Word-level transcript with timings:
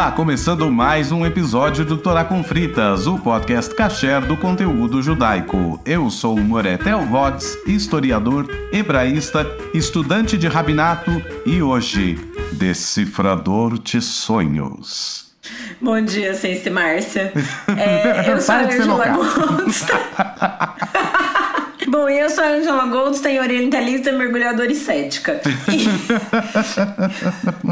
Está 0.00 0.10
começando 0.12 0.70
mais 0.70 1.12
um 1.12 1.26
episódio 1.26 1.84
do 1.84 1.98
Torá 1.98 2.24
com 2.24 2.42
Fritas, 2.42 3.06
o 3.06 3.18
podcast 3.18 3.74
kasher 3.74 4.24
do 4.24 4.34
conteúdo 4.34 5.02
judaico. 5.02 5.78
Eu 5.84 6.08
sou 6.08 6.36
o 6.36 6.40
Moretel 6.40 7.04
Vods, 7.04 7.58
historiador, 7.66 8.48
hebraísta, 8.72 9.46
estudante 9.74 10.38
de 10.38 10.48
rabinato 10.48 11.10
e 11.44 11.60
hoje, 11.60 12.18
decifrador 12.52 13.78
de 13.78 14.00
sonhos. 14.00 15.34
Bom 15.78 16.00
dia, 16.00 16.32
Sense 16.32 16.70
Márcia. 16.70 17.30
É, 17.76 18.24
eu 18.32 18.40
sou 18.40 18.54
a 18.54 18.60
Angela 18.62 19.06
Goldstein. 19.06 20.00
Bom, 21.88 22.08
eu 22.08 22.30
sou 22.30 22.42
a 22.42 22.48
Angela 22.48 22.86
Goldstein, 22.86 23.38
orientalista, 23.38 24.12
mergulhadora 24.12 24.72
e 24.72 24.76
cética. 24.76 25.42
E... 25.68 25.90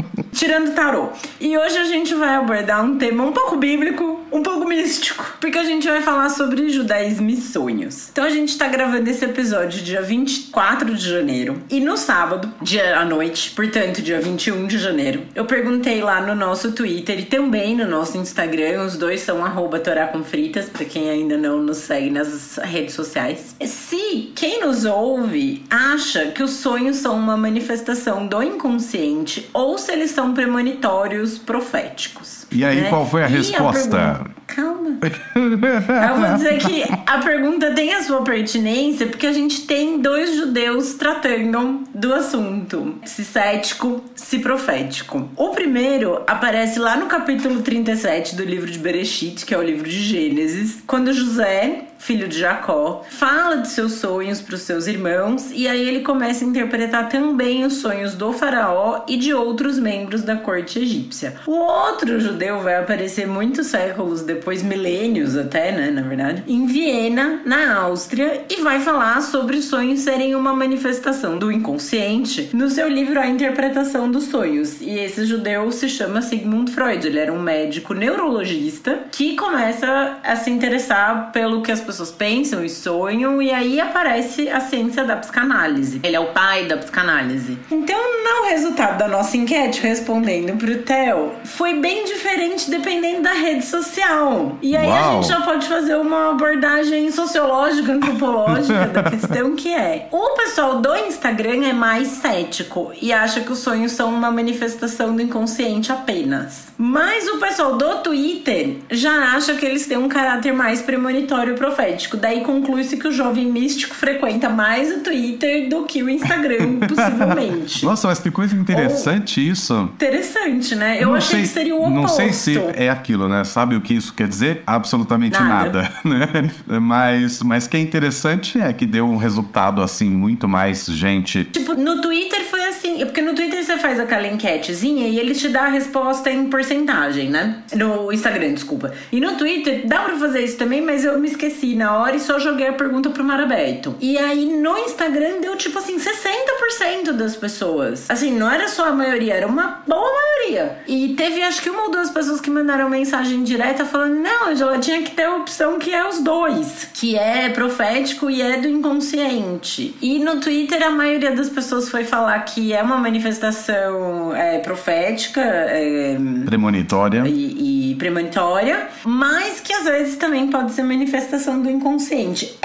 Tirando 0.39 0.73
tarô. 0.73 1.09
E 1.37 1.57
hoje 1.57 1.77
a 1.77 1.83
gente 1.83 2.15
vai 2.15 2.35
abordar 2.35 2.81
um 2.81 2.97
tema 2.97 3.25
um 3.25 3.33
pouco 3.33 3.57
bíblico, 3.57 4.25
um 4.31 4.41
pouco 4.41 4.65
místico, 4.65 5.35
porque 5.41 5.57
a 5.57 5.65
gente 5.65 5.85
vai 5.85 6.01
falar 6.01 6.29
sobre 6.29 6.69
judaísmo 6.69 7.29
e 7.29 7.35
sonhos. 7.35 8.07
Então 8.09 8.23
a 8.23 8.29
gente 8.29 8.57
tá 8.57 8.69
gravando 8.69 9.09
esse 9.09 9.25
episódio 9.25 9.83
dia 9.83 10.01
24 10.01 10.95
de 10.95 11.09
janeiro. 11.09 11.61
E 11.69 11.81
no 11.81 11.97
sábado, 11.97 12.49
dia 12.61 12.97
à 12.97 13.03
noite, 13.03 13.51
portanto, 13.51 14.01
dia 14.01 14.21
21 14.21 14.65
de 14.65 14.77
janeiro, 14.77 15.23
eu 15.35 15.43
perguntei 15.43 16.01
lá 16.01 16.21
no 16.21 16.33
nosso 16.33 16.71
Twitter 16.71 17.19
e 17.19 17.25
também 17.25 17.75
no 17.75 17.85
nosso 17.85 18.17
Instagram, 18.17 18.85
os 18.85 18.95
dois 18.95 19.19
são 19.19 19.43
arroba 19.43 19.81
Fritas, 20.23 20.69
pra 20.69 20.85
quem 20.85 21.09
ainda 21.09 21.37
não 21.37 21.59
nos 21.59 21.79
segue 21.79 22.11
nas 22.11 22.55
redes 22.63 22.93
sociais. 22.93 23.57
Se 23.61 24.31
quem 24.33 24.61
nos 24.61 24.85
ouve 24.85 25.65
acha 25.69 26.27
que 26.27 26.41
os 26.41 26.51
sonhos 26.51 26.95
são 26.95 27.17
uma 27.17 27.35
manifestação 27.35 28.25
do 28.25 28.41
inconsciente 28.41 29.49
ou 29.53 29.77
se 29.77 29.91
eles 29.91 30.11
são 30.11 30.28
premonitórios 30.33 31.37
proféticos. 31.37 32.38
E 32.51 32.63
aí, 32.65 32.81
né? 32.81 32.89
qual 32.89 33.05
foi 33.07 33.23
a 33.23 33.29
E 33.29 33.31
resposta? 33.33 33.89
pergunta- 33.97 34.39
Calma. 34.47 34.97
Eu 35.03 36.15
vou 36.19 36.33
dizer 36.35 36.57
que 36.57 36.83
a 37.05 37.19
pergunta 37.19 37.71
tem 37.71 37.93
a 37.93 38.01
sua 38.01 38.23
pertinência 38.23 39.05
porque 39.05 39.27
a 39.27 39.31
gente 39.33 39.61
tem 39.67 39.99
dois 40.01 40.35
judeus 40.35 40.95
tratando 40.95 41.83
do 41.93 42.13
assunto: 42.13 42.95
se 43.05 43.23
cético, 43.23 44.03
se 44.15 44.39
profético. 44.39 45.29
O 45.37 45.49
primeiro 45.49 46.23
aparece 46.25 46.79
lá 46.79 46.95
no 46.97 47.05
capítulo 47.05 47.61
37 47.61 48.35
do 48.35 48.43
livro 48.43 48.69
de 48.69 48.79
Bereshit, 48.79 49.45
que 49.45 49.53
é 49.53 49.57
o 49.57 49.61
livro 49.63 49.87
de 49.87 49.99
Gênesis, 50.01 50.81
quando 50.87 51.13
José 51.13 51.85
filho 51.99 52.29
de 52.29 52.39
Jacó, 52.39 53.03
fala 53.09 53.57
de 53.57 53.67
seus 53.67 53.95
sonhos 53.95 54.39
para 54.39 54.55
os 54.55 54.61
seus 54.61 54.87
irmãos 54.87 55.51
e 55.51 55.67
aí 55.67 55.85
ele 55.85 55.99
começa 55.99 56.45
a 56.45 56.47
interpretar 56.47 57.09
também 57.09 57.65
os 57.65 57.73
sonhos 57.73 58.13
do 58.15 58.31
faraó 58.31 59.03
e 59.05 59.17
de 59.17 59.33
outros 59.33 59.77
membros 59.77 60.21
da 60.23 60.37
corte 60.37 60.79
egípcia. 60.79 61.35
O 61.45 61.51
outro 61.51 62.17
judeu 62.21 62.38
vai 62.61 62.77
aparecer 62.77 63.27
muitos 63.27 63.67
séculos 63.67 64.21
depois, 64.21 64.63
milênios 64.63 65.35
até, 65.35 65.71
né, 65.71 65.91
na 65.91 66.01
verdade, 66.01 66.43
em 66.47 66.65
Viena, 66.65 67.41
na 67.45 67.75
Áustria, 67.81 68.45
e 68.49 68.61
vai 68.61 68.79
falar 68.79 69.21
sobre 69.21 69.57
os 69.57 69.65
sonhos 69.65 69.99
serem 69.99 70.35
uma 70.35 70.53
manifestação 70.53 71.37
do 71.37 71.51
inconsciente 71.51 72.49
no 72.53 72.69
seu 72.69 72.87
livro 72.87 73.19
A 73.19 73.27
Interpretação 73.27 74.09
dos 74.09 74.25
Sonhos. 74.25 74.79
E 74.81 74.97
esse 74.97 75.25
judeu 75.25 75.71
se 75.71 75.89
chama 75.89 76.21
Sigmund 76.21 76.71
Freud, 76.71 77.05
ele 77.05 77.19
era 77.19 77.33
um 77.33 77.41
médico 77.41 77.93
neurologista 77.93 79.01
que 79.11 79.35
começa 79.35 80.17
a 80.23 80.35
se 80.35 80.49
interessar 80.49 81.31
pelo 81.31 81.61
que 81.61 81.71
as 81.71 81.81
pessoas 81.81 82.11
pensam 82.11 82.63
e 82.63 82.69
sonham, 82.69 83.41
e 83.41 83.51
aí 83.51 83.81
aparece 83.81 84.49
a 84.49 84.61
ciência 84.61 85.03
da 85.03 85.17
psicanálise. 85.17 85.99
Ele 86.03 86.15
é 86.15 86.19
o 86.19 86.27
pai 86.27 86.65
da 86.65 86.77
psicanálise. 86.77 87.57
Então, 87.69 87.99
no 88.23 88.49
resultado 88.49 88.97
da 88.97 89.07
nossa 89.07 89.35
enquete, 89.35 89.81
respondendo 89.81 90.57
pro 90.57 90.77
Theo, 90.83 91.33
foi 91.43 91.73
bem 91.73 92.05
diferente 92.05 92.28
dependendo 92.69 93.21
da 93.23 93.33
rede 93.33 93.65
social. 93.65 94.57
E 94.61 94.75
aí 94.75 94.87
a 94.87 94.89
Uau. 94.89 95.21
gente 95.23 95.29
já 95.29 95.41
pode 95.41 95.67
fazer 95.67 95.95
uma 95.95 96.31
abordagem 96.31 97.11
sociológica, 97.11 97.91
antropológica 97.93 98.85
da 98.87 99.03
questão 99.03 99.55
que 99.55 99.73
é. 99.73 100.07
O 100.11 100.35
pessoal 100.35 100.79
do 100.79 100.95
Instagram 100.95 101.65
é 101.65 101.73
mais 101.73 102.07
cético 102.07 102.91
e 103.01 103.11
acha 103.11 103.41
que 103.41 103.51
os 103.51 103.59
sonhos 103.59 103.93
são 103.93 104.09
uma 104.13 104.31
manifestação 104.31 105.15
do 105.15 105.21
inconsciente 105.21 105.91
apenas. 105.91 106.67
Mas 106.77 107.27
o 107.27 107.37
pessoal 107.37 107.75
do 107.75 107.95
Twitter 107.97 108.77
já 108.89 109.33
acha 109.35 109.53
que 109.55 109.65
eles 109.65 109.85
têm 109.85 109.97
um 109.97 110.07
caráter 110.07 110.53
mais 110.53 110.81
premonitório 110.81 111.55
profético. 111.55 112.15
Daí 112.15 112.41
conclui-se 112.41 112.95
que 112.97 113.07
o 113.07 113.11
jovem 113.11 113.45
místico 113.47 113.93
frequenta 113.95 114.47
mais 114.49 114.89
o 114.95 114.99
Twitter 115.01 115.67
do 115.67 115.83
que 115.83 116.01
o 116.01 116.09
Instagram, 116.09 116.79
possivelmente. 116.87 117.83
Nossa, 117.85 118.07
mas 118.07 118.19
que 118.19 118.31
coisa 118.31 118.55
interessante 118.55 119.45
isso. 119.45 119.73
Interessante, 119.95 120.73
né? 120.75 120.97
Eu 121.01 121.07
Não 121.09 121.15
achei 121.15 121.39
sei- 121.39 121.41
que 121.41 121.47
seria 121.47 121.75
o 121.75 121.79
oposto. 121.79 121.99
Não 121.99 122.07
sei 122.19 122.33
se 122.33 122.59
é 122.75 122.89
aquilo, 122.89 123.27
né? 123.27 123.43
Sabe 123.43 123.75
o 123.75 123.81
que 123.81 123.93
isso 123.93 124.13
quer 124.13 124.27
dizer? 124.27 124.63
Absolutamente 124.65 125.39
nada, 125.39 125.83
Nada. 125.83 125.91
né? 126.03 126.51
Mas, 126.79 127.41
mas 127.41 127.67
que 127.67 127.77
é 127.77 127.79
interessante 127.79 128.59
é 128.59 128.71
que 128.73 128.85
deu 128.85 129.05
um 129.05 129.17
resultado 129.17 129.81
assim, 129.81 130.09
muito 130.09 130.47
mais 130.47 130.85
gente. 130.85 131.43
Tipo, 131.45 131.73
no 131.73 132.01
Twitter 132.01 132.43
foi 132.49 132.58
assim, 132.69 132.99
porque 133.05 133.21
no 133.21 133.33
Twitter 133.33 133.63
você 133.63 133.77
faz 133.77 133.99
aquela 133.99 134.27
enquetezinha 134.27 135.07
e 135.07 135.19
ele 135.19 135.33
te 135.33 135.49
dá 135.49 135.63
a 135.63 135.69
resposta 135.69 136.29
em 136.29 136.49
porcentagem, 136.49 137.29
né? 137.29 137.63
No 137.75 138.11
Instagram, 138.11 138.53
desculpa. 138.53 138.93
E 139.11 139.19
no 139.19 139.35
Twitter 139.35 139.87
dá 139.87 140.01
pra 140.01 140.17
fazer 140.17 140.43
isso 140.43 140.57
também, 140.57 140.81
mas 140.81 141.03
eu 141.03 141.19
me 141.19 141.27
esqueci 141.27 141.75
na 141.75 141.97
hora 141.97 142.15
e 142.15 142.19
só 142.19 142.39
joguei 142.39 142.67
a 142.67 142.73
pergunta 142.73 143.09
pro 143.09 143.23
mar 143.23 143.39
aberto. 143.39 143.95
E 143.99 144.17
aí 144.17 144.45
no 144.45 144.77
Instagram 144.77 145.41
deu 145.41 145.55
tipo 145.55 145.79
assim, 145.79 145.97
60% 145.97 147.11
das 147.13 147.35
pessoas. 147.35 148.09
Assim, 148.09 148.31
não 148.37 148.49
era 148.49 148.67
só 148.67 148.87
a 148.87 148.91
maioria, 148.91 149.33
era 149.33 149.47
uma 149.47 149.81
boa 149.87 150.09
maioria. 150.11 150.79
E 150.87 151.15
teve 151.15 151.41
acho 151.43 151.61
que 151.61 151.69
uma 151.69 151.83
ou 151.83 151.91
duas 151.91 152.09
pessoas 152.09 152.39
que 152.39 152.49
mandaram 152.49 152.89
mensagem 152.89 153.43
direta 153.43 153.85
falando: 153.85 154.15
não, 154.15 154.49
Angela, 154.49 154.79
tinha 154.79 155.01
que 155.01 155.11
ter 155.11 155.23
a 155.23 155.35
opção 155.37 155.79
que 155.79 155.93
é 155.93 156.07
os 156.07 156.19
dois, 156.19 156.87
que 156.93 157.17
é 157.17 157.49
profético 157.49 158.29
e 158.29 158.41
é 158.41 158.57
do 158.57 158.67
inconsciente. 158.67 159.95
E 160.01 160.19
no 160.19 160.39
Twitter 160.39 160.81
a 160.83 160.89
maioria 160.89 161.31
das 161.31 161.49
pessoas 161.49 161.89
foi 161.89 162.03
falar 162.03 162.39
que 162.41 162.58
é 162.73 162.81
uma 162.81 162.97
manifestação 162.97 164.35
é, 164.35 164.59
profética. 164.59 165.41
É, 165.41 166.17
Premonitória. 166.45 167.23
e, 167.27 167.91
e 167.91 167.95
premonitória, 167.95 168.87
mas 169.03 169.59
que 169.59 169.73
às 169.73 169.83
vezes 169.83 170.15
também 170.17 170.49
pode 170.49 170.71
ser 170.71 170.83
manifestação 170.83 171.61
do 171.61 171.69
inconsciente. 171.69 172.57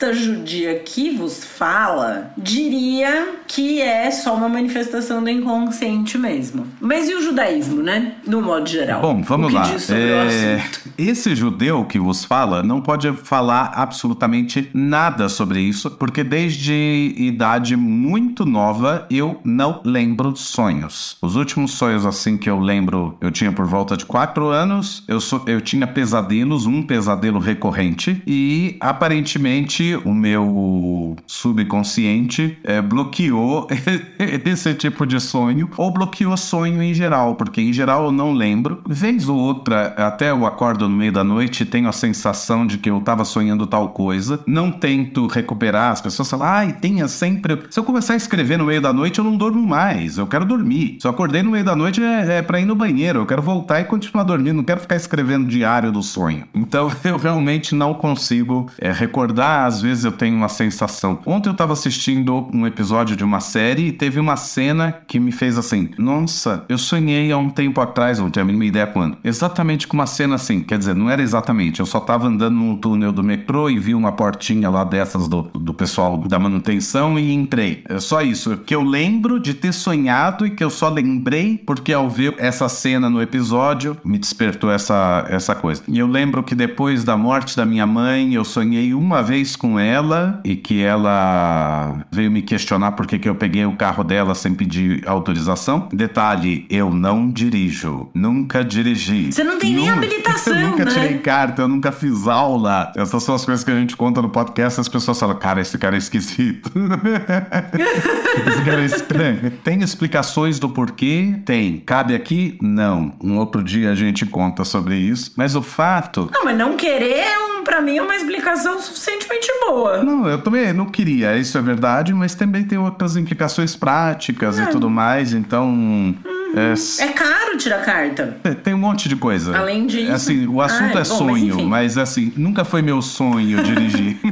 Esta 0.00 0.14
judia 0.14 0.78
que 0.78 1.10
vos 1.10 1.44
fala 1.44 2.32
diria 2.34 3.34
que 3.46 3.82
é 3.82 4.10
só 4.10 4.34
uma 4.34 4.48
manifestação 4.48 5.22
do 5.22 5.28
inconsciente 5.28 6.16
mesmo. 6.16 6.66
Mas 6.80 7.06
e 7.06 7.14
o 7.14 7.22
judaísmo, 7.22 7.82
né? 7.82 8.14
No 8.26 8.40
modo 8.40 8.66
geral. 8.66 9.02
Bom, 9.02 9.20
vamos 9.20 9.52
lá. 9.52 9.60
Diz 9.60 9.82
sobre 9.82 10.02
o 10.02 10.06
É? 10.06 10.64
Esse 10.96 11.36
judeu 11.36 11.84
que 11.84 11.98
vos 11.98 12.24
fala 12.24 12.62
não 12.62 12.80
pode 12.80 13.12
falar 13.12 13.72
absolutamente 13.74 14.70
nada 14.72 15.28
sobre 15.28 15.60
isso, 15.60 15.90
porque 15.90 16.24
desde 16.24 17.14
idade 17.18 17.76
muito 17.76 18.46
nova 18.46 19.06
eu 19.10 19.38
não 19.44 19.82
lembro 19.84 20.34
sonhos. 20.34 21.18
Os 21.20 21.36
últimos 21.36 21.72
sonhos 21.72 22.06
assim 22.06 22.38
que 22.38 22.48
eu 22.48 22.58
lembro, 22.58 23.18
eu 23.20 23.30
tinha 23.30 23.52
por 23.52 23.66
volta 23.66 23.98
de 23.98 24.06
quatro 24.06 24.46
anos. 24.46 25.04
Eu, 25.06 25.20
sou, 25.20 25.44
eu 25.46 25.60
tinha 25.60 25.86
pesadelos, 25.86 26.64
um 26.64 26.82
pesadelo 26.82 27.38
recorrente 27.38 28.22
e 28.26 28.78
aparentemente 28.80 29.89
o 29.96 30.14
meu 30.14 31.16
subconsciente 31.26 32.58
é, 32.64 32.80
bloqueou 32.80 33.68
esse 34.44 34.74
tipo 34.74 35.06
de 35.06 35.20
sonho 35.20 35.70
ou 35.76 35.90
bloqueou 35.90 36.36
sonho 36.36 36.82
em 36.82 36.94
geral, 36.94 37.34
porque 37.34 37.60
em 37.60 37.72
geral 37.72 38.06
eu 38.06 38.12
não 38.12 38.32
lembro. 38.32 38.82
Vez 38.86 39.28
ou 39.28 39.36
outra, 39.36 39.94
até 39.96 40.30
eu 40.30 40.46
acordo 40.46 40.88
no 40.88 40.96
meio 40.96 41.12
da 41.12 41.24
noite 41.24 41.62
e 41.62 41.66
tenho 41.66 41.88
a 41.88 41.92
sensação 41.92 42.66
de 42.66 42.78
que 42.78 42.90
eu 42.90 43.00
tava 43.00 43.24
sonhando 43.24 43.66
tal 43.66 43.90
coisa. 43.90 44.40
Não 44.46 44.70
tento 44.70 45.26
recuperar. 45.26 45.92
As 45.92 46.00
pessoas 46.00 46.28
falam, 46.30 46.46
ai, 46.46 46.72
tenha 46.72 47.08
sempre. 47.08 47.58
Se 47.70 47.78
eu 47.78 47.84
começar 47.84 48.14
a 48.14 48.16
escrever 48.16 48.58
no 48.58 48.66
meio 48.66 48.80
da 48.80 48.92
noite, 48.92 49.18
eu 49.18 49.24
não 49.24 49.36
durmo 49.36 49.66
mais. 49.66 50.18
Eu 50.18 50.26
quero 50.26 50.44
dormir. 50.44 50.98
Se 51.00 51.06
eu 51.06 51.10
acordei 51.10 51.42
no 51.42 51.50
meio 51.50 51.64
da 51.64 51.76
noite, 51.76 52.02
é, 52.02 52.38
é 52.38 52.42
pra 52.42 52.60
ir 52.60 52.64
no 52.64 52.74
banheiro. 52.74 53.20
Eu 53.20 53.26
quero 53.26 53.42
voltar 53.42 53.80
e 53.80 53.84
continuar 53.84 54.24
dormindo. 54.24 54.56
Não 54.56 54.64
quero 54.64 54.80
ficar 54.80 54.96
escrevendo 54.96 55.48
diário 55.48 55.92
do 55.92 56.02
sonho. 56.02 56.44
Então 56.54 56.90
eu 57.04 57.16
realmente 57.16 57.74
não 57.74 57.94
consigo 57.94 58.70
é, 58.78 58.90
recordar. 58.92 59.66
Às 59.80 59.82
vezes 59.82 60.04
eu 60.04 60.12
tenho 60.12 60.36
uma 60.36 60.50
sensação. 60.50 61.20
Ontem 61.24 61.48
eu 61.48 61.54
tava 61.54 61.72
assistindo 61.72 62.46
um 62.52 62.66
episódio 62.66 63.16
de 63.16 63.24
uma 63.24 63.40
série 63.40 63.86
e 63.86 63.92
teve 63.92 64.20
uma 64.20 64.36
cena 64.36 64.92
que 64.92 65.18
me 65.18 65.32
fez 65.32 65.56
assim: 65.56 65.88
Nossa, 65.96 66.66
eu 66.68 66.76
sonhei 66.76 67.32
há 67.32 67.38
um 67.38 67.48
tempo 67.48 67.80
atrás, 67.80 68.18
não 68.18 68.30
tenho 68.30 68.44
a 68.44 68.46
mínima 68.46 68.66
ideia 68.66 68.86
quando. 68.86 69.16
Exatamente 69.24 69.88
com 69.88 69.94
uma 69.94 70.06
cena 70.06 70.34
assim. 70.34 70.62
Quer 70.62 70.76
dizer, 70.76 70.94
não 70.94 71.08
era 71.08 71.22
exatamente. 71.22 71.80
Eu 71.80 71.86
só 71.86 71.98
tava 71.98 72.26
andando 72.26 72.56
no 72.56 72.76
túnel 72.76 73.10
do 73.10 73.24
metrô 73.24 73.70
e 73.70 73.78
vi 73.78 73.94
uma 73.94 74.12
portinha 74.12 74.68
lá 74.68 74.84
dessas 74.84 75.26
do, 75.26 75.44
do 75.54 75.72
pessoal 75.72 76.18
da 76.18 76.38
manutenção 76.38 77.18
e 77.18 77.32
entrei. 77.32 77.82
É 77.88 77.98
só 77.98 78.20
isso. 78.20 78.58
Que 78.58 78.74
eu 78.74 78.82
lembro 78.82 79.40
de 79.40 79.54
ter 79.54 79.72
sonhado 79.72 80.46
e 80.46 80.50
que 80.50 80.62
eu 80.62 80.68
só 80.68 80.90
lembrei 80.90 81.56
porque 81.56 81.90
ao 81.90 82.10
ver 82.10 82.34
essa 82.36 82.68
cena 82.68 83.08
no 83.08 83.22
episódio 83.22 83.96
me 84.04 84.18
despertou 84.18 84.70
essa, 84.70 85.24
essa 85.30 85.54
coisa. 85.54 85.82
E 85.88 85.98
eu 85.98 86.06
lembro 86.06 86.42
que 86.42 86.54
depois 86.54 87.02
da 87.02 87.16
morte 87.16 87.56
da 87.56 87.64
minha 87.64 87.86
mãe, 87.86 88.34
eu 88.34 88.44
sonhei 88.44 88.92
uma 88.92 89.22
vez 89.22 89.56
com 89.56 89.69
com 89.70 89.78
ela 89.78 90.40
e 90.44 90.56
que 90.56 90.82
ela 90.82 92.04
veio 92.10 92.30
me 92.30 92.42
questionar 92.42 92.92
por 92.92 93.06
que, 93.06 93.18
que 93.18 93.28
eu 93.28 93.34
peguei 93.36 93.64
o 93.64 93.76
carro 93.76 94.02
dela 94.02 94.34
sem 94.34 94.52
pedir 94.52 95.06
autorização. 95.06 95.88
Detalhe, 95.92 96.66
eu 96.68 96.90
não 96.90 97.30
dirijo. 97.30 98.08
Nunca 98.12 98.64
dirigi. 98.64 99.32
Você 99.32 99.44
não 99.44 99.58
tem 99.58 99.74
nem 99.74 99.88
habilitação, 99.88 100.54
Eu 100.60 100.70
nunca 100.70 100.84
né? 100.84 100.90
tirei 100.90 101.18
carta, 101.18 101.62
eu 101.62 101.68
nunca 101.68 101.92
fiz 101.92 102.26
aula. 102.26 102.92
Essas 102.96 103.22
são 103.22 103.34
as 103.34 103.44
coisas 103.44 103.64
que 103.64 103.70
a 103.70 103.78
gente 103.78 103.96
conta 103.96 104.20
no 104.20 104.28
podcast. 104.28 104.80
As 104.80 104.88
pessoas 104.88 105.18
falam, 105.18 105.36
cara, 105.36 105.60
esse 105.60 105.78
cara 105.78 105.94
é 105.94 105.98
esquisito. 105.98 106.70
esse 108.48 108.62
cara 108.64 108.82
é 108.82 108.84
estranho. 108.86 109.50
Tem 109.62 109.80
explicações 109.82 110.58
do 110.58 110.68
porquê? 110.68 111.36
Tem. 111.44 111.78
Cabe 111.78 112.14
aqui? 112.14 112.58
Não. 112.60 113.12
Um 113.22 113.38
outro 113.38 113.62
dia 113.62 113.92
a 113.92 113.94
gente 113.94 114.26
conta 114.26 114.64
sobre 114.64 114.96
isso. 114.96 115.32
Mas 115.36 115.54
o 115.54 115.62
fato 115.62 116.28
Não, 116.32 116.44
mas 116.44 116.56
não 116.56 116.76
querer, 116.76 117.18
é 117.18 117.38
um, 117.38 117.49
pra 117.62 117.80
mim, 117.80 117.98
é 117.98 118.02
uma 118.02 118.16
explicação 118.16 118.80
suficientemente 118.80 119.48
boa. 119.66 120.02
Não, 120.02 120.28
eu 120.28 120.40
também 120.40 120.72
não 120.72 120.86
queria, 120.86 121.36
isso 121.36 121.56
é 121.56 121.62
verdade, 121.62 122.12
mas 122.12 122.34
também 122.34 122.64
tem 122.64 122.78
outras 122.78 123.16
implicações 123.16 123.76
práticas 123.76 124.58
e 124.58 124.66
tudo 124.66 124.88
mais, 124.90 125.32
então. 125.32 126.14
É, 126.56 127.04
É 127.04 127.08
caro 127.08 127.56
tirar 127.56 127.84
carta. 127.84 128.36
tem 128.62 128.74
um 128.74 128.78
monte 128.78 129.08
de 129.08 129.16
coisa. 129.16 129.56
Além 129.56 129.86
disso- 129.86 130.12
Assim, 130.12 130.46
o 130.46 130.60
assunto 130.60 130.82
Ah, 130.82 130.86
é 130.86 130.88
bom, 130.90 130.94
mas 130.98 131.08
sonho, 131.08 131.54
enfim. 131.54 131.64
mas, 131.66 131.98
assim, 131.98 132.32
nunca 132.36 132.64
foi 132.64 132.82
meu 132.82 133.00
sonho 133.02 133.62
dirigir. 133.62 134.18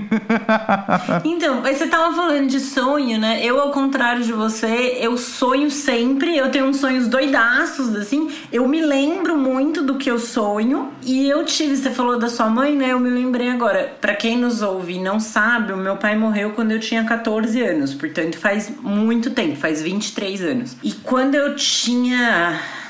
Então, 1.24 1.60
mas 1.62 1.76
você 1.78 1.86
tava 1.86 2.14
falando 2.14 2.48
de 2.48 2.60
sonho, 2.60 3.18
né? 3.18 3.44
Eu, 3.44 3.60
ao 3.60 3.70
contrário 3.70 4.22
de 4.22 4.32
você, 4.32 4.96
eu 5.00 5.16
sonho 5.16 5.70
sempre. 5.70 6.36
Eu 6.36 6.50
tenho 6.50 6.66
uns 6.66 6.76
sonhos 6.78 7.08
doidaços, 7.08 7.94
assim. 7.94 8.28
Eu 8.52 8.66
me 8.68 8.80
lembro 8.80 9.36
muito 9.36 9.82
do 9.82 9.96
que 9.96 10.10
eu 10.10 10.18
sonho. 10.18 10.88
E 11.04 11.28
eu 11.28 11.44
tive, 11.44 11.76
você 11.76 11.90
falou 11.90 12.18
da 12.18 12.28
sua 12.28 12.48
mãe, 12.48 12.74
né? 12.76 12.92
Eu 12.92 13.00
me 13.00 13.10
lembrei 13.10 13.50
agora. 13.50 13.92
Pra 14.00 14.14
quem 14.14 14.36
nos 14.38 14.62
ouve 14.62 14.94
e 14.94 15.00
não 15.00 15.20
sabe, 15.20 15.72
o 15.72 15.76
meu 15.76 15.96
pai 15.96 16.16
morreu 16.16 16.50
quando 16.50 16.72
eu 16.72 16.80
tinha 16.80 17.04
14 17.04 17.60
anos. 17.62 17.94
Portanto, 17.94 18.38
faz 18.38 18.70
muito 18.82 19.30
tempo, 19.30 19.56
faz 19.56 19.82
23 19.82 20.42
anos. 20.42 20.76
E 20.82 20.92
quando 20.92 21.34
eu 21.34 21.54
tinha 21.56 22.07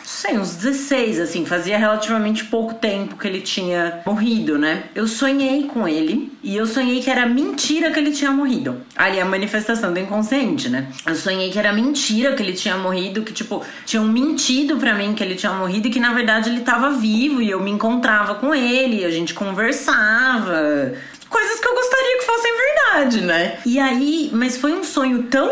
sei, 0.08 0.38
uns 0.38 0.56
16, 0.56 1.20
assim, 1.20 1.44
fazia 1.44 1.78
relativamente 1.78 2.44
pouco 2.46 2.74
tempo 2.74 3.16
que 3.16 3.28
ele 3.28 3.40
tinha 3.40 4.00
morrido, 4.04 4.58
né? 4.58 4.84
Eu 4.94 5.06
sonhei 5.06 5.64
com 5.64 5.86
ele 5.86 6.32
e 6.42 6.56
eu 6.56 6.66
sonhei 6.66 7.00
que 7.00 7.08
era 7.08 7.26
mentira 7.26 7.90
que 7.90 8.00
ele 8.00 8.10
tinha 8.10 8.32
morrido. 8.32 8.80
Ali, 8.96 9.20
a 9.20 9.24
manifestação 9.24 9.92
do 9.92 10.00
inconsciente, 10.00 10.68
né? 10.68 10.88
Eu 11.06 11.14
sonhei 11.14 11.50
que 11.50 11.58
era 11.58 11.72
mentira 11.72 12.34
que 12.34 12.42
ele 12.42 12.54
tinha 12.54 12.76
morrido, 12.76 13.22
que, 13.22 13.32
tipo, 13.32 13.62
tinham 13.86 14.04
mentido 14.06 14.76
pra 14.76 14.94
mim 14.94 15.14
que 15.14 15.22
ele 15.22 15.34
tinha 15.34 15.52
morrido 15.52 15.86
e 15.86 15.90
que, 15.90 16.00
na 16.00 16.12
verdade, 16.12 16.48
ele 16.50 16.60
tava 16.60 16.90
vivo 16.90 17.40
e 17.40 17.50
eu 17.50 17.60
me 17.60 17.70
encontrava 17.70 18.34
com 18.34 18.54
ele, 18.54 19.04
a 19.04 19.10
gente 19.10 19.34
conversava 19.34 20.94
coisas 21.28 21.60
que 21.60 21.68
eu 21.68 21.74
gostaria 21.74 22.18
que 22.18 22.24
fossem 22.24 22.52
verdade, 22.56 23.20
né? 23.20 23.58
E 23.64 23.78
aí, 23.78 24.30
mas 24.32 24.56
foi 24.56 24.72
um 24.72 24.82
sonho 24.82 25.24
tão 25.24 25.50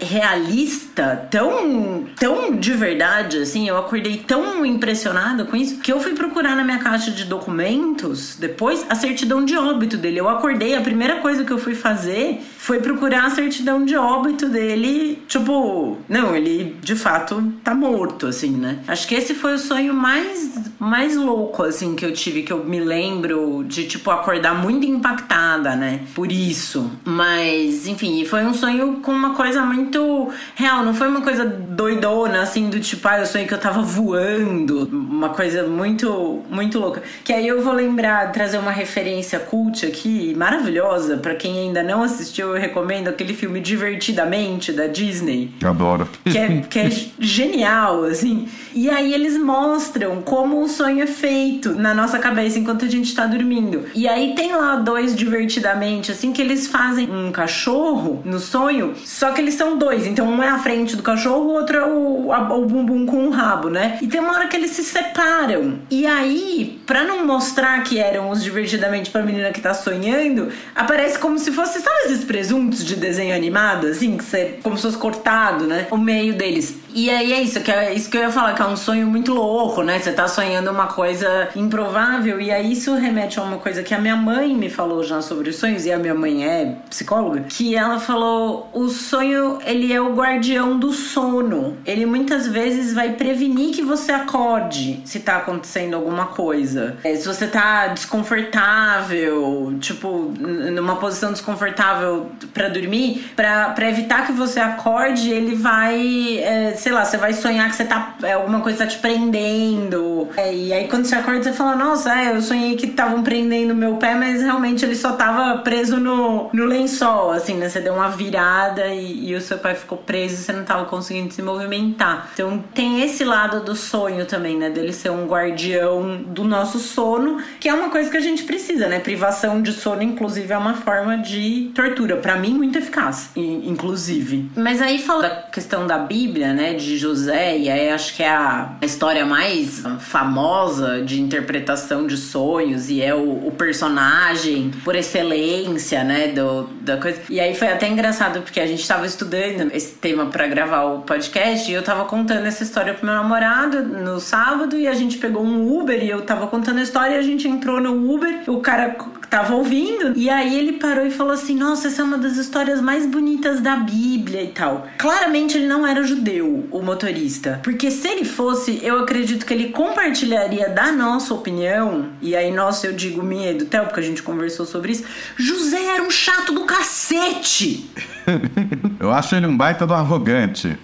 realista, 0.00 1.28
tão, 1.30 2.04
tão 2.18 2.56
de 2.56 2.72
verdade, 2.72 3.38
assim, 3.38 3.68
eu 3.68 3.76
acordei 3.76 4.18
tão 4.18 4.64
impressionada 4.64 5.44
com 5.44 5.56
isso, 5.56 5.78
que 5.78 5.92
eu 5.92 6.00
fui 6.00 6.12
procurar 6.12 6.54
na 6.56 6.64
minha 6.64 6.78
caixa 6.78 7.10
de 7.10 7.24
documentos, 7.24 8.36
depois, 8.38 8.84
a 8.88 8.94
certidão 8.94 9.44
de 9.44 9.56
óbito 9.56 9.96
dele. 9.96 10.18
Eu 10.18 10.28
acordei, 10.28 10.74
a 10.74 10.80
primeira 10.80 11.16
coisa 11.16 11.44
que 11.44 11.50
eu 11.50 11.58
fui 11.58 11.74
fazer 11.74 12.40
foi 12.58 12.80
procurar 12.80 13.26
a 13.26 13.30
certidão 13.30 13.84
de 13.84 13.96
óbito 13.96 14.48
dele, 14.48 15.22
tipo, 15.26 15.98
não, 16.08 16.34
ele 16.36 16.76
de 16.80 16.94
fato 16.94 17.52
tá 17.64 17.74
morto, 17.74 18.26
assim, 18.26 18.50
né? 18.50 18.78
Acho 18.86 19.06
que 19.08 19.14
esse 19.14 19.34
foi 19.34 19.54
o 19.54 19.58
sonho 19.58 19.94
mais, 19.94 20.52
mais 20.78 21.16
louco, 21.16 21.62
assim, 21.62 21.94
que 21.94 22.04
eu 22.04 22.12
tive, 22.12 22.42
que 22.42 22.52
eu 22.52 22.64
me 22.64 22.80
lembro 22.80 23.64
de, 23.64 23.86
tipo, 23.86 24.10
acordar 24.10 24.54
muito 24.54 24.81
impactada, 24.86 25.74
né? 25.76 26.00
Por 26.14 26.30
isso. 26.30 26.90
Mas, 27.04 27.86
enfim, 27.86 28.24
foi 28.24 28.44
um 28.44 28.54
sonho 28.54 29.00
com 29.02 29.12
uma 29.12 29.34
coisa 29.34 29.62
muito 29.62 30.30
real. 30.54 30.84
Não 30.84 30.94
foi 30.94 31.08
uma 31.08 31.20
coisa 31.20 31.44
doidona, 31.44 32.42
assim, 32.42 32.68
do 32.68 32.80
tipo, 32.80 33.06
ah, 33.08 33.20
eu 33.20 33.26
sonhei 33.26 33.46
que 33.46 33.54
eu 33.54 33.58
tava 33.58 33.82
voando. 33.82 34.88
Uma 34.92 35.30
coisa 35.30 35.66
muito, 35.66 36.42
muito 36.50 36.78
louca. 36.78 37.02
Que 37.24 37.32
aí 37.32 37.46
eu 37.46 37.62
vou 37.62 37.72
lembrar, 37.72 38.32
trazer 38.32 38.58
uma 38.58 38.70
referência 38.70 39.38
cult 39.38 39.84
aqui, 39.86 40.34
maravilhosa. 40.36 41.16
Pra 41.16 41.34
quem 41.34 41.58
ainda 41.58 41.82
não 41.82 42.02
assistiu, 42.02 42.54
eu 42.54 42.60
recomendo 42.60 43.08
aquele 43.08 43.34
filme 43.34 43.60
Divertidamente, 43.60 44.72
da 44.72 44.86
Disney 44.86 45.50
Adoro. 45.64 46.08
que 46.24 46.36
é, 46.38 46.60
que 46.60 46.78
é 46.78 46.90
genial, 47.18 48.04
assim. 48.04 48.48
E 48.74 48.88
aí 48.88 49.12
eles 49.12 49.36
mostram 49.38 50.22
como 50.22 50.62
o 50.62 50.68
sonho 50.68 51.02
é 51.02 51.06
feito 51.06 51.74
na 51.74 51.94
nossa 51.94 52.18
cabeça 52.18 52.58
enquanto 52.58 52.84
a 52.84 52.88
gente 52.88 53.14
tá 53.14 53.26
dormindo. 53.26 53.84
E 53.94 54.08
aí 54.08 54.34
tem 54.34 54.52
lá 54.52 54.71
dois 54.76 55.14
divertidamente, 55.16 56.10
assim, 56.12 56.32
que 56.32 56.40
eles 56.42 56.66
fazem 56.66 57.10
um 57.10 57.30
cachorro 57.32 58.22
no 58.24 58.38
sonho, 58.38 58.94
só 59.04 59.32
que 59.32 59.40
eles 59.40 59.54
são 59.54 59.76
dois. 59.78 60.06
Então 60.06 60.26
um 60.28 60.42
é 60.42 60.48
a 60.48 60.58
frente 60.58 60.96
do 60.96 61.02
cachorro, 61.02 61.40
o 61.44 61.52
outro 61.52 61.76
é 61.76 61.86
o, 61.86 62.32
a- 62.32 62.54
o 62.54 62.64
bumbum 62.66 63.06
com 63.06 63.26
o 63.26 63.30
rabo, 63.30 63.68
né? 63.68 63.98
E 64.00 64.06
tem 64.06 64.20
uma 64.20 64.32
hora 64.32 64.48
que 64.48 64.56
eles 64.56 64.70
se 64.70 64.82
separam. 64.84 65.80
E 65.90 66.06
aí, 66.06 66.80
pra 66.86 67.04
não 67.04 67.26
mostrar 67.26 67.82
que 67.84 67.98
eram 67.98 68.30
os 68.30 68.42
divertidamente 68.42 69.10
pra 69.10 69.22
menina 69.22 69.50
que 69.52 69.60
tá 69.60 69.74
sonhando, 69.74 70.48
aparece 70.74 71.18
como 71.18 71.38
se 71.38 71.52
fosse, 71.52 71.80
sabe 71.80 71.96
esses 72.06 72.24
presuntos 72.24 72.84
de 72.84 72.96
desenho 72.96 73.34
animado, 73.34 73.86
assim, 73.86 74.16
que 74.16 74.24
você, 74.24 74.58
como 74.62 74.76
se 74.76 74.82
fosse 74.82 74.96
cortado, 74.98 75.64
né? 75.66 75.86
O 75.90 75.96
meio 75.96 76.34
deles. 76.34 76.76
E 76.94 77.08
aí 77.10 77.32
é 77.32 77.40
isso, 77.40 77.60
que 77.60 77.70
é 77.70 77.94
isso 77.94 78.10
que 78.10 78.16
eu 78.16 78.22
ia 78.22 78.30
falar, 78.30 78.54
que 78.54 78.62
é 78.62 78.66
um 78.66 78.76
sonho 78.76 79.06
muito 79.06 79.32
louco, 79.32 79.82
né? 79.82 79.98
Você 79.98 80.12
tá 80.12 80.28
sonhando 80.28 80.70
uma 80.70 80.86
coisa 80.86 81.48
improvável, 81.56 82.40
e 82.40 82.50
aí 82.50 82.72
isso 82.72 82.94
remete 82.94 83.38
a 83.38 83.42
uma 83.42 83.58
coisa 83.58 83.82
que 83.82 83.94
a 83.94 83.98
minha 83.98 84.16
mãe 84.16 84.54
me 84.54 84.68
falou 84.68 85.02
já 85.02 85.22
sobre 85.22 85.50
os 85.50 85.56
sonhos, 85.56 85.86
e 85.86 85.92
a 85.92 85.98
minha 85.98 86.14
mãe 86.14 86.46
é 86.46 86.76
psicóloga, 86.90 87.44
que 87.48 87.74
ela 87.74 87.98
falou: 87.98 88.68
o 88.72 88.88
sonho, 88.88 89.58
ele 89.64 89.92
é 89.92 90.00
o 90.00 90.14
guardião 90.14 90.78
do 90.78 90.92
sono. 90.92 91.76
Ele 91.86 92.04
muitas 92.04 92.46
vezes 92.46 92.92
vai 92.92 93.12
prevenir 93.12 93.74
que 93.74 93.82
você 93.82 94.12
acorde 94.12 95.00
se 95.04 95.20
tá 95.20 95.38
acontecendo 95.38 95.94
alguma 95.94 96.26
coisa. 96.26 96.96
É, 97.04 97.14
se 97.14 97.26
você 97.26 97.46
tá 97.46 97.88
desconfortável, 97.88 99.74
tipo, 99.80 100.32
numa 100.38 100.96
posição 100.96 101.32
desconfortável 101.32 102.30
pra 102.52 102.68
dormir, 102.68 103.32
pra 103.34 103.74
evitar 103.88 104.26
que 104.26 104.32
você 104.32 104.60
acorde, 104.60 105.30
ele 105.30 105.54
vai, 105.54 106.38
é, 106.38 106.74
sei 106.82 106.92
lá, 106.92 107.04
você 107.04 107.16
vai 107.16 107.32
sonhar 107.32 107.68
que 107.70 107.76
você 107.76 107.84
tá, 107.84 108.16
é, 108.22 108.32
alguma 108.32 108.60
coisa 108.60 108.78
tá 108.78 108.86
te 108.86 108.98
prendendo. 108.98 110.28
É, 110.36 110.52
e 110.52 110.72
aí 110.72 110.88
quando 110.88 111.04
você 111.04 111.14
acorda, 111.14 111.42
você 111.44 111.52
fala, 111.52 111.76
nossa, 111.76 112.12
é, 112.18 112.34
eu 112.34 112.42
sonhei 112.42 112.76
que 112.76 112.86
estavam 112.86 113.22
prendendo 113.22 113.74
meu 113.74 113.96
pé, 113.96 114.14
mas 114.14 114.42
realmente 114.42 114.84
ele 114.84 114.96
só 114.96 115.12
tava 115.12 115.58
preso 115.58 115.98
no, 115.98 116.50
no 116.52 116.64
lençol, 116.64 117.30
assim, 117.30 117.54
né? 117.54 117.68
Você 117.68 117.80
deu 117.80 117.94
uma 117.94 118.08
virada 118.08 118.88
e, 118.88 119.30
e 119.30 119.34
o 119.34 119.40
seu 119.40 119.58
pé 119.58 119.74
ficou 119.74 119.98
preso 119.98 120.34
e 120.34 120.38
você 120.38 120.52
não 120.52 120.64
tava 120.64 120.84
conseguindo 120.86 121.32
se 121.32 121.40
movimentar. 121.40 122.30
Então 122.34 122.62
tem 122.74 123.02
esse 123.02 123.24
lado 123.24 123.60
do 123.60 123.76
sonho 123.76 124.26
também, 124.26 124.56
né? 124.56 124.68
Dele 124.70 124.92
ser 124.92 125.10
um 125.10 125.26
guardião 125.26 126.22
do 126.26 126.42
nosso 126.42 126.78
sono, 126.78 127.38
que 127.60 127.68
é 127.68 127.74
uma 127.74 127.90
coisa 127.90 128.10
que 128.10 128.16
a 128.16 128.20
gente 128.20 128.42
precisa, 128.42 128.88
né? 128.88 128.98
Privação 128.98 129.62
de 129.62 129.72
sono, 129.72 130.02
inclusive, 130.02 130.52
é 130.52 130.58
uma 130.58 130.74
forma 130.74 131.18
de 131.18 131.70
tortura. 131.74 132.16
Pra 132.16 132.36
mim, 132.36 132.54
muito 132.54 132.78
eficaz, 132.78 133.30
inclusive. 133.36 134.50
Mas 134.56 134.82
aí 134.82 134.98
fala 134.98 135.22
da 135.22 135.30
questão 135.30 135.86
da 135.86 135.98
Bíblia, 135.98 136.52
né? 136.52 136.71
De 136.72 136.96
José, 136.96 137.58
e 137.58 137.70
aí 137.70 137.90
acho 137.90 138.14
que 138.16 138.22
é 138.22 138.28
a 138.28 138.76
história 138.82 139.24
mais 139.24 139.82
famosa 140.00 141.02
de 141.02 141.20
interpretação 141.20 142.06
de 142.06 142.16
sonhos, 142.16 142.88
e 142.88 143.02
é 143.02 143.14
o, 143.14 143.46
o 143.46 143.52
personagem 143.52 144.70
por 144.84 144.94
excelência, 144.94 146.04
né? 146.04 146.28
Do, 146.28 146.64
da 146.80 146.96
coisa. 146.96 147.20
E 147.28 147.40
aí 147.40 147.54
foi 147.54 147.68
até 147.68 147.88
engraçado, 147.88 148.42
porque 148.42 148.60
a 148.60 148.66
gente 148.66 148.86
tava 148.86 149.06
estudando 149.06 149.70
esse 149.72 149.94
tema 149.94 150.26
pra 150.26 150.46
gravar 150.46 150.84
o 150.84 151.00
podcast, 151.02 151.70
e 151.70 151.74
eu 151.74 151.82
tava 151.82 152.04
contando 152.04 152.46
essa 152.46 152.62
história 152.62 152.94
pro 152.94 153.06
meu 153.06 153.14
namorado 153.14 153.82
no 153.82 154.20
sábado, 154.20 154.76
e 154.76 154.86
a 154.86 154.94
gente 154.94 155.18
pegou 155.18 155.44
um 155.44 155.78
Uber, 155.78 156.02
e 156.02 156.08
eu 156.08 156.22
tava 156.22 156.46
contando 156.46 156.78
a 156.78 156.82
história, 156.82 157.14
e 157.14 157.18
a 157.18 157.22
gente 157.22 157.46
entrou 157.48 157.80
no 157.80 158.12
Uber, 158.12 158.42
o 158.48 158.60
cara 158.60 158.96
tava 159.32 159.54
ouvindo, 159.54 160.12
e 160.14 160.28
aí 160.28 160.58
ele 160.58 160.74
parou 160.74 161.06
e 161.06 161.10
falou 161.10 161.32
assim: 161.32 161.56
Nossa, 161.56 161.88
essa 161.88 162.02
é 162.02 162.04
uma 162.04 162.18
das 162.18 162.36
histórias 162.36 162.82
mais 162.82 163.06
bonitas 163.06 163.62
da 163.62 163.76
Bíblia 163.76 164.42
e 164.42 164.48
tal. 164.48 164.86
Claramente 164.98 165.56
ele 165.56 165.66
não 165.66 165.86
era 165.86 166.04
judeu, 166.04 166.68
o 166.70 166.82
motorista. 166.82 167.58
Porque 167.62 167.90
se 167.90 168.06
ele 168.06 168.26
fosse, 168.26 168.78
eu 168.82 169.00
acredito 169.00 169.46
que 169.46 169.54
ele 169.54 169.70
compartilharia 169.70 170.68
da 170.68 170.92
nossa 170.92 171.32
opinião, 171.32 172.10
e 172.20 172.36
aí, 172.36 172.52
nossa, 172.52 172.86
eu 172.86 172.92
digo 172.92 173.22
minha 173.22 173.52
e 173.52 173.54
do 173.54 173.64
Theo, 173.64 173.84
porque 173.84 174.00
a 174.00 174.02
gente 174.02 174.22
conversou 174.22 174.66
sobre 174.66 174.92
isso. 174.92 175.04
José 175.38 175.82
era 175.82 176.02
um 176.02 176.10
chato 176.10 176.52
do 176.52 176.66
cacete! 176.66 177.90
Eu 179.00 179.10
acho 179.10 179.34
ele 179.34 179.46
um 179.46 179.56
baita 179.56 179.84
do 179.84 179.94
arrogante. 179.94 180.78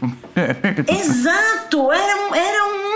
Exato! 0.88 1.93
Era 1.93 2.17
um, 2.17 2.35
era 2.35 2.64
um 2.64 2.88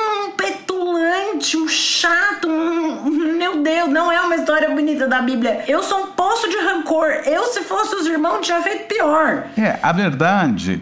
um 1.56 1.68
chato, 1.68 2.48
um. 2.48 3.10
Meu 3.36 3.62
Deus, 3.62 3.88
não 3.90 4.10
é 4.10 4.20
uma 4.20 4.36
história 4.36 4.70
bonita 4.70 5.08
da 5.08 5.20
Bíblia. 5.20 5.64
Eu 5.66 5.82
sou 5.82 6.04
um 6.04 6.06
poço 6.08 6.48
de 6.48 6.56
rancor. 6.56 7.08
Eu, 7.26 7.44
se 7.46 7.62
fosse 7.62 7.94
os 7.96 8.06
irmãos, 8.06 8.40
tinha 8.40 8.60
feito 8.62 8.86
pior. 8.86 9.46
É, 9.56 9.78
a 9.82 9.92
verdade. 9.92 10.80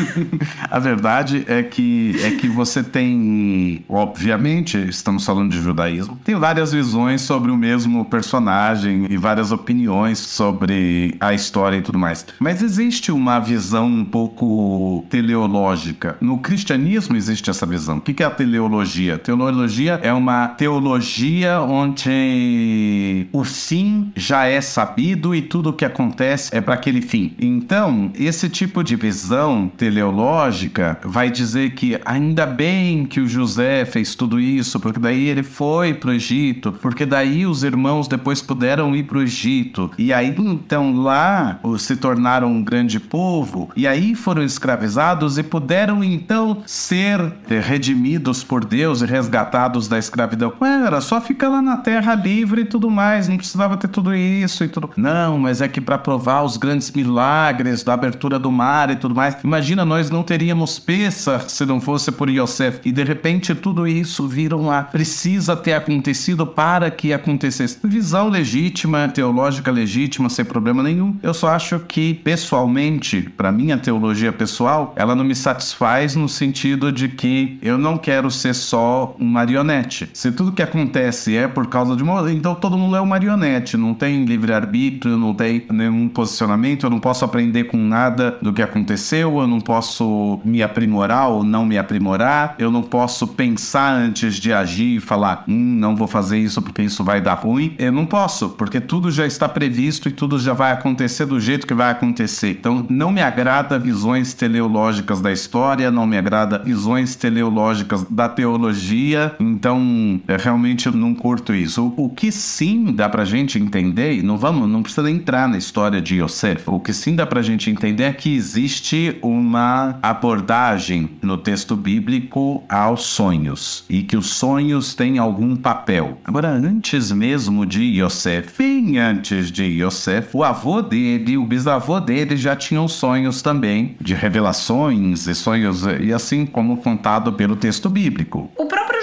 a 0.70 0.78
verdade 0.78 1.44
é 1.46 1.62
que, 1.62 2.16
é 2.22 2.32
que 2.32 2.48
você 2.48 2.82
tem. 2.82 3.84
Obviamente, 3.88 4.78
estamos 4.88 5.24
falando 5.24 5.50
de 5.50 5.60
judaísmo, 5.60 6.18
tem 6.24 6.34
várias 6.34 6.72
visões 6.72 7.22
sobre 7.22 7.50
o 7.50 7.56
mesmo 7.56 8.04
personagem 8.04 9.06
e 9.08 9.16
várias 9.16 9.52
opiniões 9.52 10.18
sobre 10.18 11.16
a 11.20 11.32
história 11.32 11.76
e 11.76 11.82
tudo 11.82 11.98
mais. 11.98 12.26
Mas 12.38 12.62
existe 12.62 13.12
uma 13.12 13.38
visão 13.38 13.86
um 13.86 14.04
pouco 14.04 15.04
teleológica. 15.08 16.16
No 16.20 16.38
cristianismo 16.38 17.16
existe 17.16 17.48
essa 17.48 17.64
visão. 17.64 17.98
O 17.98 18.00
que 18.00 18.22
é 18.22 18.26
a 18.26 18.30
teleologia? 18.30 19.18
Teologia 19.36 20.00
é 20.02 20.12
uma 20.12 20.48
teologia 20.48 21.60
onde 21.60 23.26
o 23.32 23.44
fim 23.44 24.12
já 24.14 24.46
é 24.46 24.60
sabido 24.60 25.34
e 25.34 25.42
tudo 25.42 25.70
o 25.70 25.72
que 25.72 25.84
acontece 25.84 26.54
é 26.54 26.60
para 26.60 26.74
aquele 26.74 27.00
fim. 27.00 27.34
Então, 27.38 28.10
esse 28.14 28.48
tipo 28.48 28.82
de 28.82 28.96
visão 28.96 29.70
teleológica 29.76 30.98
vai 31.04 31.30
dizer 31.30 31.70
que 31.72 31.98
ainda 32.04 32.46
bem 32.46 33.04
que 33.04 33.20
o 33.20 33.28
José 33.28 33.84
fez 33.84 34.14
tudo 34.14 34.40
isso, 34.40 34.78
porque 34.80 35.00
daí 35.00 35.28
ele 35.28 35.42
foi 35.42 35.94
para 35.94 36.10
o 36.10 36.12
Egito, 36.12 36.72
porque 36.80 37.04
daí 37.04 37.46
os 37.46 37.64
irmãos 37.64 38.08
depois 38.08 38.40
puderam 38.40 38.94
ir 38.94 39.04
para 39.04 39.18
o 39.18 39.22
Egito. 39.22 39.90
E 39.98 40.12
aí 40.12 40.34
então 40.38 40.96
lá 40.96 41.58
se 41.78 41.96
tornaram 41.96 42.50
um 42.50 42.62
grande 42.62 42.98
povo, 43.00 43.70
e 43.76 43.86
aí 43.86 44.14
foram 44.14 44.42
escravizados 44.42 45.38
e 45.38 45.42
puderam 45.42 46.02
então 46.02 46.62
ser 46.66 47.20
redimidos 47.48 48.42
por 48.42 48.64
Deus 48.64 49.02
e 49.02 49.06
resgatados 49.24 49.88
da 49.88 49.98
escravidão. 49.98 50.52
Era 50.60 51.00
só 51.00 51.20
ficar 51.20 51.48
lá 51.48 51.62
na 51.62 51.78
terra 51.78 52.14
livre 52.14 52.62
e 52.62 52.64
tudo 52.64 52.90
mais, 52.90 53.28
não 53.28 53.36
precisava 53.36 53.76
ter 53.76 53.88
tudo 53.88 54.14
isso 54.14 54.64
e 54.64 54.68
tudo. 54.68 54.90
Não, 54.96 55.38
mas 55.38 55.60
é 55.60 55.68
que 55.68 55.80
para 55.80 55.98
provar 55.98 56.42
os 56.42 56.56
grandes 56.56 56.90
milagres 56.90 57.82
da 57.82 57.94
abertura 57.94 58.38
do 58.38 58.52
mar 58.52 58.90
e 58.90 58.96
tudo 58.96 59.14
mais, 59.14 59.36
imagina 59.42 59.84
nós 59.84 60.10
não 60.10 60.22
teríamos 60.22 60.78
peça 60.78 61.40
se 61.48 61.64
não 61.64 61.80
fosse 61.80 62.12
por 62.12 62.28
Yosef. 62.28 62.80
E 62.84 62.92
de 62.92 63.02
repente 63.02 63.54
tudo 63.54 63.86
isso 63.86 64.28
viram 64.28 64.66
lá, 64.66 64.82
precisa 64.82 65.56
ter 65.56 65.72
acontecido 65.72 66.46
para 66.46 66.90
que 66.90 67.12
acontecesse. 67.12 67.78
Visão 67.82 68.28
legítima, 68.28 69.08
teológica 69.08 69.70
legítima, 69.70 70.28
sem 70.28 70.44
problema 70.44 70.82
nenhum. 70.82 71.16
Eu 71.22 71.32
só 71.32 71.48
acho 71.48 71.80
que 71.80 72.14
pessoalmente, 72.14 73.22
para 73.36 73.52
minha 73.52 73.78
teologia 73.78 74.32
pessoal, 74.32 74.92
ela 74.96 75.14
não 75.14 75.24
me 75.24 75.34
satisfaz 75.34 76.14
no 76.14 76.28
sentido 76.28 76.92
de 76.92 77.08
que 77.08 77.58
eu 77.62 77.78
não 77.78 77.96
quero 77.96 78.30
ser 78.30 78.54
só 78.54 79.13
um 79.18 79.24
marionete. 79.24 80.08
Se 80.12 80.32
tudo 80.32 80.52
que 80.52 80.62
acontece 80.62 81.36
é 81.36 81.48
por 81.48 81.66
causa 81.66 81.96
de 81.96 82.02
uma. 82.02 82.30
Então 82.32 82.54
todo 82.54 82.76
mundo 82.76 82.96
é 82.96 83.00
um 83.00 83.06
marionete, 83.06 83.76
não 83.76 83.94
tem 83.94 84.24
livre-arbítrio, 84.24 85.16
não 85.16 85.34
tem 85.34 85.64
nenhum 85.70 86.08
posicionamento, 86.08 86.86
eu 86.86 86.90
não 86.90 87.00
posso 87.00 87.24
aprender 87.24 87.64
com 87.64 87.76
nada 87.76 88.38
do 88.42 88.52
que 88.52 88.62
aconteceu, 88.62 89.38
eu 89.38 89.46
não 89.46 89.60
posso 89.60 90.40
me 90.44 90.62
aprimorar 90.62 91.28
ou 91.28 91.44
não 91.44 91.64
me 91.64 91.78
aprimorar, 91.78 92.54
eu 92.58 92.70
não 92.70 92.82
posso 92.82 93.26
pensar 93.26 93.92
antes 93.94 94.36
de 94.36 94.52
agir 94.52 94.96
e 94.96 95.00
falar, 95.00 95.44
hum, 95.48 95.76
não 95.78 95.96
vou 95.96 96.06
fazer 96.06 96.38
isso 96.38 96.60
porque 96.62 96.82
isso 96.82 97.04
vai 97.04 97.20
dar 97.20 97.34
ruim. 97.34 97.74
Eu 97.78 97.92
não 97.92 98.06
posso, 98.06 98.50
porque 98.50 98.80
tudo 98.80 99.10
já 99.10 99.26
está 99.26 99.48
previsto 99.48 100.08
e 100.08 100.12
tudo 100.12 100.38
já 100.38 100.52
vai 100.52 100.72
acontecer 100.72 101.26
do 101.26 101.40
jeito 101.40 101.66
que 101.66 101.74
vai 101.74 101.90
acontecer. 101.90 102.50
Então 102.50 102.86
não 102.88 103.10
me 103.10 103.22
agrada 103.22 103.78
visões 103.78 104.34
teleológicas 104.34 105.20
da 105.20 105.32
história, 105.32 105.90
não 105.90 106.06
me 106.06 106.16
agrada 106.16 106.58
visões 106.58 107.14
teleológicas 107.14 108.04
da 108.04 108.28
teologia, 108.28 109.03
então 109.40 110.20
realmente 110.40 110.86
eu 110.86 110.92
não 110.92 111.14
curto 111.14 111.54
isso. 111.54 111.92
O, 111.96 112.06
o 112.06 112.08
que 112.10 112.32
sim 112.32 112.92
dá 112.92 113.08
pra 113.08 113.24
gente 113.24 113.58
entender, 113.58 114.22
não 114.22 114.36
vamos, 114.36 114.68
não 114.68 114.82
precisa 114.82 115.10
entrar 115.10 115.48
na 115.48 115.58
história 115.58 116.00
de 116.00 116.20
Yosef, 116.20 116.62
o 116.66 116.80
que 116.80 116.92
sim 116.92 117.14
dá 117.14 117.26
pra 117.26 117.42
gente 117.42 117.70
entender 117.70 118.04
é 118.04 118.12
que 118.12 118.34
existe 118.34 119.16
uma 119.22 119.98
abordagem 120.02 121.10
no 121.22 121.36
texto 121.36 121.76
bíblico 121.76 122.62
aos 122.68 123.02
sonhos 123.02 123.84
e 123.88 124.02
que 124.02 124.16
os 124.16 124.26
sonhos 124.28 124.94
têm 124.94 125.18
algum 125.18 125.56
papel. 125.56 126.18
Agora, 126.24 126.48
antes 126.48 127.12
mesmo 127.12 127.66
de 127.66 127.82
Yosef, 128.00 128.54
bem 128.58 128.98
antes 128.98 129.50
de 129.50 129.64
Yosef, 129.64 130.28
o 130.32 130.42
avô 130.42 130.82
dele, 130.82 131.36
o 131.36 131.44
bisavô 131.44 132.00
dele 132.00 132.36
já 132.36 132.56
tinham 132.56 132.88
sonhos 132.88 133.42
também 133.42 133.96
de 134.00 134.14
revelações 134.14 135.26
e 135.26 135.34
sonhos 135.34 135.84
e 136.00 136.12
assim 136.12 136.46
como 136.46 136.78
contado 136.78 137.32
pelo 137.32 137.56
texto 137.56 137.88
bíblico. 137.88 138.50
O 138.56 138.66
próprio 138.66 138.93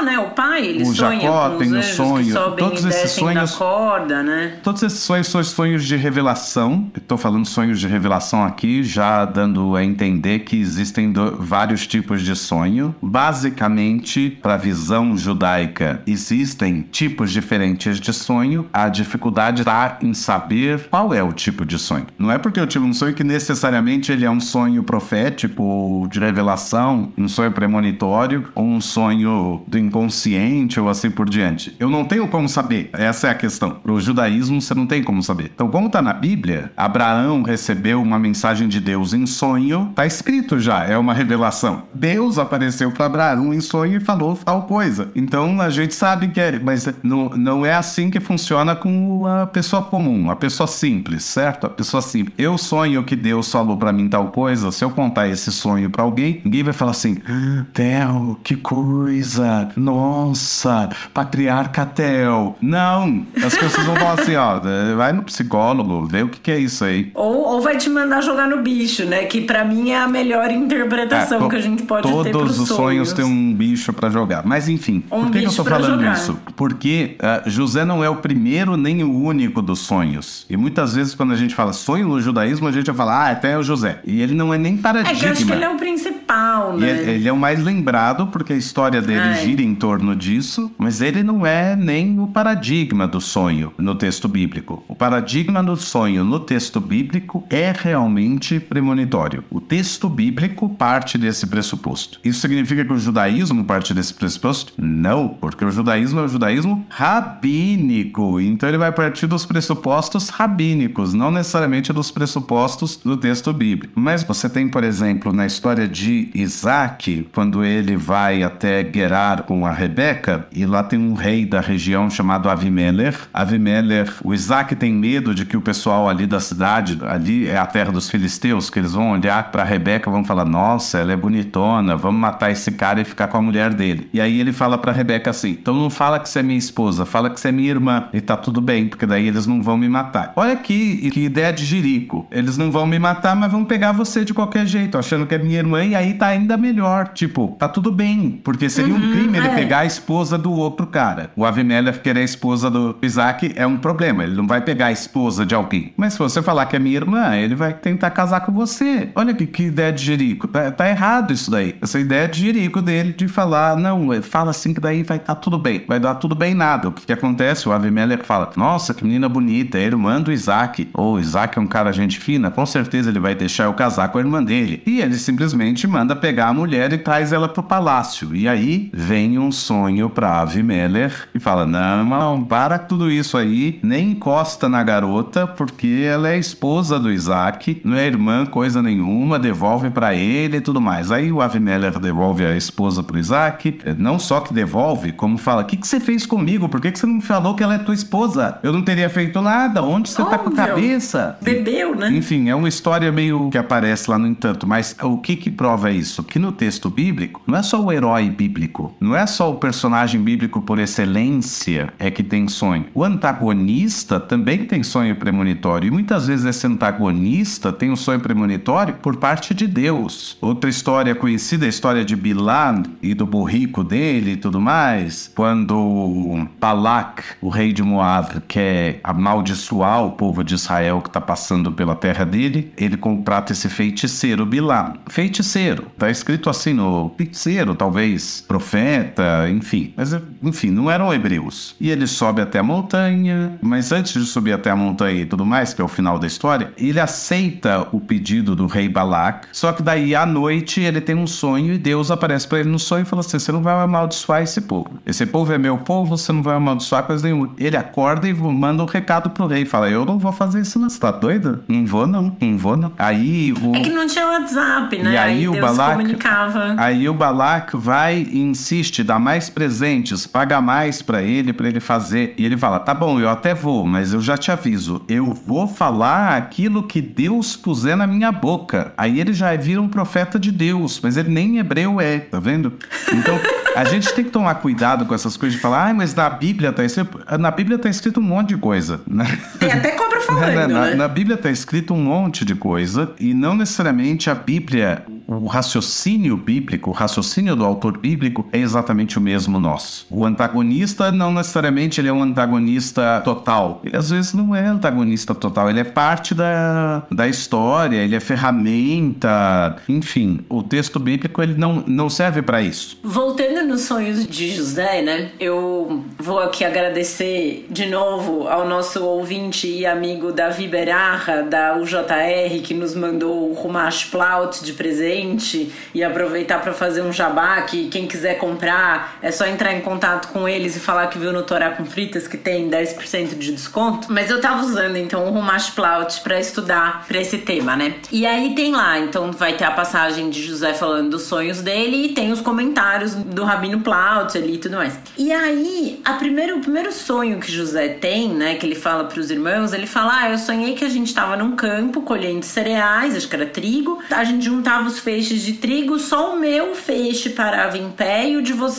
Jacó, 0.00 0.04
né? 0.04 0.18
O 0.18 0.30
pai, 0.30 0.66
ele 0.66 0.82
o 0.82 0.94
sonha 0.94 1.20
Jacó 1.20 1.50
com 1.50 1.58
tem 1.58 1.68
os 1.68 1.72
anjos 1.74 1.94
sonho. 1.96 2.34
Todos 2.56 2.84
esses 2.84 3.10
sonhos- 3.12 3.52
da 3.52 3.58
corda, 3.58 4.22
né? 4.22 4.54
Todos 4.62 4.82
esses 4.82 5.00
sonhos 5.00 5.26
são 5.28 5.42
sonhos 5.44 5.84
de 5.84 5.96
revelação. 5.96 6.90
Estou 6.96 7.16
falando 7.18 7.46
sonhos 7.46 7.78
de 7.80 7.86
revelação 7.86 8.44
aqui, 8.44 8.82
já 8.82 9.24
dando 9.24 9.76
a 9.76 9.84
entender 9.84 10.40
que 10.40 10.56
existem 10.60 11.12
do- 11.12 11.36
vários 11.36 11.86
tipos 11.86 12.22
de 12.22 12.34
sonho. 12.36 12.94
Basicamente, 13.02 14.30
para 14.42 14.54
a 14.54 14.56
visão 14.56 15.16
judaica, 15.16 16.02
existem 16.06 16.82
tipos 16.90 17.30
diferentes 17.30 18.00
de 18.00 18.12
sonho. 18.12 18.66
A 18.72 18.88
dificuldade 18.88 19.62
está 19.62 19.98
em 20.02 20.14
saber 20.14 20.88
qual 20.90 21.12
é 21.12 21.22
o 21.22 21.32
tipo 21.32 21.64
de 21.64 21.78
sonho. 21.78 22.06
Não 22.18 22.30
é 22.30 22.38
porque 22.38 22.60
eu 22.60 22.66
tive 22.66 22.84
um 22.84 22.92
sonho 22.92 23.14
que 23.14 23.24
necessariamente 23.24 24.12
ele 24.12 24.24
é 24.24 24.30
um 24.30 24.40
sonho 24.40 24.82
profético, 24.82 26.06
de 26.10 26.18
revelação, 26.20 27.12
um 27.16 27.28
sonho 27.28 27.50
premonitório, 27.52 28.48
ou 28.54 28.64
um 28.64 28.80
sonho 28.80 29.62
do 29.66 29.78
inconsciente, 29.90 30.78
ou 30.78 30.88
assim 30.88 31.10
por 31.10 31.28
diante. 31.28 31.74
Eu 31.78 31.90
não 31.90 32.04
tenho 32.04 32.28
como 32.28 32.48
saber. 32.48 32.90
Essa 32.92 33.28
é 33.28 33.30
a 33.30 33.34
questão. 33.34 33.70
Para 33.70 33.92
o 33.92 34.00
judaísmo, 34.00 34.60
você 34.60 34.74
não 34.74 34.86
tem 34.86 35.02
como 35.02 35.22
saber. 35.22 35.50
Então, 35.54 35.68
como 35.68 35.88
está 35.88 36.00
na 36.00 36.12
Bíblia, 36.12 36.72
Abraão 36.76 37.42
recebeu 37.42 38.00
uma 38.00 38.18
mensagem 38.18 38.68
de 38.68 38.80
Deus 38.80 39.12
em 39.12 39.26
sonho. 39.26 39.88
Está 39.90 40.06
escrito 40.06 40.58
já, 40.58 40.84
é 40.84 40.96
uma 40.96 41.12
revelação. 41.12 41.82
Deus 41.92 42.38
apareceu 42.38 42.90
para 42.92 43.06
Abraão 43.06 43.52
em 43.52 43.60
sonho 43.60 43.96
e 43.96 44.00
falou 44.00 44.36
tal 44.36 44.62
coisa. 44.62 45.10
Então, 45.14 45.60
a 45.60 45.70
gente 45.70 45.94
sabe 45.94 46.28
que 46.28 46.40
é, 46.40 46.58
mas 46.58 46.88
não, 47.02 47.30
não 47.30 47.66
é 47.66 47.74
assim 47.74 48.10
que 48.10 48.20
funciona 48.20 48.76
com 48.76 49.26
a 49.26 49.46
pessoa 49.46 49.82
comum, 49.82 50.30
a 50.30 50.36
pessoa 50.36 50.66
simples, 50.66 51.24
certo? 51.24 51.66
A 51.66 51.70
pessoa 51.70 52.00
simples. 52.00 52.34
Eu 52.38 52.56
sonho 52.56 53.02
que 53.02 53.16
Deus 53.16 53.50
falou 53.50 53.76
para 53.76 53.92
mim 53.92 54.08
tal 54.08 54.28
coisa. 54.28 54.70
Se 54.70 54.84
eu 54.84 54.90
contar 54.90 55.28
esse 55.28 55.50
sonho 55.50 55.90
para 55.90 56.02
alguém, 56.02 56.40
ninguém 56.44 56.62
vai 56.62 56.72
falar 56.72 56.92
assim: 56.92 57.18
"Ah, 57.28 57.64
Theo, 57.72 58.38
que 58.42 58.56
coisa! 58.56 59.68
Nossa, 59.80 60.88
patriarca 61.12 61.84
Theo. 61.86 62.54
Não, 62.60 63.24
as 63.42 63.56
pessoas 63.56 63.86
vão 63.86 63.96
falar 63.96 64.20
assim: 64.20 64.36
ó, 64.36 64.60
vai 64.96 65.12
no 65.12 65.22
psicólogo, 65.22 66.06
vê 66.06 66.22
o 66.22 66.28
que, 66.28 66.40
que 66.40 66.50
é 66.50 66.58
isso 66.58 66.84
aí. 66.84 67.10
Ou, 67.14 67.36
ou 67.44 67.60
vai 67.60 67.76
te 67.76 67.88
mandar 67.90 68.20
jogar 68.22 68.48
no 68.48 68.58
bicho, 68.62 69.04
né? 69.04 69.24
Que 69.24 69.40
pra 69.40 69.64
mim 69.64 69.90
é 69.90 70.00
a 70.00 70.06
melhor 70.08 70.50
interpretação 70.50 71.46
É, 71.46 71.48
que 71.48 71.56
a 71.56 71.60
gente 71.60 71.82
pode 71.84 72.02
ter 72.22 72.30
Todos 72.30 72.58
os 72.58 72.68
sonhos 72.68 73.12
têm 73.12 73.24
um 73.24 73.52
bicho 73.54 73.92
pra 73.92 74.08
jogar. 74.10 74.44
Mas 74.44 74.68
enfim, 74.68 75.02
Um 75.10 75.24
por 75.24 75.32
que, 75.32 75.40
que 75.40 75.46
eu 75.46 75.52
tô 75.52 75.64
falando 75.64 76.00
jogar. 76.00 76.16
isso? 76.16 76.38
Porque 76.56 77.16
ah, 77.20 77.42
José 77.46 77.84
não 77.84 78.02
é 78.04 78.08
o 78.08 78.16
primeiro 78.16 78.76
nem 78.76 79.02
o 79.02 79.12
único 79.22 79.60
dos 79.62 79.80
sonhos. 79.80 80.46
E 80.48 80.56
muitas 80.56 80.94
vezes, 80.94 81.14
quando 81.14 81.32
a 81.32 81.36
gente 81.36 81.54
fala 81.54 81.72
sonho 81.72 82.06
no 82.08 82.20
judaísmo, 82.20 82.68
a 82.68 82.72
gente 82.72 82.86
vai 82.86 82.94
falar, 82.96 83.26
ah, 83.26 83.30
até 83.30 83.52
é 83.52 83.58
o 83.58 83.62
José. 83.62 84.00
E 84.04 84.20
ele 84.20 84.34
não 84.34 84.52
é 84.52 84.58
nem 84.58 84.74
É 84.74 84.78
paradigma. 84.78 85.18
que 85.18 85.24
eu 85.26 85.32
acho 85.32 85.46
que 85.46 85.52
ele 85.52 85.64
é 85.64 85.68
o 85.68 85.76
principal, 85.76 86.76
né? 86.76 86.88
ele, 86.90 87.10
ele 87.12 87.28
é 87.28 87.32
o 87.32 87.36
mais 87.36 87.62
lembrado 87.62 88.26
porque 88.28 88.52
a 88.52 88.56
história 88.56 89.00
dele 89.00 89.20
Ai. 89.20 89.44
gira 89.44 89.62
em 89.62 89.69
torno 89.74 90.14
disso, 90.14 90.70
mas 90.78 91.00
ele 91.00 91.22
não 91.22 91.44
é 91.44 91.74
nem 91.74 92.18
o 92.20 92.28
paradigma 92.28 93.06
do 93.06 93.20
sonho 93.20 93.72
no 93.76 93.94
texto 93.94 94.28
bíblico. 94.28 94.84
O 94.88 94.94
paradigma 94.94 95.62
do 95.62 95.76
sonho 95.76 96.24
no 96.24 96.40
texto 96.40 96.80
bíblico 96.80 97.44
é 97.50 97.72
realmente 97.76 98.60
premonitório. 98.60 99.44
O 99.50 99.60
texto 99.60 100.08
bíblico 100.08 100.68
parte 100.68 101.18
desse 101.18 101.46
pressuposto. 101.46 102.20
Isso 102.24 102.40
significa 102.40 102.84
que 102.84 102.92
o 102.92 102.98
judaísmo 102.98 103.64
parte 103.64 103.92
desse 103.92 104.14
pressuposto? 104.14 104.72
Não, 104.78 105.28
porque 105.28 105.64
o 105.64 105.70
judaísmo 105.70 106.20
é 106.20 106.22
o 106.22 106.28
judaísmo 106.28 106.86
rabínico. 106.88 108.40
Então 108.40 108.68
ele 108.68 108.78
vai 108.78 108.92
partir 108.92 109.26
dos 109.26 109.44
pressupostos 109.44 110.28
rabínicos, 110.28 111.12
não 111.12 111.30
necessariamente 111.30 111.92
dos 111.92 112.10
pressupostos 112.10 112.96
do 112.96 113.16
texto 113.16 113.52
bíblico. 113.52 113.98
Mas 113.98 114.22
você 114.22 114.48
tem, 114.48 114.68
por 114.68 114.84
exemplo, 114.84 115.32
na 115.32 115.46
história 115.46 115.88
de 115.88 116.30
Isaac, 116.34 117.28
quando 117.32 117.64
ele 117.64 117.96
vai 117.96 118.42
até 118.42 118.84
Gerar 119.00 119.42
com 119.42 119.59
a 119.66 119.72
Rebeca, 119.72 120.46
e 120.52 120.64
lá 120.66 120.82
tem 120.82 120.98
um 120.98 121.14
rei 121.14 121.44
da 121.44 121.60
região 121.60 122.10
chamado 122.10 122.48
Avimelech. 122.48 123.18
Avimelech, 123.32 124.12
o 124.22 124.34
Isaac 124.34 124.74
tem 124.76 124.92
medo 124.92 125.34
de 125.34 125.44
que 125.44 125.56
o 125.56 125.60
pessoal 125.60 126.08
ali 126.08 126.26
da 126.26 126.40
cidade, 126.40 126.98
ali 127.02 127.46
é 127.46 127.56
a 127.56 127.66
terra 127.66 127.92
dos 127.92 128.08
filisteus, 128.08 128.70
que 128.70 128.78
eles 128.78 128.92
vão 128.92 129.12
olhar 129.12 129.50
para 129.50 129.64
Rebeca 129.64 130.08
e 130.08 130.12
vão 130.12 130.24
falar: 130.24 130.44
Nossa, 130.44 130.98
ela 130.98 131.12
é 131.12 131.16
bonitona, 131.16 131.96
vamos 131.96 132.20
matar 132.20 132.50
esse 132.50 132.72
cara 132.72 133.00
e 133.00 133.04
ficar 133.04 133.28
com 133.28 133.36
a 133.36 133.42
mulher 133.42 133.72
dele. 133.74 134.08
E 134.12 134.20
aí 134.20 134.40
ele 134.40 134.52
fala 134.52 134.78
para 134.78 134.92
Rebeca 134.92 135.30
assim: 135.30 135.50
Então 135.50 135.74
não 135.74 135.90
fala 135.90 136.18
que 136.18 136.28
você 136.28 136.40
é 136.40 136.42
minha 136.42 136.58
esposa, 136.58 137.04
fala 137.04 137.30
que 137.30 137.40
você 137.40 137.48
é 137.48 137.52
minha 137.52 137.70
irmã. 137.70 138.08
E 138.12 138.20
tá 138.20 138.36
tudo 138.36 138.60
bem, 138.60 138.88
porque 138.88 139.06
daí 139.06 139.28
eles 139.28 139.46
não 139.46 139.62
vão 139.62 139.76
me 139.76 139.88
matar. 139.88 140.32
Olha 140.36 140.56
que, 140.56 141.10
que 141.10 141.24
ideia 141.24 141.52
de 141.52 141.64
jirico. 141.64 142.26
Eles 142.30 142.56
não 142.56 142.70
vão 142.70 142.86
me 142.86 142.98
matar, 142.98 143.36
mas 143.36 143.50
vão 143.50 143.64
pegar 143.64 143.92
você 143.92 144.24
de 144.24 144.34
qualquer 144.34 144.66
jeito, 144.66 144.98
achando 144.98 145.26
que 145.26 145.34
é 145.34 145.38
minha 145.38 145.58
irmã, 145.58 145.84
e 145.84 145.94
aí 145.94 146.14
tá 146.14 146.26
ainda 146.26 146.56
melhor. 146.56 147.08
Tipo, 147.08 147.56
tá 147.58 147.68
tudo 147.68 147.92
bem. 147.92 148.40
Porque 148.42 148.68
seria 148.68 148.94
uhum, 148.94 149.00
um 149.00 149.12
crime 149.12 149.38
ele 149.38 149.48
é. 149.50 149.54
pegar 149.54 149.80
a 149.80 149.84
esposa 149.84 150.38
do 150.38 150.52
outro 150.52 150.86
cara. 150.86 151.30
O 151.36 151.44
Avimelech 151.44 152.00
querer 152.00 152.20
a 152.20 152.24
esposa 152.24 152.70
do 152.70 152.96
Isaac 153.02 153.52
é 153.56 153.66
um 153.66 153.76
problema. 153.76 154.24
Ele 154.24 154.36
não 154.36 154.46
vai 154.46 154.60
pegar 154.60 154.86
a 154.86 154.92
esposa 154.92 155.44
de 155.44 155.54
alguém. 155.54 155.92
Mas 155.96 156.14
se 156.14 156.18
você 156.18 156.42
falar 156.42 156.66
que 156.66 156.76
é 156.76 156.78
minha 156.78 156.96
irmã, 156.96 157.36
ele 157.36 157.54
vai 157.54 157.72
tentar 157.72 158.10
casar 158.10 158.40
com 158.40 158.52
você. 158.52 159.10
Olha 159.14 159.34
que, 159.34 159.46
que 159.46 159.64
ideia 159.64 159.92
de 159.92 160.04
Jerico. 160.04 160.48
Tá, 160.48 160.70
tá, 160.70 160.88
errado 160.88 161.32
isso 161.32 161.50
daí. 161.50 161.76
Essa 161.80 161.98
ideia 161.98 162.28
de 162.28 162.40
Jerico 162.40 162.82
dele 162.82 163.12
de 163.12 163.28
falar, 163.28 163.76
não, 163.76 164.10
fala 164.22 164.50
assim 164.50 164.74
que 164.74 164.80
daí 164.80 165.02
vai 165.02 165.16
estar 165.16 165.34
tá 165.34 165.40
tudo 165.40 165.58
bem. 165.58 165.84
Vai 165.86 166.00
dar 166.00 166.14
tudo 166.16 166.34
bem 166.34 166.54
nada. 166.54 166.88
O 166.88 166.92
que, 166.92 167.06
que 167.06 167.12
acontece? 167.12 167.68
O 167.68 167.72
Avimelech 167.72 168.24
fala, 168.24 168.50
nossa, 168.56 168.94
que 168.94 169.04
menina 169.04 169.28
bonita, 169.28 169.78
é 169.78 169.82
irmã 169.82 170.20
do 170.20 170.32
Isaac. 170.32 170.88
Ou 170.94 171.14
oh, 171.14 171.18
Isaac 171.18 171.58
é 171.58 171.60
um 171.60 171.66
cara 171.66 171.92
gente 171.92 172.18
fina, 172.18 172.50
com 172.50 172.64
certeza 172.66 173.10
ele 173.10 173.20
vai 173.20 173.34
deixar 173.34 173.64
eu 173.64 173.74
casar 173.74 174.08
com 174.08 174.18
a 174.18 174.20
irmã 174.20 174.42
dele. 174.42 174.82
E 174.86 175.00
ele 175.00 175.16
simplesmente 175.16 175.86
manda 175.86 176.14
pegar 176.14 176.48
a 176.48 176.54
mulher 176.54 176.92
e 176.92 176.98
traz 176.98 177.32
ela 177.32 177.48
pro 177.48 177.62
palácio. 177.62 178.34
E 178.34 178.48
aí 178.48 178.90
vem 178.92 179.29
um 179.38 179.52
sonho 179.52 180.08
pra 180.10 180.40
Avimelech 180.40 181.14
e 181.34 181.40
fala, 181.40 181.66
não, 181.66 182.04
não, 182.04 182.44
para 182.44 182.78
tudo 182.78 183.10
isso 183.10 183.36
aí, 183.36 183.78
nem 183.82 184.12
encosta 184.12 184.68
na 184.68 184.82
garota, 184.82 185.46
porque 185.46 186.04
ela 186.06 186.30
é 186.30 186.38
esposa 186.38 186.98
do 186.98 187.10
Isaac, 187.10 187.80
não 187.84 187.96
é 187.96 188.06
irmã 188.06 188.46
coisa 188.46 188.82
nenhuma, 188.82 189.38
devolve 189.38 189.90
para 189.90 190.14
ele 190.14 190.58
e 190.58 190.60
tudo 190.60 190.80
mais. 190.80 191.10
Aí 191.10 191.30
o 191.30 191.40
Avimelech 191.40 191.98
devolve 191.98 192.44
a 192.44 192.56
esposa 192.56 193.02
pro 193.02 193.18
Isaac, 193.18 193.78
não 193.98 194.18
só 194.18 194.40
que 194.40 194.52
devolve, 194.52 195.12
como 195.12 195.38
fala: 195.38 195.62
O 195.62 195.64
que, 195.64 195.76
que 195.76 195.86
você 195.86 196.00
fez 196.00 196.26
comigo? 196.26 196.68
Por 196.68 196.80
que, 196.80 196.90
que 196.90 196.98
você 196.98 197.06
não 197.06 197.20
falou 197.20 197.54
que 197.54 197.62
ela 197.62 197.74
é 197.74 197.78
tua 197.78 197.94
esposa? 197.94 198.58
Eu 198.62 198.72
não 198.72 198.82
teria 198.82 199.08
feito 199.08 199.40
nada. 199.40 199.82
Onde 199.82 200.08
você 200.08 200.22
Óbvio. 200.22 200.38
tá 200.38 200.44
com 200.44 200.50
a 200.50 200.54
cabeça? 200.54 201.38
Bebeu, 201.40 201.94
né? 201.94 202.10
Enfim, 202.10 202.48
é 202.48 202.54
uma 202.54 202.68
história 202.68 203.10
meio 203.10 203.50
que 203.50 203.58
aparece 203.58 204.10
lá 204.10 204.18
no 204.18 204.26
entanto. 204.26 204.66
Mas 204.66 204.96
o 205.02 205.18
que 205.18 205.36
que 205.36 205.50
prova 205.50 205.90
isso? 205.90 206.22
Que 206.22 206.38
no 206.38 206.52
texto 206.52 206.88
bíblico, 206.90 207.42
não 207.46 207.58
é 207.58 207.62
só 207.62 207.80
o 207.80 207.92
herói 207.92 208.28
bíblico, 208.30 208.94
não 209.00 209.16
é 209.16 209.19
só 209.26 209.50
o 209.50 209.56
personagem 209.56 210.20
bíblico 210.20 210.60
por 210.60 210.78
excelência 210.78 211.92
é 211.98 212.10
que 212.10 212.22
tem 212.22 212.48
sonho. 212.48 212.86
O 212.94 213.04
antagonista 213.04 214.18
também 214.18 214.64
tem 214.64 214.82
sonho 214.82 215.16
premonitório. 215.16 215.88
E 215.88 215.90
muitas 215.90 216.26
vezes 216.26 216.46
esse 216.46 216.66
antagonista 216.66 217.72
tem 217.72 217.90
um 217.90 217.96
sonho 217.96 218.20
premonitório 218.20 218.94
por 218.94 219.16
parte 219.16 219.54
de 219.54 219.66
Deus. 219.66 220.36
Outra 220.40 220.68
história 220.70 221.14
conhecida 221.14 221.64
é 221.64 221.66
a 221.66 221.70
história 221.70 222.04
de 222.04 222.16
Bilan 222.16 222.82
e 223.02 223.14
do 223.14 223.26
burrico 223.26 223.82
dele 223.82 224.32
e 224.32 224.36
tudo 224.36 224.60
mais. 224.60 225.30
Quando 225.34 226.46
Balak, 226.60 227.22
o 227.40 227.48
rei 227.48 227.72
de 227.72 227.82
Moab, 227.82 228.40
quer 228.46 229.00
amaldiçoar 229.02 230.04
o 230.04 230.12
povo 230.12 230.44
de 230.44 230.54
Israel 230.54 231.00
que 231.00 231.08
está 231.08 231.20
passando 231.20 231.72
pela 231.72 231.94
terra 231.94 232.24
dele, 232.24 232.72
ele 232.76 232.96
contrata 232.96 233.52
esse 233.52 233.68
feiticeiro 233.68 234.46
Bilan. 234.46 234.94
Feiticeiro, 235.08 235.86
tá 235.98 236.10
escrito 236.10 236.50
assim 236.50 236.72
no 236.72 237.12
feiticeiro, 237.16 237.74
talvez 237.74 238.44
profeta, 238.46 239.09
enfim. 239.50 239.92
Mas 239.96 240.16
enfim, 240.42 240.70
não 240.70 240.90
eram 240.90 241.12
hebreus. 241.12 241.74
E 241.80 241.90
ele 241.90 242.06
sobe 242.06 242.42
até 242.42 242.58
a 242.58 242.62
montanha, 242.62 243.58
mas 243.60 243.92
antes 243.92 244.12
de 244.12 244.26
subir 244.26 244.52
até 244.52 244.70
a 244.70 244.76
montanha 244.76 245.22
e 245.22 245.26
tudo 245.26 245.44
mais, 245.44 245.74
que 245.74 245.80
é 245.80 245.84
o 245.84 245.88
final 245.88 246.18
da 246.18 246.26
história, 246.26 246.72
ele 246.76 247.00
aceita 247.00 247.86
o 247.92 248.00
pedido 248.00 248.54
do 248.56 248.66
rei 248.66 248.88
Balak. 248.88 249.48
Só 249.52 249.72
que 249.72 249.82
daí 249.82 250.14
à 250.14 250.26
noite 250.26 250.80
ele 250.80 251.00
tem 251.00 251.14
um 251.14 251.26
sonho 251.26 251.74
e 251.74 251.78
Deus 251.78 252.10
aparece 252.10 252.46
para 252.46 252.60
ele 252.60 252.68
no 252.68 252.78
sonho 252.78 253.02
e 253.02 253.04
fala 253.04 253.20
assim: 253.20 253.38
Você 253.38 253.52
não 253.52 253.62
vai 253.62 253.74
amaldiçoar 253.74 254.42
esse 254.42 254.60
povo. 254.60 254.90
Esse 255.06 255.26
povo 255.26 255.52
é 255.52 255.58
meu 255.58 255.78
povo, 255.78 256.16
você 256.16 256.32
não 256.32 256.42
vai 256.42 256.56
amaldiçoar 256.56 257.04
coisa 257.04 257.24
nenhuma. 257.24 257.50
Ele 257.58 257.76
acorda 257.76 258.28
e 258.28 258.34
manda 258.34 258.82
um 258.82 258.86
recado 258.86 259.30
pro 259.30 259.46
rei: 259.46 259.64
Fala, 259.64 259.90
Eu 259.90 260.04
não 260.04 260.18
vou 260.18 260.32
fazer 260.32 260.60
isso, 260.60 260.78
não. 260.78 260.88
Você 260.88 260.98
tá 260.98 261.10
doido? 261.10 261.62
Não 261.68 261.86
vou, 261.86 262.06
não. 262.06 262.36
Não 262.40 262.58
vou, 262.58 262.76
não. 262.76 262.92
Aí 262.98 263.52
o. 263.52 263.74
É 263.74 263.80
que 263.80 263.90
não 263.90 264.06
tinha 264.06 264.26
WhatsApp, 264.26 264.98
né? 264.98 265.12
E 265.12 265.16
aí, 265.16 265.38
aí 265.38 265.48
o 265.48 265.52
Deus 265.52 265.64
Balak. 265.64 265.96
Comunicava. 265.96 266.74
Aí 266.76 267.08
o 267.08 267.14
Balak 267.14 267.76
vai 267.76 268.26
e 268.30 268.38
insiste, 268.38 268.99
dá 269.02 269.18
mais 269.18 269.48
presentes, 269.48 270.26
paga 270.26 270.60
mais 270.60 271.02
para 271.02 271.22
ele, 271.22 271.52
para 271.52 271.68
ele 271.68 271.80
fazer. 271.80 272.34
E 272.36 272.44
ele 272.44 272.56
fala: 272.56 272.78
Tá 272.78 272.94
bom, 272.94 273.20
eu 273.20 273.28
até 273.28 273.54
vou, 273.54 273.86
mas 273.86 274.12
eu 274.12 274.20
já 274.20 274.36
te 274.36 274.50
aviso. 274.50 275.02
Eu 275.08 275.32
vou 275.32 275.66
falar 275.66 276.36
aquilo 276.36 276.82
que 276.82 277.00
Deus 277.00 277.56
puser 277.56 277.96
na 277.96 278.06
minha 278.06 278.32
boca. 278.32 278.92
Aí 278.96 279.20
ele 279.20 279.32
já 279.32 279.54
vira 279.56 279.80
um 279.80 279.88
profeta 279.88 280.38
de 280.38 280.50
Deus, 280.50 281.00
mas 281.02 281.16
ele 281.16 281.30
nem 281.30 281.58
hebreu 281.58 282.00
é, 282.00 282.18
tá 282.18 282.38
vendo? 282.38 282.74
Então, 283.12 283.38
a 283.76 283.84
gente 283.84 284.12
tem 284.14 284.24
que 284.24 284.30
tomar 284.30 284.56
cuidado 284.56 285.04
com 285.06 285.14
essas 285.14 285.36
coisas 285.36 285.56
de 285.56 285.62
falar, 285.62 285.90
ah, 285.90 285.94
mas 285.94 286.14
na 286.14 286.28
Bíblia 286.28 286.72
tá 286.72 286.84
escrito. 286.84 287.20
Na 287.38 287.50
Bíblia 287.50 287.78
tá 287.78 287.88
escrito 287.88 288.20
um 288.20 288.22
monte 288.22 288.50
de 288.50 288.56
coisa. 288.56 289.00
Né? 289.06 289.26
Tem 289.58 289.72
até 289.72 289.90
cobra 289.92 290.20
falando. 290.20 290.54
Na, 290.54 290.68
na, 290.68 290.86
né? 290.86 290.94
na 290.94 291.08
Bíblia 291.08 291.36
tá 291.36 291.50
escrito 291.50 291.94
um 291.94 292.02
monte 292.02 292.44
de 292.44 292.54
coisa, 292.54 293.12
e 293.18 293.34
não 293.34 293.54
necessariamente 293.54 294.30
a 294.30 294.34
Bíblia 294.34 295.04
o 295.38 295.46
raciocínio 295.46 296.36
bíblico, 296.36 296.90
o 296.90 296.92
raciocínio 296.92 297.54
do 297.54 297.64
autor 297.64 297.96
bíblico 297.96 298.48
é 298.52 298.58
exatamente 298.58 298.89
o 298.90 299.20
mesmo 299.20 299.58
nosso. 299.60 300.06
O 300.10 300.24
antagonista 300.24 301.12
não 301.12 301.32
necessariamente 301.32 302.00
ele 302.00 302.08
é 302.08 302.12
um 302.12 302.22
antagonista 302.22 303.20
total. 303.24 303.80
Ele 303.84 303.96
às 303.96 304.10
vezes 304.10 304.34
não 304.34 304.54
é 304.54 304.66
antagonista 304.66 305.34
total, 305.34 305.70
ele 305.70 305.80
é 305.80 305.84
parte 305.84 306.34
da, 306.34 307.02
da 307.10 307.28
história, 307.28 307.96
ele 307.96 308.14
é 308.14 308.20
ferramenta, 308.20 309.76
enfim. 309.88 310.40
O 310.48 310.62
texto 310.62 310.98
bíblico 310.98 311.42
ele 311.42 311.54
não, 311.54 311.84
não 311.86 312.10
serve 312.10 312.42
para 312.42 312.60
isso. 312.60 312.98
Voltando 313.02 313.66
nos 313.66 313.82
sonhos 313.82 314.26
de 314.26 314.50
José, 314.54 315.02
né? 315.02 315.30
Eu 315.38 316.04
vou 316.18 316.38
aqui 316.38 316.64
agradecer 316.64 317.66
de 317.70 317.86
novo 317.86 318.48
ao 318.48 318.66
nosso 318.68 319.04
ouvinte 319.04 319.66
e 319.66 319.86
amigo 319.86 320.32
Davi 320.32 320.66
Berarra 320.66 321.42
da 321.42 321.76
UJR 321.76 322.60
que 322.62 322.74
nos 322.74 322.94
mandou 322.94 323.50
o 323.50 323.54
Rumash 323.54 324.04
Plaut 324.04 324.64
de 324.64 324.72
presente 324.72 325.72
e 325.94 326.02
aproveitar 326.02 326.60
para 326.60 326.72
fazer 326.72 327.02
um 327.02 327.12
jabá 327.12 327.62
que 327.62 327.88
quem 327.88 328.06
quiser 328.06 328.38
comprar 328.38 328.79
é 329.22 329.30
só 329.30 329.46
entrar 329.46 329.72
em 329.72 329.80
contato 329.80 330.28
com 330.28 330.48
eles 330.48 330.76
e 330.76 330.80
falar 330.80 331.08
que 331.08 331.18
viu 331.18 331.32
no 331.32 331.42
Torá 331.42 331.70
com 331.70 331.84
Fritas 331.84 332.26
que 332.26 332.36
tem 332.36 332.68
10% 332.70 333.38
de 333.38 333.52
desconto. 333.52 334.08
Mas 334.10 334.30
eu 334.30 334.40
tava 334.40 334.64
usando 334.64 334.96
então 334.96 335.26
o 335.26 335.30
Rumash 335.30 335.70
Plaut 335.70 336.20
para 336.20 336.38
estudar 336.40 337.04
para 337.06 337.18
esse 337.18 337.38
tema, 337.38 337.76
né? 337.76 337.94
E 338.10 338.26
aí 338.26 338.54
tem 338.54 338.72
lá, 338.72 338.98
então 338.98 339.32
vai 339.32 339.54
ter 339.54 339.64
a 339.64 339.70
passagem 339.70 340.30
de 340.30 340.42
José 340.42 340.74
falando 340.74 341.10
dos 341.10 341.22
sonhos 341.22 341.60
dele 341.60 342.06
e 342.06 342.08
tem 342.14 342.32
os 342.32 342.40
comentários 342.40 343.14
do 343.14 343.44
Rabino 343.44 343.80
Plaut 343.80 344.36
ali 344.36 344.54
e 344.54 344.58
tudo 344.58 344.76
mais. 344.76 344.98
E 345.16 345.32
aí, 345.32 346.00
a 346.04 346.20
o 346.54 346.60
primeiro 346.60 346.92
sonho 346.92 347.40
que 347.40 347.50
José 347.50 347.88
tem, 347.88 348.28
né, 348.28 348.54
que 348.54 348.66
ele 348.66 348.74
fala 348.74 349.04
para 349.04 349.18
os 349.18 349.30
irmãos, 349.30 349.72
ele 349.72 349.86
fala: 349.86 350.20
"Ah, 350.20 350.30
eu 350.30 350.38
sonhei 350.38 350.74
que 350.74 350.84
a 350.84 350.88
gente 350.88 351.14
tava 351.14 351.36
num 351.36 351.56
campo 351.56 352.02
colhendo 352.02 352.44
cereais, 352.44 353.16
acho 353.16 353.28
que 353.28 353.34
era 353.34 353.46
trigo, 353.46 354.02
a 354.10 354.24
gente 354.24 354.44
juntava 354.44 354.86
os 354.86 354.98
feixes 354.98 355.42
de 355.42 355.54
trigo, 355.54 355.98
só 355.98 356.34
o 356.34 356.38
meu 356.38 356.74
feixe 356.74 357.30
parava 357.30 357.76
em 357.76 357.90
pé 357.90 358.28
e 358.28 358.36
o 358.36 358.42
de 358.42 358.52
vocês 358.52 358.69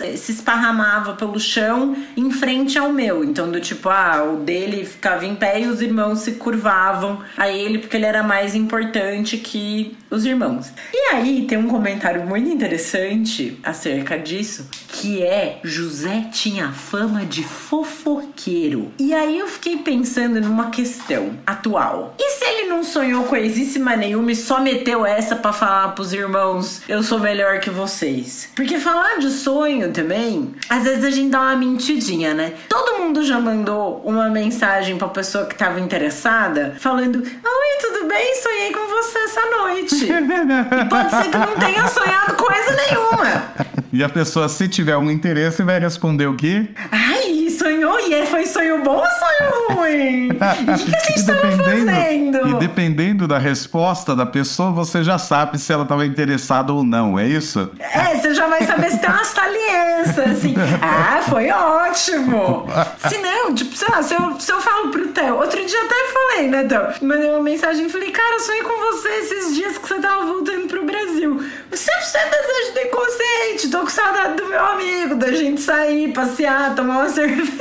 eh, 0.00 0.16
se 0.16 0.32
esparramava 0.32 1.14
pelo 1.14 1.38
chão 1.38 1.96
em 2.16 2.30
frente 2.30 2.78
ao 2.78 2.92
meu. 2.92 3.24
Então, 3.24 3.50
do 3.50 3.60
tipo, 3.60 3.88
ah, 3.88 4.24
o 4.32 4.36
dele 4.38 4.84
ficava 4.84 5.26
em 5.26 5.34
pé 5.34 5.60
e 5.60 5.66
os 5.66 5.80
irmãos 5.82 6.20
se 6.20 6.32
curvavam 6.32 7.22
a 7.36 7.48
ele 7.48 7.78
porque 7.78 7.96
ele 7.96 8.06
era 8.06 8.22
mais 8.22 8.54
importante 8.54 9.36
que 9.36 9.96
os 10.10 10.24
irmãos. 10.24 10.72
E 10.92 11.14
aí 11.14 11.44
tem 11.46 11.58
um 11.58 11.68
comentário 11.68 12.24
muito 12.24 12.48
interessante 12.48 13.58
acerca 13.62 14.18
disso, 14.18 14.68
que 14.88 15.22
é 15.22 15.60
José 15.62 16.28
tinha 16.32 16.72
fama 16.72 17.24
de 17.24 17.44
fofoqueiro. 17.44 18.90
E 18.98 19.12
aí 19.12 19.38
eu 19.38 19.46
fiquei 19.46 19.76
pensando 19.78 20.40
numa 20.40 20.70
questão 20.70 21.38
atual. 21.46 22.14
E 22.18 22.30
se 22.30 22.44
ele 22.44 22.68
não 22.68 22.82
sonhou 22.82 23.24
coisíssima 23.24 23.96
nenhuma 23.96 24.32
e 24.32 24.36
só 24.36 24.60
meteu 24.60 25.04
essa 25.04 25.36
para 25.36 25.52
falar 25.52 25.88
pros 25.94 26.12
irmãos, 26.12 26.82
eu 26.88 27.02
sou 27.02 27.18
melhor 27.18 27.60
que 27.60 27.70
vocês. 27.70 28.48
Porque 28.54 28.78
falar 28.78 29.17
de 29.18 29.30
sonho 29.30 29.92
também, 29.92 30.54
às 30.68 30.84
vezes 30.84 31.04
a 31.04 31.10
gente 31.10 31.30
dá 31.30 31.40
uma 31.40 31.56
mentidinha, 31.56 32.34
né? 32.34 32.54
Todo 32.68 32.98
mundo 32.98 33.24
já 33.24 33.40
mandou 33.40 34.02
uma 34.04 34.28
mensagem 34.28 34.96
pra 34.96 35.08
pessoa 35.08 35.46
que 35.46 35.54
tava 35.54 35.80
interessada, 35.80 36.76
falando: 36.78 37.18
Oi, 37.18 37.78
tudo 37.80 38.08
bem? 38.08 38.34
Sonhei 38.36 38.72
com 38.72 38.86
você 38.88 39.18
essa 39.18 39.40
noite. 39.50 40.04
e 40.06 40.88
pode 40.88 41.10
ser 41.10 41.30
que 41.30 41.38
não 41.38 41.56
tenha 41.56 41.86
sonhado 41.88 42.34
coisa 42.34 42.76
nenhuma. 42.76 43.68
E 43.90 44.04
a 44.04 44.08
pessoa, 44.08 44.50
se 44.50 44.68
tiver 44.68 44.98
um 44.98 45.10
interesse, 45.10 45.62
vai 45.62 45.80
responder 45.80 46.26
o 46.26 46.36
quê? 46.36 46.68
Ai, 46.92 47.48
sonhou 47.68 48.00
e 48.00 48.26
foi 48.26 48.46
sonho 48.46 48.82
bom 48.82 48.96
ou 48.96 49.04
sonho 49.04 49.78
ruim? 49.78 50.28
o 50.32 50.34
que, 50.34 50.36
a 50.40 50.76
gente 50.76 51.18
estava 51.18 51.52
fazendo? 51.52 52.48
E 52.48 52.54
dependendo 52.54 53.28
da 53.28 53.36
resposta 53.36 54.16
da 54.16 54.24
pessoa, 54.24 54.70
você 54.70 55.04
já 55.04 55.18
sabe 55.18 55.58
se 55.58 55.72
ela 55.72 55.82
estava 55.82 56.06
interessada 56.06 56.72
ou 56.72 56.82
não, 56.82 57.18
é 57.18 57.26
isso? 57.26 57.70
É, 57.78 58.16
você 58.16 58.34
já 58.34 58.46
vai 58.48 58.62
saber 58.64 58.90
se 58.90 58.98
tem 58.98 59.10
uma 59.10 59.24
saliência, 59.24 60.24
assim. 60.24 60.54
Ah, 60.80 61.20
foi 61.28 61.50
ótimo. 61.50 62.66
Se 63.08 63.18
não, 63.18 63.54
tipo, 63.54 63.76
sei 63.76 63.88
lá, 63.90 64.02
se 64.02 64.14
eu, 64.14 64.40
se 64.40 64.50
eu 64.50 64.60
falo 64.60 64.90
pro 64.90 65.08
Theo, 65.08 65.36
outro 65.36 65.64
dia 65.64 65.82
até 65.84 65.94
falei, 66.12 66.48
né, 66.48 66.64
Theo? 66.64 67.06
Mandei 67.06 67.30
uma 67.30 67.42
mensagem 67.42 67.86
e 67.86 67.90
falei, 67.90 68.10
cara, 68.10 68.34
eu 68.34 68.40
sonhei 68.40 68.62
com 68.62 68.80
você 68.80 69.08
esses 69.08 69.54
dias 69.54 69.76
que 69.76 69.86
você 69.86 70.00
tava 70.00 70.24
voltando 70.24 70.68
pro 70.68 70.86
Brasil. 70.86 71.38
100% 71.70 72.30
desejo 72.30 72.72
do 72.72 72.80
inconsciente, 72.80 73.70
tô 73.70 73.80
com 73.80 73.88
saudade 73.88 74.36
do 74.36 74.46
meu 74.46 74.64
amigo, 74.64 75.14
da 75.16 75.32
gente 75.32 75.60
sair, 75.60 76.12
passear, 76.12 76.74
tomar 76.74 77.00
uma 77.00 77.08
cerveja. 77.08 77.57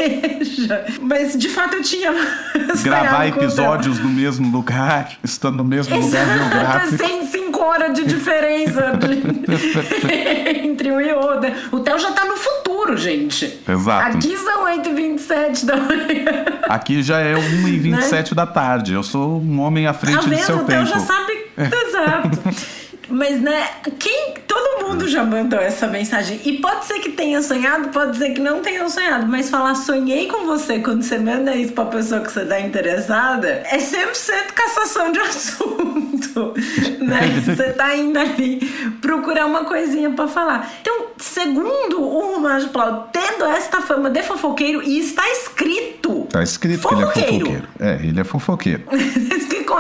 Mas 1.01 1.37
de 1.37 1.49
fato 1.49 1.75
eu 1.75 1.81
tinha. 1.81 2.13
Gravar 2.83 3.27
episódios 3.27 3.99
no 3.99 4.09
mesmo 4.09 4.51
lugar, 4.51 5.17
estando 5.23 5.57
no 5.57 5.63
mesmo 5.63 5.95
Exato, 5.95 6.25
lugar 6.25 6.37
geográfico. 6.37 6.97
Sem 6.97 7.25
se 7.25 7.37
cinco 7.57 7.63
horas 7.63 7.93
de 7.93 8.05
diferença 8.05 8.93
de... 8.97 10.67
entre 10.67 10.91
um 10.91 11.01
e 11.01 11.13
outro. 11.13 11.51
O 11.71 11.79
Theo 11.79 11.97
já 11.97 12.11
tá 12.11 12.25
no 12.25 12.37
futuro, 12.37 12.97
gente. 12.97 13.59
Exato. 13.67 14.17
Aqui 14.17 14.37
são 14.37 14.65
8h27 14.65 15.65
da 15.65 15.77
manhã. 15.77 16.45
Aqui 16.63 17.01
já 17.01 17.19
é 17.19 17.33
1h27 17.33 18.11
né? 18.11 18.23
da 18.35 18.45
tarde. 18.45 18.93
Eu 18.93 19.03
sou 19.03 19.41
um 19.41 19.59
homem 19.61 19.87
à 19.87 19.93
frente 19.93 20.21
tá 20.23 20.29
do 20.29 20.37
seu 20.37 20.57
o 20.57 20.63
tempo. 20.63 20.83
O 20.83 20.85
Theo 20.85 20.85
já 20.85 20.99
sabe. 20.99 21.33
Exato. 21.57 22.77
Mas, 23.09 23.41
né, 23.41 23.67
quem. 23.99 24.33
Todo 24.47 24.87
mundo 24.87 25.07
já 25.07 25.23
mandou 25.23 25.59
essa 25.59 25.87
mensagem. 25.87 26.39
E 26.45 26.53
pode 26.59 26.85
ser 26.85 26.99
que 26.99 27.09
tenha 27.11 27.41
sonhado, 27.41 27.89
pode 27.89 28.17
ser 28.17 28.31
que 28.31 28.39
não 28.39 28.61
tenha 28.61 28.87
sonhado. 28.89 29.27
Mas 29.27 29.49
falar 29.49 29.75
sonhei 29.75 30.27
com 30.27 30.45
você 30.45 30.79
quando 30.79 31.03
você 31.03 31.17
manda 31.19 31.53
isso 31.55 31.73
pra 31.73 31.85
pessoa 31.85 32.21
que 32.21 32.31
você 32.31 32.45
tá 32.45 32.59
interessada 32.59 33.47
é 33.69 33.77
100% 33.77 34.53
cassação 34.55 35.11
de 35.11 35.19
assunto. 35.21 36.53
né? 36.99 37.41
Você 37.45 37.71
tá 37.73 37.95
indo 37.95 38.17
ali 38.17 38.59
procurar 39.01 39.45
uma 39.45 39.65
coisinha 39.65 40.09
pra 40.11 40.27
falar. 40.27 40.71
Então, 40.81 41.07
segundo 41.17 42.01
o 42.01 42.33
Romano 42.33 42.69
Plau, 42.69 43.09
tendo 43.11 43.45
esta 43.45 43.81
fama 43.81 44.09
de 44.09 44.23
fofoqueiro, 44.23 44.81
e 44.81 44.99
está 44.99 45.27
escrito. 45.29 46.27
Tá 46.31 46.41
escrito 46.43 46.81
fofoqueiro. 46.81 47.11
que 47.13 47.19
ele 47.19 47.33
é 47.35 47.39
fofoqueiro. 47.39 47.67
É, 47.79 47.93
ele 48.05 48.19
é 48.19 48.23
fofoqueiro. 48.23 48.83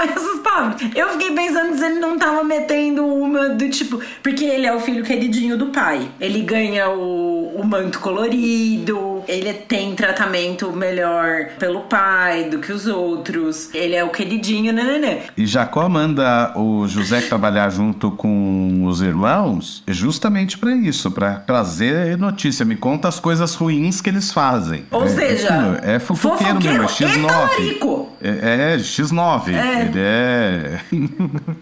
essas 0.01 0.39
palavras. 0.39 0.81
Eu 0.95 1.09
fiquei 1.09 1.31
pensando 1.31 1.77
se 1.77 1.85
ele 1.85 1.99
não 1.99 2.17
tava 2.17 2.43
metendo 2.43 3.05
uma 3.05 3.49
do 3.49 3.69
tipo. 3.69 4.01
Porque 4.21 4.45
ele 4.45 4.65
é 4.65 4.73
o 4.73 4.79
filho 4.79 5.03
queridinho 5.03 5.57
do 5.57 5.67
pai. 5.67 6.09
Ele 6.19 6.41
ganha 6.41 6.89
o, 6.89 7.59
o 7.59 7.65
manto 7.65 7.99
colorido, 7.99 9.16
ele 9.27 9.53
tem 9.53 9.95
tratamento 9.95 10.71
melhor 10.71 11.49
pelo 11.59 11.81
pai 11.81 12.45
do 12.45 12.59
que 12.59 12.71
os 12.71 12.87
outros. 12.87 13.73
Ele 13.73 13.95
é 13.95 14.03
o 14.03 14.09
queridinho, 14.09 14.73
né. 14.73 15.23
E 15.35 15.45
Jacó 15.45 15.87
manda 15.89 16.53
o 16.55 16.87
José 16.87 17.21
trabalhar 17.21 17.69
junto 17.69 18.11
com 18.11 18.85
os 18.85 19.01
irmãos 19.01 19.83
justamente 19.87 20.57
para 20.57 20.71
isso, 20.71 21.11
para 21.11 21.35
trazer 21.35 22.17
notícia. 22.17 22.65
Me 22.65 22.75
conta 22.75 23.07
as 23.07 23.19
coisas 23.19 23.55
ruins 23.55 24.01
que 24.01 24.09
eles 24.09 24.31
fazem. 24.31 24.85
Ou 24.91 25.03
é, 25.03 25.07
seja, 25.07 25.79
é 25.83 25.99
fofoqueiro, 25.99 26.61
fofoqueiro 26.61 26.79
mesmo, 26.79 26.83
é 26.83 26.87
X9. 26.87 28.07
É, 28.21 28.73
é, 28.73 28.77
X9. 28.77 29.53
É. 29.53 29.81
Ele 29.81 29.99
é. 29.99 30.79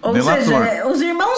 Ou 0.01 0.13
Delator. 0.13 0.43
seja, 0.43 0.87
os 0.87 1.01
irmãos 1.01 1.34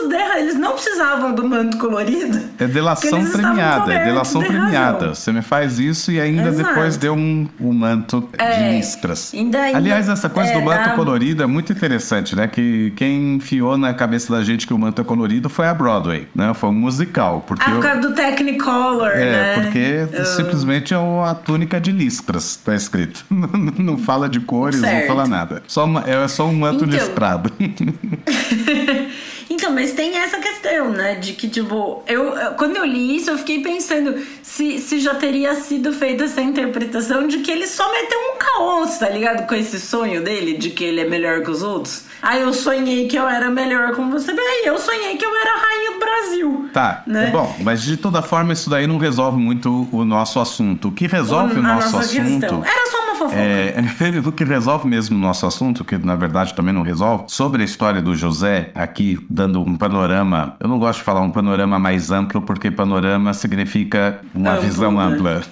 cobertos 0.00 0.08
de 0.08 0.40
Eles 0.40 0.54
não 0.54 0.72
precisavam 0.72 1.34
do 1.34 1.46
manto 1.46 1.76
colorido. 1.78 2.40
É 2.58 2.66
delação 2.66 3.24
premiada. 3.24 3.92
É 3.92 4.04
delação 4.04 4.42
premiada. 4.42 5.14
Você 5.14 5.32
me 5.32 5.42
faz 5.42 5.78
isso 5.78 6.10
e 6.10 6.20
ainda 6.20 6.48
Exato. 6.48 6.68
depois 6.68 6.96
deu 6.96 7.14
um, 7.14 7.48
um 7.60 7.72
manto 7.72 8.28
é, 8.38 8.56
de 8.56 8.76
listras. 8.76 9.32
Ainda, 9.34 9.60
ainda, 9.60 9.78
Aliás, 9.78 10.08
essa 10.08 10.28
coisa 10.28 10.50
é, 10.50 10.58
do 10.58 10.64
manto 10.64 10.90
a... 10.90 10.92
colorido 10.92 11.42
é 11.42 11.46
muito 11.46 11.72
interessante, 11.72 12.34
né? 12.34 12.46
Que 12.46 12.92
quem 12.96 13.36
enfiou 13.36 13.76
na 13.76 13.92
cabeça 13.94 14.32
da 14.32 14.42
gente 14.42 14.66
que 14.66 14.74
o 14.74 14.78
manto 14.78 15.00
é 15.00 15.04
colorido 15.04 15.48
foi 15.48 15.66
a 15.66 15.74
Broadway, 15.74 16.28
né? 16.34 16.52
Foi 16.54 16.70
um 16.70 16.74
musical. 16.74 17.44
Porque 17.46 17.68
a 17.68 17.78
causa 17.78 18.00
do 18.00 18.14
Technicolor, 18.14 19.10
é, 19.10 19.32
né? 19.32 19.54
porque 19.62 20.06
eu... 20.12 20.24
simplesmente 20.24 20.94
é 20.94 20.96
a 20.96 21.34
túnica 21.34 21.80
de 21.80 21.92
listras, 21.92 22.56
tá 22.56 22.74
escrito. 22.74 23.24
não 23.30 23.98
fala 23.98 24.28
de 24.28 24.40
cores, 24.40 24.80
certo. 24.80 25.00
não 25.00 25.06
fala 25.06 25.26
nada. 25.26 25.62
Só 25.66 25.84
uma, 25.84 26.04
é 26.06 26.26
só 26.28 26.46
um 26.46 26.54
manto 26.54 26.84
então... 26.84 26.98
listrado. 26.98 27.52
Então, 29.60 29.74
mas 29.74 29.92
tem 29.92 30.16
essa 30.16 30.38
questão, 30.38 30.90
né? 30.90 31.16
De 31.16 31.34
que, 31.34 31.46
tipo, 31.46 32.02
eu, 32.06 32.32
quando 32.56 32.78
eu 32.78 32.84
li 32.86 33.16
isso, 33.16 33.30
eu 33.30 33.36
fiquei 33.36 33.62
pensando 33.62 34.16
se, 34.42 34.78
se 34.78 34.98
já 34.98 35.14
teria 35.14 35.54
sido 35.54 35.92
feita 35.92 36.24
essa 36.24 36.40
interpretação 36.40 37.28
de 37.28 37.40
que 37.40 37.50
ele 37.50 37.66
só 37.66 37.92
meteu 37.92 38.18
um 38.18 38.38
caos, 38.38 38.96
tá 38.96 39.10
ligado? 39.10 39.46
Com 39.46 39.54
esse 39.54 39.78
sonho 39.78 40.24
dele 40.24 40.56
de 40.56 40.70
que 40.70 40.82
ele 40.82 41.02
é 41.02 41.04
melhor 41.06 41.42
que 41.42 41.50
os 41.50 41.62
outros. 41.62 42.04
Aí 42.22 42.40
eu 42.40 42.54
sonhei 42.54 43.06
que 43.06 43.16
eu 43.16 43.28
era 43.28 43.50
melhor 43.50 43.94
com 43.94 44.10
você. 44.10 44.32
Bem, 44.32 44.62
eu 44.64 44.78
sonhei 44.78 45.16
que 45.18 45.26
eu 45.26 45.36
era 45.36 45.50
a 45.50 45.58
rainha 45.58 45.92
do 45.92 45.98
Brasil. 45.98 46.70
Tá. 46.72 47.02
Né? 47.06 47.30
Bom, 47.30 47.54
mas 47.60 47.82
de 47.82 47.98
toda 47.98 48.22
forma, 48.22 48.54
isso 48.54 48.70
daí 48.70 48.86
não 48.86 48.96
resolve 48.96 49.36
muito 49.38 49.88
o 49.92 50.06
nosso 50.06 50.40
assunto. 50.40 50.88
O 50.88 50.92
que 50.92 51.06
resolve 51.06 51.56
o, 51.56 51.58
o 51.58 51.62
nosso 51.62 51.98
assunto. 51.98 52.40
Questão. 52.40 52.64
Era 52.64 52.90
só 52.90 53.04
uma 53.04 53.14
fofoca. 53.14 53.36
É, 53.36 53.74
o 54.24 54.32
que 54.32 54.44
resolve 54.44 54.88
mesmo 54.88 55.16
o 55.16 55.20
nosso 55.20 55.46
assunto, 55.46 55.84
que 55.84 55.98
na 55.98 56.16
verdade 56.16 56.54
também 56.54 56.72
não 56.72 56.82
resolve, 56.82 57.24
sobre 57.28 57.62
a 57.62 57.64
história 57.64 58.00
do 58.00 58.14
José, 58.14 58.70
aqui 58.74 59.18
dando 59.28 59.49
um 59.58 59.76
panorama. 59.76 60.54
Eu 60.60 60.68
não 60.68 60.78
gosto 60.78 60.98
de 60.98 61.04
falar 61.04 61.20
um 61.20 61.30
panorama 61.30 61.78
mais 61.78 62.10
amplo, 62.10 62.42
porque 62.42 62.70
panorama 62.70 63.32
significa 63.34 64.20
uma 64.34 64.52
Amplo, 64.52 64.62
visão 64.62 64.92
né? 64.92 65.04
ampla. 65.04 65.42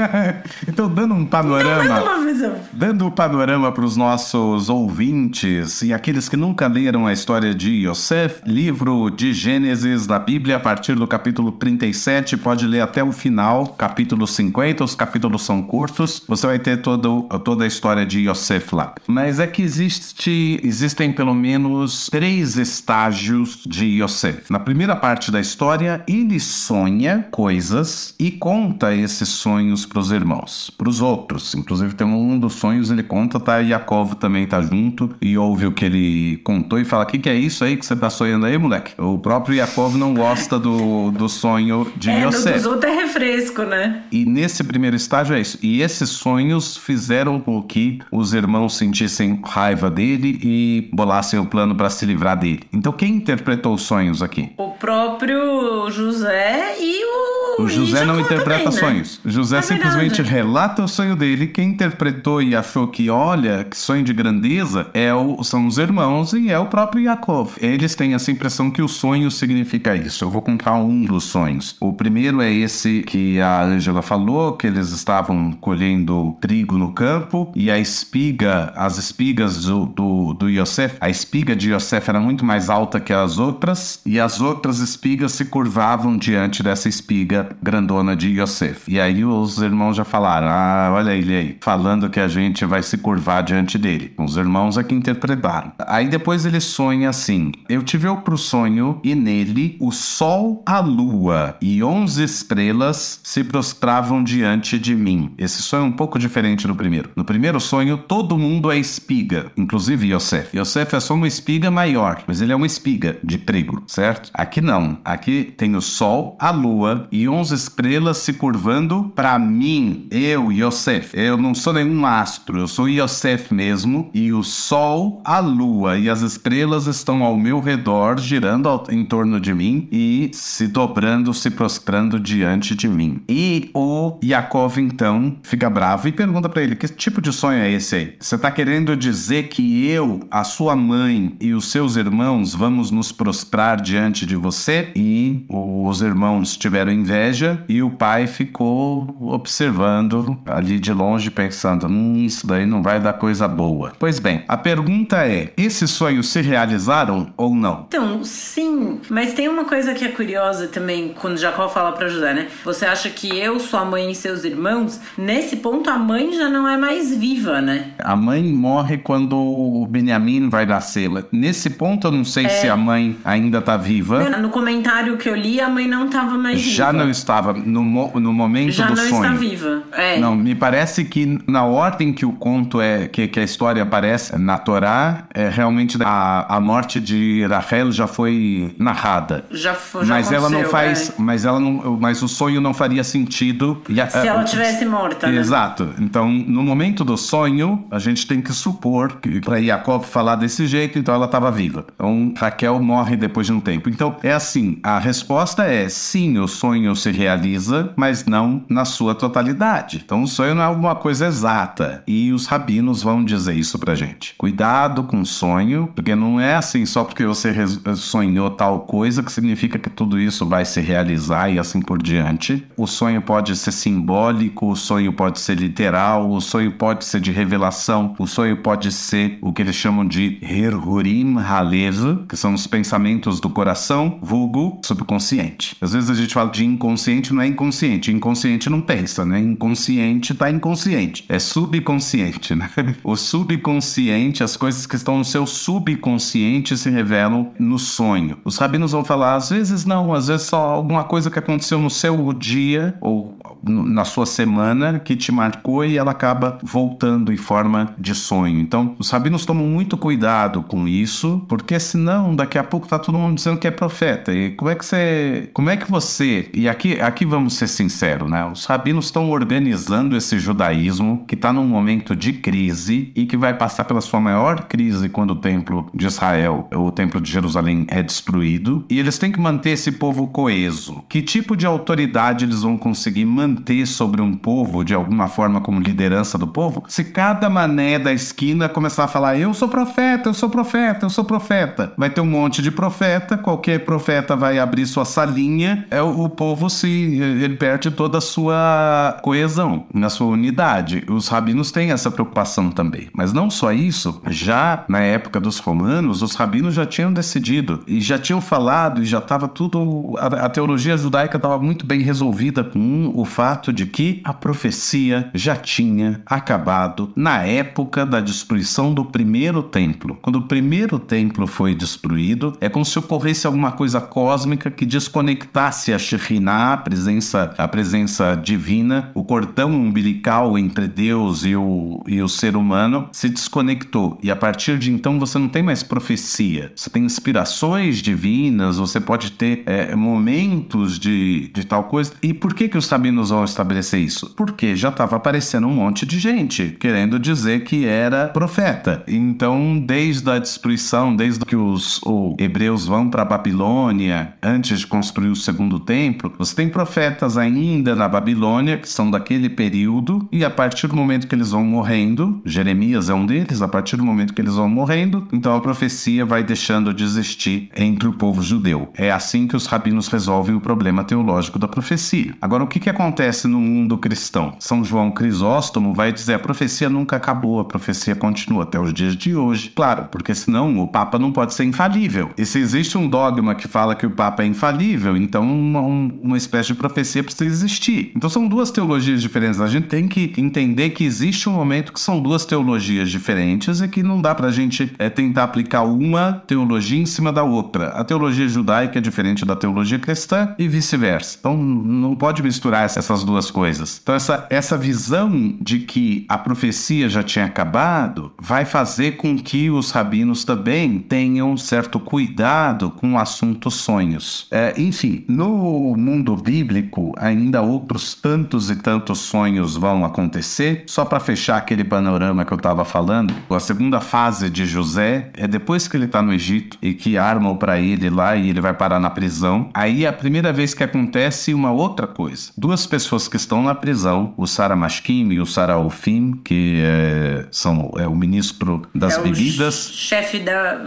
então, 0.68 0.88
dando 0.88 1.14
um 1.14 1.24
panorama. 1.26 1.84
Não, 1.84 2.04
uma 2.04 2.24
visão. 2.24 2.54
Dando 2.72 3.06
um 3.06 3.10
panorama 3.10 3.72
para 3.72 3.84
os 3.84 3.96
nossos 3.96 4.68
ouvintes 4.68 5.82
e 5.82 5.92
aqueles 5.92 6.28
que 6.28 6.36
nunca 6.36 6.66
leram 6.66 7.06
a 7.06 7.12
história 7.12 7.54
de 7.54 7.86
Yosef, 7.86 8.40
livro 8.46 9.10
de 9.10 9.32
Gênesis 9.32 10.06
da 10.06 10.18
Bíblia, 10.18 10.56
a 10.56 10.60
partir 10.60 10.94
do 10.94 11.06
capítulo 11.06 11.52
37, 11.52 12.36
pode 12.36 12.66
ler 12.66 12.80
até 12.80 13.02
o 13.02 13.12
final, 13.12 13.66
capítulo 13.66 14.26
50. 14.26 14.84
Os 14.84 14.94
capítulos 14.94 15.42
são 15.42 15.62
curtos. 15.62 16.22
Você 16.28 16.46
vai 16.46 16.58
ter 16.58 16.82
todo, 16.82 17.22
toda 17.44 17.64
a 17.64 17.66
história 17.66 18.06
de 18.06 18.28
Yosef 18.28 18.74
lá. 18.74 18.94
Mas 19.06 19.40
é 19.40 19.46
que 19.46 19.62
existe, 19.62 20.60
existem 20.62 21.12
pelo 21.12 21.34
menos 21.34 22.08
três 22.10 22.56
estágios 22.56 23.33
de 23.66 24.02
Yosef. 24.02 24.50
Na 24.50 24.58
primeira 24.58 24.94
parte 24.96 25.30
da 25.30 25.40
história, 25.40 26.02
ele 26.06 26.38
sonha 26.38 27.26
coisas 27.30 28.14
e 28.18 28.30
conta 28.30 28.94
esses 28.94 29.28
sonhos 29.28 29.84
para 29.86 29.98
os 29.98 30.10
irmãos, 30.10 30.70
para 30.76 30.88
os 30.88 31.00
outros. 31.00 31.54
Inclusive, 31.54 31.94
tem 31.94 32.06
um 32.06 32.38
dos 32.38 32.54
sonhos 32.54 32.90
ele 32.90 33.02
conta, 33.02 33.40
tá? 33.40 33.58
Yaakov 33.58 34.14
também 34.14 34.46
tá 34.46 34.60
junto 34.60 35.10
e 35.20 35.36
ouve 35.36 35.66
o 35.66 35.72
que 35.72 35.84
ele 35.84 36.36
contou 36.38 36.78
e 36.78 36.84
fala: 36.84 37.04
O 37.04 37.06
que, 37.06 37.18
que 37.18 37.28
é 37.28 37.34
isso 37.34 37.64
aí 37.64 37.76
que 37.76 37.84
você 37.84 37.96
tá 37.96 38.08
sonhando 38.10 38.46
aí, 38.46 38.56
moleque? 38.56 38.92
O 39.00 39.18
próprio 39.18 39.56
Yaakov 39.56 39.96
não 39.96 40.14
gosta 40.14 40.58
do, 40.58 41.10
do 41.10 41.28
sonho 41.28 41.90
de 41.96 42.10
é, 42.10 42.24
Yosef. 42.24 42.54
Dos 42.54 42.66
outros 42.66 42.92
é 42.92 42.96
refresco, 42.96 43.62
né? 43.62 44.02
E 44.10 44.24
nesse 44.24 44.62
primeiro 44.62 44.96
estágio 44.96 45.34
é 45.34 45.40
isso. 45.40 45.58
E 45.62 45.82
esses 45.82 46.10
sonhos 46.10 46.76
fizeram 46.76 47.40
com 47.40 47.62
que 47.62 48.00
os 48.10 48.34
irmãos 48.34 48.76
sentissem 48.76 49.40
raiva 49.44 49.90
dele 49.90 50.38
e 50.42 50.88
bolassem 50.92 51.38
o 51.38 51.46
plano 51.46 51.74
para 51.74 51.90
se 51.90 52.04
livrar 52.06 52.38
dele. 52.38 52.62
Então, 52.72 52.92
quem 52.92 53.16
interpretou 53.24 53.72
os 53.72 53.82
sonhos 53.82 54.22
aqui? 54.22 54.52
O 54.58 54.72
próprio 54.72 55.90
José 55.90 56.76
e 56.78 57.02
o 57.04 57.43
o 57.58 57.68
José 57.68 58.04
não 58.04 58.20
interpreta 58.20 58.64
também, 58.64 58.74
né? 58.74 58.80
sonhos. 58.80 59.20
Né? 59.24 59.32
José 59.32 59.58
é 59.58 59.62
simplesmente 59.62 60.22
verdade. 60.22 60.30
relata 60.30 60.84
o 60.84 60.88
sonho 60.88 61.16
dele. 61.16 61.46
Quem 61.46 61.70
interpretou 61.70 62.42
e 62.42 62.54
achou 62.54 62.88
que, 62.88 63.08
olha, 63.10 63.64
que 63.64 63.76
sonho 63.76 64.02
de 64.02 64.12
grandeza, 64.12 64.88
é 64.94 65.12
o, 65.14 65.42
são 65.42 65.66
os 65.66 65.78
irmãos 65.78 66.32
e 66.32 66.50
é 66.50 66.58
o 66.58 66.66
próprio 66.66 67.02
Yaakov. 67.02 67.52
Eles 67.60 67.94
têm 67.94 68.14
essa 68.14 68.30
impressão 68.30 68.70
que 68.70 68.82
o 68.82 68.88
sonho 68.88 69.30
significa 69.30 69.94
isso. 69.96 70.24
Eu 70.24 70.30
vou 70.30 70.42
contar 70.42 70.74
um 70.74 71.04
dos 71.04 71.24
sonhos. 71.24 71.76
O 71.80 71.92
primeiro 71.92 72.40
é 72.40 72.52
esse 72.52 73.02
que 73.02 73.40
a 73.40 73.62
Angela 73.62 74.02
falou, 74.02 74.54
que 74.54 74.66
eles 74.66 74.90
estavam 74.90 75.52
colhendo 75.52 76.36
trigo 76.40 76.76
no 76.76 76.92
campo 76.92 77.52
e 77.54 77.70
a 77.70 77.78
espiga, 77.78 78.72
as 78.76 78.98
espigas 78.98 79.64
do, 79.64 79.86
do, 79.86 80.34
do 80.34 80.48
Yosef, 80.48 80.96
a 81.00 81.08
espiga 81.08 81.54
de 81.54 81.72
Yosef 81.72 82.08
era 82.08 82.20
muito 82.20 82.44
mais 82.44 82.68
alta 82.68 83.00
que 83.00 83.12
as 83.12 83.38
outras 83.38 84.00
e 84.04 84.18
as 84.18 84.40
outras 84.40 84.78
espigas 84.78 85.32
se 85.32 85.44
curvavam 85.44 86.16
diante 86.16 86.62
dessa 86.62 86.88
espiga 86.88 87.43
grandona 87.62 88.16
de 88.16 88.40
Yosef. 88.40 88.90
E 88.90 89.00
aí 89.00 89.24
os 89.24 89.58
irmãos 89.58 89.96
já 89.96 90.04
falaram: 90.04 90.48
Ah, 90.48 90.92
olha 90.94 91.14
ele 91.14 91.34
aí, 91.34 91.56
falando 91.60 92.10
que 92.10 92.20
a 92.20 92.28
gente 92.28 92.64
vai 92.64 92.82
se 92.82 92.98
curvar 92.98 93.42
diante 93.42 93.78
dele. 93.78 94.12
Os 94.18 94.36
irmãos 94.36 94.78
aqui 94.78 94.94
interpretaram. 94.94 95.72
Aí 95.86 96.08
depois 96.08 96.44
ele 96.46 96.60
sonha 96.60 97.08
assim: 97.08 97.52
Eu 97.68 97.82
tive 97.82 98.08
outro 98.08 98.36
sonho 98.36 99.00
e 99.02 99.14
nele 99.14 99.76
o 99.80 99.92
sol, 99.92 100.62
a 100.66 100.80
lua 100.80 101.56
e 101.60 101.82
onze 101.82 102.24
estrelas 102.24 103.20
se 103.22 103.44
prostravam 103.44 104.22
diante 104.22 104.78
de 104.78 104.94
mim. 104.94 105.32
Esse 105.38 105.62
sonho 105.62 105.84
é 105.84 105.86
um 105.86 105.92
pouco 105.92 106.18
diferente 106.18 106.66
do 106.66 106.74
primeiro. 106.74 107.10
No 107.16 107.24
primeiro 107.24 107.60
sonho, 107.60 107.98
todo 107.98 108.38
mundo 108.38 108.70
é 108.70 108.78
espiga, 108.78 109.50
inclusive 109.56 110.12
Yosef. 110.14 110.56
Yosef 110.56 110.94
é 110.94 111.00
só 111.00 111.14
uma 111.14 111.28
espiga 111.28 111.70
maior, 111.70 112.22
mas 112.26 112.40
ele 112.40 112.52
é 112.52 112.56
uma 112.56 112.66
espiga 112.66 113.18
de 113.22 113.38
trigo, 113.38 113.82
certo? 113.86 114.30
Aqui 114.34 114.60
não. 114.60 114.98
Aqui 115.04 115.52
tem 115.56 115.76
o 115.76 115.80
sol, 115.80 116.36
a 116.40 116.50
lua 116.50 117.08
e 117.10 117.28
11 117.28 117.33
estrelas 117.50 118.18
se 118.18 118.32
curvando 118.32 119.12
para 119.14 119.38
mim, 119.38 120.06
eu, 120.10 120.52
Yosef. 120.52 121.10
Eu 121.14 121.36
não 121.36 121.54
sou 121.54 121.72
nenhum 121.72 122.04
astro, 122.06 122.58
eu 122.58 122.68
sou 122.68 122.88
Yosef 122.88 123.52
mesmo. 123.52 124.10
E 124.14 124.32
o 124.32 124.42
sol, 124.42 125.22
a 125.24 125.38
lua 125.38 125.98
e 125.98 126.08
as 126.08 126.20
estrelas 126.20 126.86
estão 126.86 127.22
ao 127.22 127.36
meu 127.36 127.60
redor, 127.60 128.18
girando 128.18 128.68
ao, 128.68 128.84
em 128.90 129.04
torno 129.04 129.40
de 129.40 129.54
mim 129.54 129.88
e 129.90 130.30
se 130.32 130.66
dobrando, 130.66 131.32
se 131.34 131.50
prostrando 131.50 132.18
diante 132.18 132.74
de 132.74 132.88
mim. 132.88 133.22
E 133.28 133.70
o 133.74 134.18
Yaakov 134.22 134.78
então 134.78 135.36
fica 135.42 135.68
bravo 135.70 136.08
e 136.08 136.12
pergunta 136.12 136.48
para 136.48 136.62
ele: 136.62 136.76
que 136.76 136.88
tipo 136.88 137.20
de 137.20 137.32
sonho 137.32 137.58
é 137.58 137.70
esse 137.70 137.94
aí? 137.94 138.14
Você 138.18 138.38
tá 138.38 138.50
querendo 138.50 138.96
dizer 138.96 139.48
que 139.48 139.86
eu, 139.86 140.20
a 140.30 140.44
sua 140.44 140.76
mãe 140.76 141.36
e 141.40 141.52
os 141.52 141.70
seus 141.70 141.96
irmãos 141.96 142.54
vamos 142.54 142.90
nos 142.90 143.12
prostrar 143.12 143.80
diante 143.80 144.26
de 144.26 144.36
você? 144.36 144.92
E 144.94 145.44
os 145.82 146.02
irmãos 146.02 146.56
tiveram 146.56 146.92
inveja 146.92 147.62
e 147.68 147.82
o 147.82 147.90
pai 147.90 148.26
ficou 148.26 149.16
observando 149.20 150.38
ali 150.46 150.78
de 150.78 150.92
longe, 150.92 151.30
pensando: 151.30 151.86
hum, 151.86 152.14
isso 152.16 152.46
daí 152.46 152.66
não 152.66 152.82
vai 152.82 153.00
dar 153.00 153.14
coisa 153.14 153.48
boa. 153.48 153.92
Pois 153.98 154.18
bem, 154.18 154.44
a 154.46 154.56
pergunta 154.56 155.26
é: 155.26 155.52
esses 155.56 155.90
sonhos 155.90 156.28
se 156.28 156.40
realizaram 156.40 157.32
ou 157.36 157.54
não? 157.54 157.86
Então, 157.88 158.22
sim, 158.24 159.00
mas 159.08 159.32
tem 159.32 159.48
uma 159.48 159.64
coisa 159.64 159.94
que 159.94 160.04
é 160.04 160.08
curiosa 160.08 160.68
também 160.68 161.14
quando 161.20 161.38
Jacó 161.38 161.68
fala 161.68 161.92
para 161.92 162.08
José, 162.08 162.34
né? 162.34 162.48
Você 162.64 162.86
acha 162.86 163.10
que 163.10 163.36
eu, 163.36 163.58
sua 163.58 163.84
mãe 163.84 164.10
e 164.10 164.14
seus 164.14 164.44
irmãos, 164.44 165.00
nesse 165.16 165.56
ponto 165.56 165.88
a 165.90 165.98
mãe 165.98 166.32
já 166.34 166.48
não 166.48 166.68
é 166.68 166.76
mais 166.76 167.14
viva, 167.14 167.60
né? 167.60 167.92
A 167.98 168.14
mãe 168.14 168.42
morre 168.42 168.98
quando 168.98 169.36
o 169.36 169.86
Benjamin 169.86 170.48
vai 170.48 170.66
nascer. 170.66 171.10
Nesse 171.32 171.70
ponto 171.70 172.06
eu 172.06 172.12
não 172.12 172.24
sei 172.24 172.46
é... 172.46 172.48
se 172.48 172.68
a 172.68 172.76
mãe 172.76 173.16
ainda 173.24 173.60
tá 173.60 173.76
viva. 173.76 174.28
No 174.38 174.50
comentário 174.50 175.16
que 175.16 175.28
eu 175.28 175.34
li, 175.34 175.60
a 175.64 175.68
mãe 175.68 175.86
não 175.86 176.08
tava 176.08 176.36
mais 176.36 176.60
viva. 176.60 176.76
Já 176.76 176.92
não 176.92 177.10
estava 177.10 177.52
no, 177.52 177.82
no 178.20 178.32
momento 178.32 178.72
já 178.72 178.86
do 178.86 178.96
sonho. 178.96 179.08
Já 179.08 179.16
não 179.16 179.24
está 179.24 179.38
viva. 179.38 179.82
É. 179.92 180.18
Não, 180.18 180.34
me 180.34 180.54
parece 180.54 181.04
que 181.04 181.38
na 181.46 181.64
ordem 181.64 182.12
que 182.12 182.24
o 182.24 182.32
conto 182.32 182.80
é, 182.80 183.08
que, 183.08 183.28
que 183.28 183.40
a 183.40 183.42
história 183.42 183.82
aparece 183.82 184.36
na 184.38 184.58
Torá, 184.58 185.24
é 185.34 185.48
realmente 185.48 185.96
a, 186.02 186.56
a 186.56 186.60
morte 186.60 187.00
de 187.00 187.44
Rachel 187.46 187.92
já 187.92 188.06
foi 188.06 188.74
narrada. 188.78 189.44
Já, 189.50 189.74
foi, 189.74 190.04
mas 190.06 190.32
ela 190.32 190.48
não 190.48 190.64
faz, 190.64 191.10
é. 191.10 191.12
mas 191.18 191.44
ela 191.44 191.60
não, 191.60 191.98
mas 192.00 192.22
o 192.22 192.28
sonho 192.28 192.60
não 192.60 192.74
faria 192.74 193.04
sentido. 193.04 193.82
A, 193.88 194.08
se 194.08 194.26
ela 194.26 194.44
tivesse 194.44 194.84
morta. 194.84 195.26
Né? 195.26 195.38
Exato. 195.38 195.90
Então, 195.98 196.28
no 196.28 196.62
momento 196.62 197.04
do 197.04 197.16
sonho, 197.16 197.86
a 197.90 197.98
gente 197.98 198.26
tem 198.26 198.40
que 198.40 198.52
supor 198.52 199.20
que 199.20 199.40
para 199.40 199.60
Jacob 199.62 200.02
falar 200.04 200.36
desse 200.36 200.66
jeito, 200.66 200.98
então 200.98 201.14
ela 201.14 201.26
estava 201.26 201.50
viva. 201.50 201.86
Então, 201.94 202.32
Raquel 202.36 202.80
morre 202.80 203.16
depois 203.16 203.46
de 203.46 203.52
um 203.52 203.60
tempo. 203.60 203.88
Então, 203.88 204.16
é 204.22 204.32
assim, 204.32 204.78
a 204.82 204.98
resposta 204.98 205.53
é 205.62 205.88
sim, 205.88 206.38
o 206.38 206.48
sonho 206.48 206.94
se 206.96 207.10
realiza, 207.10 207.92
mas 207.96 208.24
não 208.24 208.64
na 208.68 208.84
sua 208.84 209.14
totalidade. 209.14 210.02
Então, 210.04 210.22
o 210.22 210.28
sonho 210.28 210.54
não 210.54 210.62
é 210.62 210.66
alguma 210.66 210.94
coisa 210.94 211.26
exata. 211.26 212.02
E 212.06 212.32
os 212.32 212.46
rabinos 212.46 213.02
vão 213.02 213.24
dizer 213.24 213.54
isso 213.54 213.78
pra 213.78 213.94
gente. 213.94 214.34
Cuidado 214.36 215.04
com 215.04 215.20
o 215.20 215.26
sonho, 215.26 215.90
porque 215.94 216.14
não 216.14 216.40
é 216.40 216.54
assim 216.54 216.84
só 216.86 217.04
porque 217.04 217.24
você 217.24 217.52
sonhou 217.96 218.50
tal 218.50 218.80
coisa 218.80 219.22
que 219.22 219.32
significa 219.32 219.78
que 219.78 219.90
tudo 219.90 220.18
isso 220.18 220.46
vai 220.46 220.64
se 220.64 220.80
realizar 220.80 221.50
e 221.50 221.58
assim 221.58 221.80
por 221.80 222.02
diante. 222.02 222.66
O 222.76 222.86
sonho 222.86 223.22
pode 223.22 223.54
ser 223.56 223.72
simbólico, 223.72 224.70
o 224.70 224.76
sonho 224.76 225.12
pode 225.12 225.40
ser 225.40 225.58
literal, 225.58 226.30
o 226.30 226.40
sonho 226.40 226.72
pode 226.72 227.04
ser 227.04 227.20
de 227.20 227.30
revelação, 227.30 228.14
o 228.18 228.26
sonho 228.26 228.56
pode 228.58 228.90
ser 228.92 229.38
o 229.40 229.52
que 229.52 229.62
eles 229.62 229.76
chamam 229.76 230.06
de 230.06 230.38
Herhurim 230.42 231.38
Halev, 231.38 232.26
que 232.28 232.36
são 232.36 232.54
os 232.54 232.66
pensamentos 232.66 233.40
do 233.40 233.50
coração, 233.50 234.18
vulgo 234.22 234.80
subconsciente. 234.84 235.43
Às 235.80 235.92
vezes 235.92 236.10
a 236.10 236.14
gente 236.14 236.32
fala 236.32 236.50
de 236.50 236.64
inconsciente, 236.64 237.32
não 237.32 237.42
é 237.42 237.46
inconsciente. 237.46 238.12
Inconsciente 238.12 238.70
não 238.70 238.80
pensa, 238.80 239.24
né? 239.24 239.38
Inconsciente 239.38 240.34
tá 240.34 240.50
inconsciente. 240.50 241.24
É 241.28 241.38
subconsciente, 241.38 242.54
né? 242.54 242.70
O 243.04 243.16
subconsciente, 243.16 244.42
as 244.42 244.56
coisas 244.56 244.86
que 244.86 244.96
estão 244.96 245.18
no 245.18 245.24
seu 245.24 245.46
subconsciente 245.46 246.76
se 246.76 246.88
revelam 246.90 247.52
no 247.58 247.78
sonho. 247.78 248.38
Os 248.44 248.56
rabinos 248.56 248.92
vão 248.92 249.04
falar, 249.04 249.36
às 249.36 249.50
vezes 249.50 249.84
não, 249.84 250.12
às 250.14 250.28
vezes 250.28 250.46
só 250.46 250.56
alguma 250.56 251.04
coisa 251.04 251.30
que 251.30 251.38
aconteceu 251.38 251.78
no 251.78 251.90
seu 251.90 252.32
dia 252.32 252.96
ou 253.00 253.36
na 253.66 254.04
sua 254.04 254.26
semana 254.26 254.98
que 254.98 255.16
te 255.16 255.32
marcou 255.32 255.84
e 255.84 255.96
ela 255.96 256.10
acaba 256.10 256.58
voltando 256.62 257.32
em 257.32 257.36
forma 257.36 257.94
de 257.98 258.14
sonho. 258.14 258.60
Então, 258.60 258.94
os 258.98 259.10
rabinos 259.10 259.44
tomam 259.46 259.66
muito 259.66 259.96
cuidado 259.96 260.62
com 260.62 260.86
isso, 260.86 261.44
porque 261.48 261.78
senão 261.80 262.34
daqui 262.34 262.58
a 262.58 262.64
pouco 262.64 262.86
tá 262.86 262.98
todo 262.98 263.18
mundo 263.18 263.36
dizendo 263.36 263.58
que 263.58 263.66
é 263.66 263.70
profeta. 263.70 264.32
E 264.32 264.50
como 264.50 264.70
é 264.70 264.74
que 264.74 264.84
você, 264.84 265.33
como 265.52 265.70
é 265.70 265.76
que 265.76 265.90
você, 265.90 266.48
e 266.52 266.68
aqui 266.68 267.00
aqui 267.00 267.24
vamos 267.24 267.54
ser 267.54 267.68
sinceros, 267.68 268.30
né? 268.30 268.44
Os 268.44 268.64
rabinos 268.64 269.06
estão 269.06 269.30
organizando 269.30 270.16
esse 270.16 270.38
judaísmo 270.38 271.24
que 271.26 271.34
está 271.34 271.52
num 271.52 271.66
momento 271.66 272.14
de 272.14 272.32
crise 272.32 273.12
e 273.14 273.26
que 273.26 273.36
vai 273.36 273.54
passar 273.54 273.84
pela 273.84 274.00
sua 274.00 274.20
maior 274.20 274.64
crise 274.64 275.08
quando 275.08 275.32
o 275.32 275.36
templo 275.36 275.90
de 275.94 276.06
Israel, 276.06 276.68
o 276.74 276.90
templo 276.90 277.20
de 277.20 277.30
Jerusalém 277.30 277.86
é 277.88 278.02
destruído, 278.02 278.84
e 278.90 278.98
eles 278.98 279.18
têm 279.18 279.32
que 279.32 279.40
manter 279.40 279.70
esse 279.70 279.92
povo 279.92 280.26
coeso. 280.28 281.04
Que 281.08 281.22
tipo 281.22 281.56
de 281.56 281.66
autoridade 281.66 282.44
eles 282.44 282.62
vão 282.62 282.76
conseguir 282.76 283.24
manter 283.24 283.86
sobre 283.86 284.20
um 284.20 284.34
povo, 284.34 284.84
de 284.84 284.94
alguma 284.94 285.28
forma, 285.28 285.60
como 285.60 285.80
liderança 285.80 286.38
do 286.38 286.46
povo, 286.46 286.84
se 286.88 287.04
cada 287.04 287.48
mané 287.48 287.98
da 287.98 288.12
esquina 288.12 288.68
começar 288.68 289.04
a 289.04 289.08
falar: 289.08 289.38
eu 289.38 289.52
sou 289.54 289.68
profeta, 289.68 290.28
eu 290.28 290.34
sou 290.34 290.48
profeta, 290.48 291.06
eu 291.06 291.10
sou 291.10 291.24
profeta, 291.24 291.92
vai 291.96 292.10
ter 292.10 292.20
um 292.20 292.26
monte 292.26 292.62
de 292.62 292.70
profeta, 292.70 293.36
qualquer 293.36 293.84
profeta 293.84 294.36
vai 294.36 294.58
abrir 294.58 294.86
sua 294.86 295.04
salinha, 295.24 295.86
é 295.90 296.02
o, 296.02 296.24
o 296.24 296.28
povo 296.28 296.68
se 296.68 296.88
ele 296.88 297.56
perde 297.56 297.90
toda 297.90 298.18
a 298.18 298.20
sua 298.20 299.18
coesão, 299.22 299.86
na 299.92 300.10
sua 300.10 300.26
unidade. 300.28 301.04
Os 301.08 301.28
rabinos 301.28 301.70
têm 301.72 301.90
essa 301.90 302.10
preocupação 302.10 302.70
também. 302.70 303.08
Mas 303.14 303.32
não 303.32 303.50
só 303.50 303.72
isso, 303.72 304.20
já 304.28 304.84
na 304.88 305.00
época 305.00 305.40
dos 305.40 305.58
romanos, 305.58 306.22
os 306.22 306.34
rabinos 306.34 306.74
já 306.74 306.84
tinham 306.84 307.12
decidido 307.12 307.82
e 307.86 308.00
já 308.00 308.18
tinham 308.18 308.40
falado 308.40 309.02
e 309.02 309.06
já 309.06 309.18
estava 309.18 309.48
tudo. 309.48 310.14
A, 310.18 310.26
a 310.46 310.48
teologia 310.48 310.96
judaica 310.96 311.36
estava 311.36 311.58
muito 311.58 311.86
bem 311.86 312.00
resolvida 312.00 312.62
com 312.62 313.12
o 313.14 313.24
fato 313.24 313.72
de 313.72 313.86
que 313.86 314.20
a 314.24 314.32
profecia 314.32 315.30
já 315.34 315.56
tinha 315.56 316.20
acabado 316.26 317.12
na 317.16 317.42
época 317.42 318.04
da 318.04 318.20
destruição 318.20 318.92
do 318.92 319.04
primeiro 319.04 319.62
templo. 319.62 320.18
Quando 320.20 320.36
o 320.36 320.42
primeiro 320.42 320.98
templo 320.98 321.46
foi 321.46 321.74
destruído, 321.74 322.56
é 322.60 322.68
como 322.68 322.84
se 322.84 322.98
ocorresse 322.98 323.46
alguma 323.46 323.72
coisa 323.72 324.00
cósmica 324.00 324.70
que 324.70 324.84
desconectasse 325.14 325.92
a 325.92 325.98
Shekhinah, 325.98 326.72
a 326.72 326.76
presença, 326.76 327.54
a 327.56 327.68
presença 327.68 328.34
divina, 328.34 329.12
o 329.14 329.22
cordão 329.22 329.70
umbilical 329.70 330.58
entre 330.58 330.88
Deus 330.88 331.44
e 331.44 331.54
o, 331.54 332.02
e 332.06 332.20
o 332.20 332.28
ser 332.28 332.56
humano 332.56 333.08
se 333.12 333.28
desconectou. 333.28 334.18
E 334.20 334.30
a 334.30 334.34
partir 334.34 334.76
de 334.76 334.90
então 334.90 335.20
você 335.20 335.38
não 335.38 335.48
tem 335.48 335.62
mais 335.62 335.84
profecia. 335.84 336.72
Você 336.74 336.90
tem 336.90 337.04
inspirações 337.04 337.98
divinas, 337.98 338.78
você 338.78 339.00
pode 339.00 339.30
ter 339.32 339.62
é, 339.66 339.94
momentos 339.94 340.98
de, 340.98 341.48
de 341.54 341.64
tal 341.64 341.84
coisa. 341.84 342.12
E 342.20 342.34
por 342.34 342.52
que, 342.52 342.68
que 342.68 342.78
os 342.78 342.86
sabinos 342.86 343.30
ao 343.30 343.44
estabelecer 343.44 344.00
isso? 344.00 344.34
Porque 344.36 344.74
já 344.74 344.88
estava 344.88 345.14
aparecendo 345.14 345.68
um 345.68 345.74
monte 345.74 346.04
de 346.04 346.18
gente 346.18 346.76
querendo 346.80 347.20
dizer 347.20 347.62
que 347.62 347.86
era 347.86 348.28
profeta. 348.28 349.04
Então, 349.06 349.78
desde 349.78 350.28
a 350.28 350.40
destruição, 350.40 351.14
desde 351.14 351.44
que 351.44 351.54
os, 351.54 352.00
os 352.02 352.34
hebreus 352.38 352.86
vão 352.86 353.08
para 353.08 353.24
Babilônia, 353.24 354.34
antes 354.42 354.80
de 354.80 354.86
construir 355.04 355.28
o 355.28 355.36
segundo 355.36 355.78
templo, 355.78 356.32
você 356.38 356.56
tem 356.56 356.68
profetas 356.68 357.36
ainda 357.36 357.94
na 357.94 358.08
Babilônia, 358.08 358.78
que 358.78 358.88
são 358.88 359.10
daquele 359.10 359.50
período, 359.50 360.26
e 360.32 360.44
a 360.44 360.50
partir 360.50 360.86
do 360.86 360.96
momento 360.96 361.26
que 361.26 361.34
eles 361.34 361.50
vão 361.50 361.64
morrendo, 361.64 362.40
Jeremias 362.44 363.10
é 363.10 363.14
um 363.14 363.26
deles, 363.26 363.60
a 363.60 363.68
partir 363.68 363.96
do 363.96 364.04
momento 364.04 364.32
que 364.32 364.40
eles 364.40 364.54
vão 364.54 364.68
morrendo, 364.68 365.28
então 365.32 365.54
a 365.54 365.60
profecia 365.60 366.24
vai 366.24 366.42
deixando 366.42 366.94
de 366.94 367.04
existir 367.04 367.68
entre 367.76 368.08
o 368.08 368.14
povo 368.14 368.42
judeu. 368.42 368.88
É 368.94 369.10
assim 369.10 369.46
que 369.46 369.54
os 369.54 369.66
rabinos 369.66 370.08
resolvem 370.08 370.54
o 370.54 370.60
problema 370.60 371.04
teológico 371.04 371.58
da 371.58 371.68
profecia. 371.68 372.34
Agora, 372.40 372.64
o 372.64 372.66
que, 372.66 372.80
que 372.80 372.90
acontece? 372.90 373.44
no 373.48 373.60
mundo 373.60 373.98
cristão? 373.98 374.54
São 374.58 374.84
João 374.84 375.10
Crisóstomo 375.10 375.92
vai 375.92 376.12
dizer 376.12 376.34
a 376.34 376.38
profecia 376.38 376.88
nunca 376.88 377.16
acabou, 377.16 377.60
a 377.60 377.64
profecia 377.64 378.14
continua 378.14 378.62
até 378.62 378.78
os 378.78 378.92
dias 378.92 379.16
de 379.16 379.34
hoje. 379.34 379.70
Claro, 379.74 380.08
porque 380.10 380.34
senão 380.34 380.78
o 380.78 380.88
Papa 380.88 381.18
não 381.18 381.32
pode 381.32 381.54
ser 381.54 381.64
infalível. 381.64 382.30
E 382.36 382.46
se 382.46 382.58
existe 382.58 382.96
um 382.96 383.08
dogma 383.08 383.54
que 383.54 383.68
fala 383.68 383.94
que 383.94 384.06
o 384.06 384.10
Papa 384.10 384.42
é 384.42 384.46
infalível, 384.46 384.93
então 385.16 385.42
uma, 385.42 385.80
uma 385.80 386.36
espécie 386.36 386.68
de 386.68 386.74
profecia 386.74 387.22
precisa 387.22 387.44
existir. 387.44 388.12
Então 388.16 388.28
são 388.28 388.48
duas 388.48 388.70
teologias 388.70 389.22
diferentes. 389.22 389.60
A 389.60 389.68
gente 389.68 389.86
tem 389.86 390.08
que 390.08 390.32
entender 390.36 390.90
que 390.90 391.04
existe 391.04 391.48
um 391.48 391.52
momento 391.52 391.92
que 391.92 392.00
são 392.00 392.20
duas 392.20 392.44
teologias 392.44 393.10
diferentes 393.10 393.80
e 393.80 393.88
que 393.88 394.02
não 394.02 394.20
dá 394.20 394.34
pra 394.34 394.50
gente 394.50 394.92
é, 394.98 395.08
tentar 395.08 395.44
aplicar 395.44 395.82
uma 395.82 396.32
teologia 396.32 397.00
em 397.00 397.06
cima 397.06 397.32
da 397.32 397.44
outra. 397.44 397.88
A 397.88 398.04
teologia 398.04 398.48
judaica 398.48 398.98
é 398.98 399.02
diferente 399.02 399.44
da 399.44 399.54
teologia 399.54 399.98
cristã 399.98 400.54
e 400.58 400.66
vice-versa. 400.66 401.36
Então 401.38 401.56
não 401.56 402.14
pode 402.16 402.42
misturar 402.42 402.84
essas 402.84 403.04
essas 403.04 403.22
duas 403.22 403.50
coisas. 403.50 404.00
Então, 404.02 404.14
essa, 404.14 404.46
essa 404.50 404.76
visão 404.76 405.56
de 405.60 405.80
que 405.80 406.24
a 406.28 406.38
profecia 406.38 407.08
já 407.08 407.22
tinha 407.22 407.44
acabado 407.44 408.32
vai 408.40 408.64
fazer 408.64 409.16
com 409.16 409.36
que 409.36 409.70
os 409.70 409.90
rabinos 409.90 410.44
também 410.44 410.98
tenham 410.98 411.56
certo 411.56 412.00
cuidado 412.00 412.90
com 412.90 413.14
o 413.14 413.18
assunto 413.18 413.70
sonhos. 413.70 414.46
É, 414.50 414.73
enfim, 414.76 415.24
no 415.28 415.94
mundo 415.96 416.36
bíblico, 416.36 417.12
ainda 417.16 417.62
outros 417.62 418.14
tantos 418.14 418.70
e 418.70 418.76
tantos 418.76 419.20
sonhos 419.20 419.76
vão 419.76 420.04
acontecer. 420.04 420.84
Só 420.86 421.04
para 421.04 421.20
fechar 421.20 421.56
aquele 421.56 421.84
panorama 421.84 422.44
que 422.44 422.52
eu 422.52 422.56
estava 422.56 422.84
falando, 422.84 423.34
a 423.50 423.60
segunda 423.60 424.00
fase 424.00 424.50
de 424.50 424.66
José 424.66 425.30
é 425.34 425.46
depois 425.46 425.88
que 425.88 425.96
ele 425.96 426.06
está 426.06 426.20
no 426.20 426.32
Egito 426.32 426.78
e 426.82 426.94
que 426.94 427.16
armam 427.16 427.56
para 427.56 427.78
ele 427.78 428.10
lá 428.10 428.36
e 428.36 428.50
ele 428.50 428.60
vai 428.60 428.74
parar 428.74 429.00
na 429.00 429.10
prisão. 429.10 429.70
Aí 429.74 430.04
é 430.04 430.08
a 430.08 430.12
primeira 430.12 430.52
vez 430.52 430.74
que 430.74 430.82
acontece 430.82 431.54
uma 431.54 431.72
outra 431.72 432.06
coisa. 432.06 432.52
Duas 432.56 432.86
pessoas 432.86 433.28
que 433.28 433.36
estão 433.36 433.62
na 433.62 433.74
prisão, 433.74 434.34
o 434.36 434.46
Sara 434.46 434.76
Mashkim 434.76 435.30
e 435.30 435.40
o 435.40 435.46
Sara 435.46 435.78
Ofim, 435.78 436.32
que 436.44 436.80
é, 436.82 437.46
são 437.50 437.92
é 437.96 438.06
o 438.06 438.14
ministro 438.14 438.82
das 438.94 439.18
é 439.18 439.22
bebidas. 439.22 439.88
O 439.88 439.92
chefe 439.92 440.38
da 440.40 440.80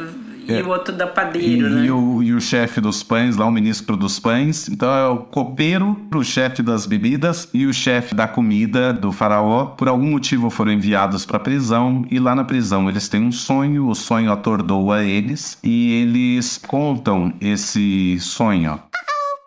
e 0.48 0.62
o 0.62 0.70
outro 0.70 0.96
da 0.96 1.08
padeiro, 1.08 1.68
e, 1.68 1.70
né? 1.70 1.86
E 1.86 1.92
o, 1.92 2.24
e 2.24 2.34
o 2.34 2.42
chefe 2.42 2.80
dos 2.80 3.04
pães, 3.04 3.36
lá 3.36 3.46
o 3.46 3.52
ministro 3.52 3.98
dos 3.98 4.20
pães. 4.20 4.70
Então 4.70 4.90
é 4.92 5.08
o 5.08 5.18
copeiro, 5.18 5.98
o 6.14 6.24
chefe 6.24 6.62
das 6.62 6.86
bebidas 6.86 7.50
e 7.54 7.66
o 7.66 7.74
chefe 7.74 8.16
da 8.16 8.28
comida 8.28 8.94
do 8.94 9.12
faraó. 9.12 9.66
Por 9.66 9.88
algum 9.88 10.12
motivo 10.12 10.50
foram 10.50 10.72
enviados 10.72 11.26
para 11.26 11.40
prisão 11.40 12.06
e 12.10 12.20
lá 12.20 12.34
na 12.36 12.44
prisão 12.44 12.90
eles 12.90 13.08
têm 13.08 13.22
um 13.22 13.32
sonho, 13.32 13.88
o 13.88 13.96
sonho 13.96 14.32
atordoa 14.32 15.04
eles 15.04 15.58
e 15.64 16.02
eles 16.02 16.58
contam 16.58 17.34
esse 17.42 18.18
sonho 18.20 18.80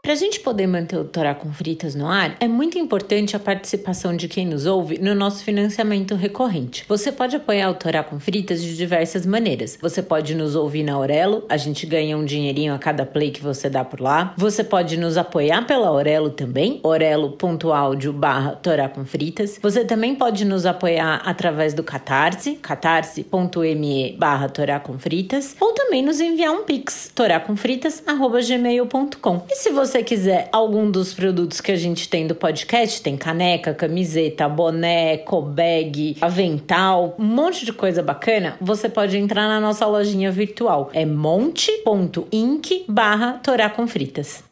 para 0.02 0.12
a 0.12 0.16
gente 0.16 0.40
poder 0.40 0.66
manter 0.66 0.96
o 0.96 1.04
Torá 1.04 1.34
com 1.34 1.52
Fritas 1.52 1.94
no 1.94 2.06
ar, 2.06 2.34
é 2.40 2.48
muito 2.48 2.78
importante 2.78 3.36
a 3.36 3.38
participação 3.38 4.16
de 4.16 4.28
quem 4.28 4.46
nos 4.46 4.64
ouve 4.64 4.98
no 4.98 5.14
nosso 5.14 5.44
financiamento 5.44 6.14
recorrente. 6.14 6.86
Você 6.88 7.12
pode 7.12 7.36
apoiar 7.36 7.68
o 7.70 7.74
Torá 7.74 8.02
com 8.02 8.18
Fritas 8.18 8.62
de 8.62 8.74
diversas 8.76 9.26
maneiras. 9.26 9.76
Você 9.80 10.02
pode 10.02 10.34
nos 10.34 10.56
ouvir 10.56 10.84
na 10.84 10.94
Aurelo, 10.94 11.44
a 11.50 11.58
gente 11.58 11.84
ganha 11.84 12.16
um 12.16 12.24
dinheirinho 12.24 12.72
a 12.72 12.78
cada 12.78 13.04
play 13.04 13.30
que 13.30 13.42
você 13.42 13.68
dá 13.68 13.84
por 13.84 14.00
lá. 14.00 14.32
Você 14.38 14.64
pode 14.64 14.96
nos 14.96 15.18
apoiar 15.18 15.66
pela 15.66 15.88
Aurelo 15.88 16.30
também, 16.30 16.80
orelo.audio 16.82 18.10
barra 18.12 18.52
Torá 18.52 18.88
com 18.88 19.04
Fritas. 19.04 19.58
Você 19.60 19.84
também 19.84 20.14
pode 20.14 20.46
nos 20.46 20.64
apoiar 20.64 21.20
através 21.26 21.74
do 21.74 21.82
Catarse, 21.82 22.54
catarse.me 22.54 24.16
barra 24.18 24.48
Torá 24.48 24.80
com 24.80 24.98
Fritas, 24.98 25.54
ou 25.60 25.74
também 25.74 26.02
nos 26.02 26.20
enviar 26.20 26.52
um 26.52 26.64
pix, 26.64 27.12
toracomfritas.gmail.com. 27.14 29.42
E 29.48 29.56
se 29.56 29.70
você 29.70 29.89
você 29.90 30.04
quiser 30.04 30.48
algum 30.52 30.88
dos 30.88 31.12
produtos 31.12 31.60
que 31.60 31.72
a 31.72 31.76
gente 31.76 32.08
tem 32.08 32.24
do 32.24 32.34
podcast, 32.34 33.02
tem 33.02 33.16
caneca, 33.16 33.74
camiseta, 33.74 34.48
boné, 34.48 35.16
cobag, 35.16 36.16
avental, 36.20 37.16
um 37.18 37.24
monte 37.24 37.64
de 37.64 37.72
coisa 37.72 38.00
bacana, 38.00 38.56
você 38.60 38.88
pode 38.88 39.18
entrar 39.18 39.48
na 39.48 39.60
nossa 39.60 39.84
lojinha 39.86 40.30
virtual. 40.30 40.90
É 40.92 41.04
monte.inc 41.04 42.84
barra 42.88 43.40
Torá 43.42 43.68
com 43.68 43.84
fritas. 43.88 44.49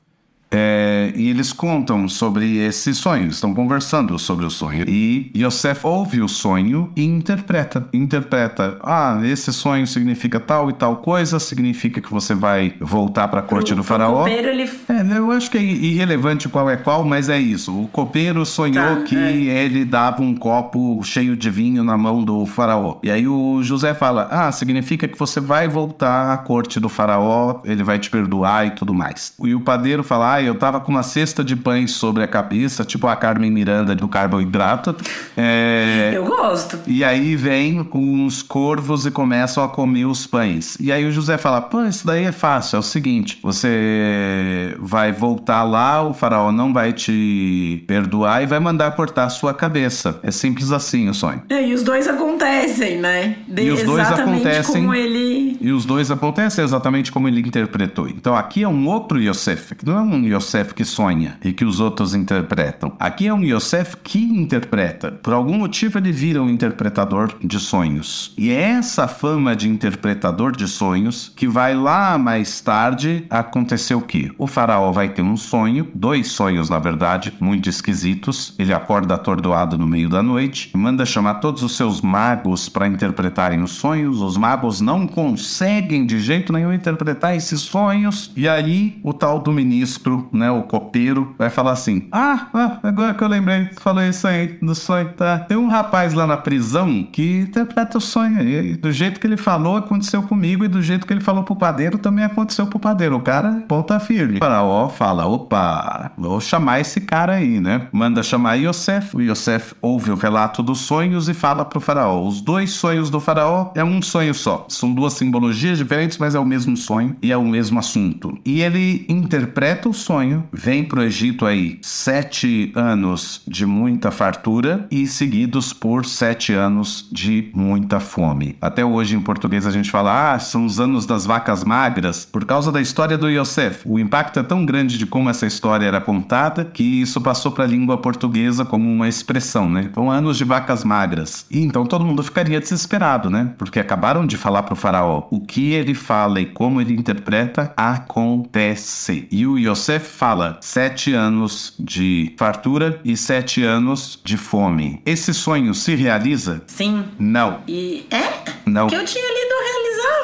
É, 0.50 1.12
e 1.14 1.28
eles 1.28 1.52
contam 1.52 2.08
sobre 2.08 2.58
esse 2.58 2.94
sonho, 2.94 3.28
estão 3.28 3.54
conversando 3.54 4.18
sobre 4.18 4.46
o 4.46 4.50
sonho. 4.50 4.84
E 4.88 5.30
Yosef 5.36 5.86
ouve 5.86 6.20
o 6.22 6.28
sonho 6.28 6.90
e 6.96 7.04
interpreta. 7.04 7.86
Interpreta. 7.92 8.78
Ah, 8.82 9.20
esse 9.24 9.52
sonho 9.52 9.86
significa 9.86 10.40
tal 10.40 10.70
e 10.70 10.72
tal 10.72 10.96
coisa, 10.96 11.38
significa 11.38 12.00
que 12.00 12.10
você 12.10 12.34
vai 12.34 12.74
voltar 12.80 13.28
para 13.28 13.40
a 13.40 13.42
corte 13.42 13.74
do 13.74 13.84
faraó. 13.84 14.22
O 14.22 14.24
copeiro, 14.24 14.48
ele... 14.48 14.70
É, 14.88 15.18
eu 15.18 15.30
acho 15.30 15.50
que 15.50 15.58
é 15.58 15.62
irrelevante 15.62 16.48
qual 16.48 16.70
é 16.70 16.76
qual, 16.76 17.04
mas 17.04 17.28
é 17.28 17.38
isso. 17.38 17.82
O 17.82 17.88
copeiro 17.88 18.44
sonhou 18.46 18.96
tá, 18.96 19.02
que 19.02 19.16
é. 19.16 19.64
ele 19.64 19.84
dava 19.84 20.22
um 20.22 20.34
copo 20.34 21.02
cheio 21.02 21.36
de 21.36 21.50
vinho 21.50 21.84
na 21.84 21.96
mão 21.96 22.24
do 22.24 22.46
faraó. 22.46 22.98
E 23.02 23.10
aí 23.10 23.28
o 23.28 23.62
José 23.62 23.92
fala: 23.92 24.28
Ah, 24.30 24.50
significa 24.50 25.06
que 25.06 25.18
você 25.18 25.40
vai 25.40 25.68
voltar 25.68 26.32
à 26.32 26.38
corte 26.38 26.80
do 26.80 26.88
faraó, 26.88 27.60
ele 27.64 27.82
vai 27.82 27.98
te 27.98 28.10
perdoar 28.10 28.66
e 28.66 28.70
tudo 28.70 28.94
mais. 28.94 29.34
E 29.42 29.54
o 29.54 29.60
padeiro 29.60 30.02
fala: 30.02 30.37
ah, 30.38 30.42
eu 30.42 30.54
tava 30.54 30.80
com 30.80 30.92
uma 30.92 31.02
cesta 31.02 31.42
de 31.42 31.56
pães 31.56 31.92
sobre 31.92 32.22
a 32.22 32.28
cabeça, 32.28 32.84
tipo 32.84 33.06
a 33.06 33.16
Carmen 33.16 33.50
Miranda 33.50 33.94
do 33.94 34.08
carboidrato. 34.08 34.94
É... 35.36 36.12
Eu 36.14 36.24
gosto. 36.24 36.78
E 36.86 37.02
aí 37.02 37.34
vem 37.34 37.86
uns 37.92 38.42
corvos 38.42 39.04
e 39.04 39.10
começam 39.10 39.62
a 39.62 39.68
comer 39.68 40.04
os 40.04 40.26
pães. 40.26 40.76
E 40.80 40.92
aí 40.92 41.04
o 41.04 41.12
José 41.12 41.36
fala: 41.36 41.60
pô, 41.60 41.84
isso 41.84 42.06
daí 42.06 42.24
é 42.24 42.32
fácil, 42.32 42.76
é 42.76 42.78
o 42.78 42.82
seguinte: 42.82 43.38
você 43.42 44.76
vai 44.78 45.12
voltar 45.12 45.64
lá, 45.64 46.02
o 46.02 46.14
faraó 46.14 46.52
não 46.52 46.72
vai 46.72 46.92
te 46.92 47.82
perdoar 47.86 48.42
e 48.42 48.46
vai 48.46 48.60
mandar 48.60 48.92
cortar 48.92 49.24
a 49.24 49.30
sua 49.30 49.52
cabeça. 49.52 50.20
É 50.22 50.30
simples 50.30 50.70
assim 50.70 51.08
o 51.08 51.14
sonho. 51.14 51.42
É, 51.48 51.66
e 51.66 51.74
os 51.74 51.82
dois 51.82 52.06
acontecem, 52.06 52.98
né? 52.98 53.36
De 53.48 53.62
e 53.62 53.70
os 53.70 53.82
dois 53.82 54.10
acontecem. 54.10 54.82
Como 54.82 54.94
ele... 54.94 55.56
E 55.60 55.72
os 55.72 55.84
dois 55.84 56.10
acontecem 56.10 56.62
exatamente 56.62 57.10
como 57.10 57.26
ele 57.26 57.40
interpretou. 57.40 58.08
Então 58.08 58.36
aqui 58.36 58.62
é 58.62 58.68
um 58.68 58.86
outro 58.86 59.20
Yosef, 59.20 59.74
que 59.74 59.84
não 59.84 59.98
é 59.98 60.00
um 60.00 60.27
Yosef 60.34 60.74
que 60.74 60.84
sonha 60.84 61.38
e 61.44 61.52
que 61.52 61.64
os 61.64 61.80
outros 61.80 62.14
interpretam. 62.14 62.92
Aqui 62.98 63.26
é 63.26 63.34
um 63.34 63.42
Yosef 63.42 63.96
que 63.96 64.22
interpreta. 64.22 65.12
Por 65.12 65.32
algum 65.32 65.58
motivo 65.58 65.98
ele 65.98 66.12
vira 66.12 66.42
um 66.42 66.48
interpretador 66.48 67.34
de 67.42 67.58
sonhos. 67.58 68.32
E 68.36 68.50
é 68.50 68.70
essa 68.70 69.08
fama 69.08 69.56
de 69.56 69.68
interpretador 69.68 70.52
de 70.52 70.66
sonhos 70.68 71.32
que 71.34 71.46
vai 71.46 71.74
lá 71.74 72.18
mais 72.18 72.60
tarde 72.60 73.26
acontecer 73.30 73.94
o 73.94 74.00
que? 74.00 74.30
O 74.38 74.46
faraó 74.46 74.92
vai 74.92 75.08
ter 75.08 75.22
um 75.22 75.36
sonho, 75.36 75.88
dois 75.94 76.28
sonhos 76.28 76.68
na 76.70 76.78
verdade, 76.78 77.32
muito 77.40 77.68
esquisitos. 77.68 78.54
Ele 78.58 78.72
acorda 78.72 79.14
atordoado 79.14 79.78
no 79.78 79.86
meio 79.86 80.08
da 80.08 80.22
noite, 80.22 80.70
manda 80.74 81.06
chamar 81.06 81.34
todos 81.34 81.62
os 81.62 81.76
seus 81.76 82.00
magos 82.00 82.68
para 82.68 82.86
interpretarem 82.86 83.62
os 83.62 83.72
sonhos. 83.72 84.20
Os 84.20 84.36
magos 84.36 84.80
não 84.80 85.06
conseguem 85.06 86.06
de 86.06 86.20
jeito 86.20 86.52
nenhum 86.52 86.72
interpretar 86.72 87.36
esses 87.36 87.60
sonhos. 87.60 88.30
E 88.36 88.48
aí 88.48 88.98
o 89.02 89.12
tal 89.12 89.40
do 89.40 89.52
ministro 89.52 90.17
né, 90.32 90.50
o 90.50 90.62
copeiro, 90.62 91.34
vai 91.38 91.50
falar 91.50 91.72
assim: 91.72 92.08
ah, 92.12 92.48
ah, 92.54 92.78
agora 92.82 93.14
que 93.14 93.22
eu 93.22 93.28
lembrei, 93.28 93.68
falou 93.80 94.02
isso 94.02 94.26
aí 94.26 94.58
do 94.60 94.74
sonho, 94.74 95.12
tá? 95.16 95.40
Tem 95.40 95.56
um 95.56 95.68
rapaz 95.68 96.14
lá 96.14 96.26
na 96.26 96.36
prisão 96.36 97.04
que 97.04 97.40
interpreta 97.40 97.98
o 97.98 98.00
sonho. 98.00 98.40
E 98.40 98.76
do 98.76 98.92
jeito 98.92 99.20
que 99.20 99.26
ele 99.26 99.36
falou, 99.36 99.76
aconteceu 99.76 100.22
comigo, 100.22 100.64
e 100.64 100.68
do 100.68 100.82
jeito 100.82 101.06
que 101.06 101.12
ele 101.12 101.20
falou 101.20 101.44
pro 101.44 101.56
padeiro, 101.56 101.98
também 101.98 102.24
aconteceu 102.24 102.66
pro 102.66 102.78
padeiro. 102.78 103.16
O 103.16 103.20
cara 103.20 103.64
ponta 103.68 103.98
firme. 104.00 104.36
O 104.36 104.38
faraó 104.38 104.88
fala: 104.88 105.26
opa, 105.26 106.12
vou 106.16 106.40
chamar 106.40 106.80
esse 106.80 107.00
cara 107.00 107.34
aí, 107.34 107.60
né? 107.60 107.88
Manda 107.92 108.22
chamar 108.22 108.54
Yosef. 108.54 109.16
O 109.16 109.20
Yosef 109.20 109.74
ouve 109.80 110.10
o 110.10 110.16
relato 110.16 110.62
dos 110.62 110.80
sonhos 110.80 111.28
e 111.28 111.34
fala 111.34 111.64
pro 111.64 111.80
faraó: 111.80 112.26
os 112.26 112.40
dois 112.40 112.70
sonhos 112.70 113.10
do 113.10 113.20
faraó 113.20 113.72
é 113.74 113.84
um 113.84 114.00
sonho 114.02 114.34
só. 114.34 114.66
São 114.68 114.92
duas 114.92 115.14
simbologias 115.14 115.78
diferentes, 115.78 116.18
mas 116.18 116.34
é 116.34 116.38
o 116.38 116.44
mesmo 116.44 116.76
sonho 116.76 117.16
e 117.22 117.32
é 117.32 117.36
o 117.36 117.44
mesmo 117.44 117.78
assunto. 117.78 118.38
E 118.44 118.60
ele 118.62 119.04
interpreta 119.08 119.88
o 119.88 119.94
sonho, 120.08 120.48
vem 120.50 120.84
para 120.84 121.00
o 121.00 121.02
Egito 121.02 121.44
aí 121.44 121.78
sete 121.82 122.72
anos 122.74 123.42
de 123.46 123.66
muita 123.66 124.10
fartura 124.10 124.86
e 124.90 125.06
seguidos 125.06 125.74
por 125.74 126.06
sete 126.06 126.54
anos 126.54 127.06
de 127.12 127.50
muita 127.52 128.00
fome. 128.00 128.56
Até 128.58 128.82
hoje 128.82 129.14
em 129.14 129.20
português 129.20 129.66
a 129.66 129.70
gente 129.70 129.90
fala, 129.90 130.32
ah, 130.32 130.38
são 130.38 130.64
os 130.64 130.80
anos 130.80 131.04
das 131.04 131.26
vacas 131.26 131.62
magras, 131.62 132.24
por 132.24 132.46
causa 132.46 132.72
da 132.72 132.80
história 132.80 133.18
do 133.18 133.28
Yosef. 133.28 133.82
O 133.84 133.98
impacto 133.98 134.40
é 134.40 134.42
tão 134.42 134.64
grande 134.64 134.96
de 134.96 135.04
como 135.04 135.28
essa 135.28 135.44
história 135.44 135.84
era 135.84 136.00
contada 136.00 136.64
que 136.64 137.02
isso 137.02 137.20
passou 137.20 137.52
para 137.52 137.64
a 137.64 137.68
língua 137.68 137.98
portuguesa 137.98 138.64
como 138.64 138.90
uma 138.90 139.08
expressão, 139.08 139.68
né? 139.68 139.88
Então, 139.90 140.10
anos 140.10 140.38
de 140.38 140.44
vacas 140.44 140.84
magras. 140.84 141.44
E 141.50 141.60
então 141.60 141.84
todo 141.84 142.06
mundo 142.06 142.22
ficaria 142.22 142.58
desesperado, 142.58 143.28
né? 143.28 143.52
Porque 143.58 143.78
acabaram 143.78 144.26
de 144.26 144.38
falar 144.38 144.62
para 144.62 144.72
o 144.72 144.76
faraó 144.76 145.28
o 145.30 145.38
que 145.38 145.72
ele 145.72 145.92
fala 145.92 146.40
e 146.40 146.46
como 146.46 146.80
ele 146.80 146.94
interpreta 146.94 147.74
acontece. 147.76 149.28
E 149.30 149.46
o 149.46 149.58
Yosef 149.58 149.97
fala 149.98 150.58
sete 150.60 151.12
anos 151.12 151.74
de 151.78 152.34
fartura 152.38 153.00
e 153.04 153.16
sete 153.16 153.62
anos 153.62 154.18
de 154.24 154.36
fome. 154.36 155.02
Esse 155.04 155.32
sonho 155.34 155.74
se 155.74 155.94
realiza? 155.94 156.62
Sim. 156.66 157.04
Não. 157.18 157.60
E 157.66 158.06
é? 158.10 158.32
Não. 158.66 158.86
Que 158.88 158.94
eu 158.96 159.04
tinha 159.04 159.28
lido. 159.28 159.47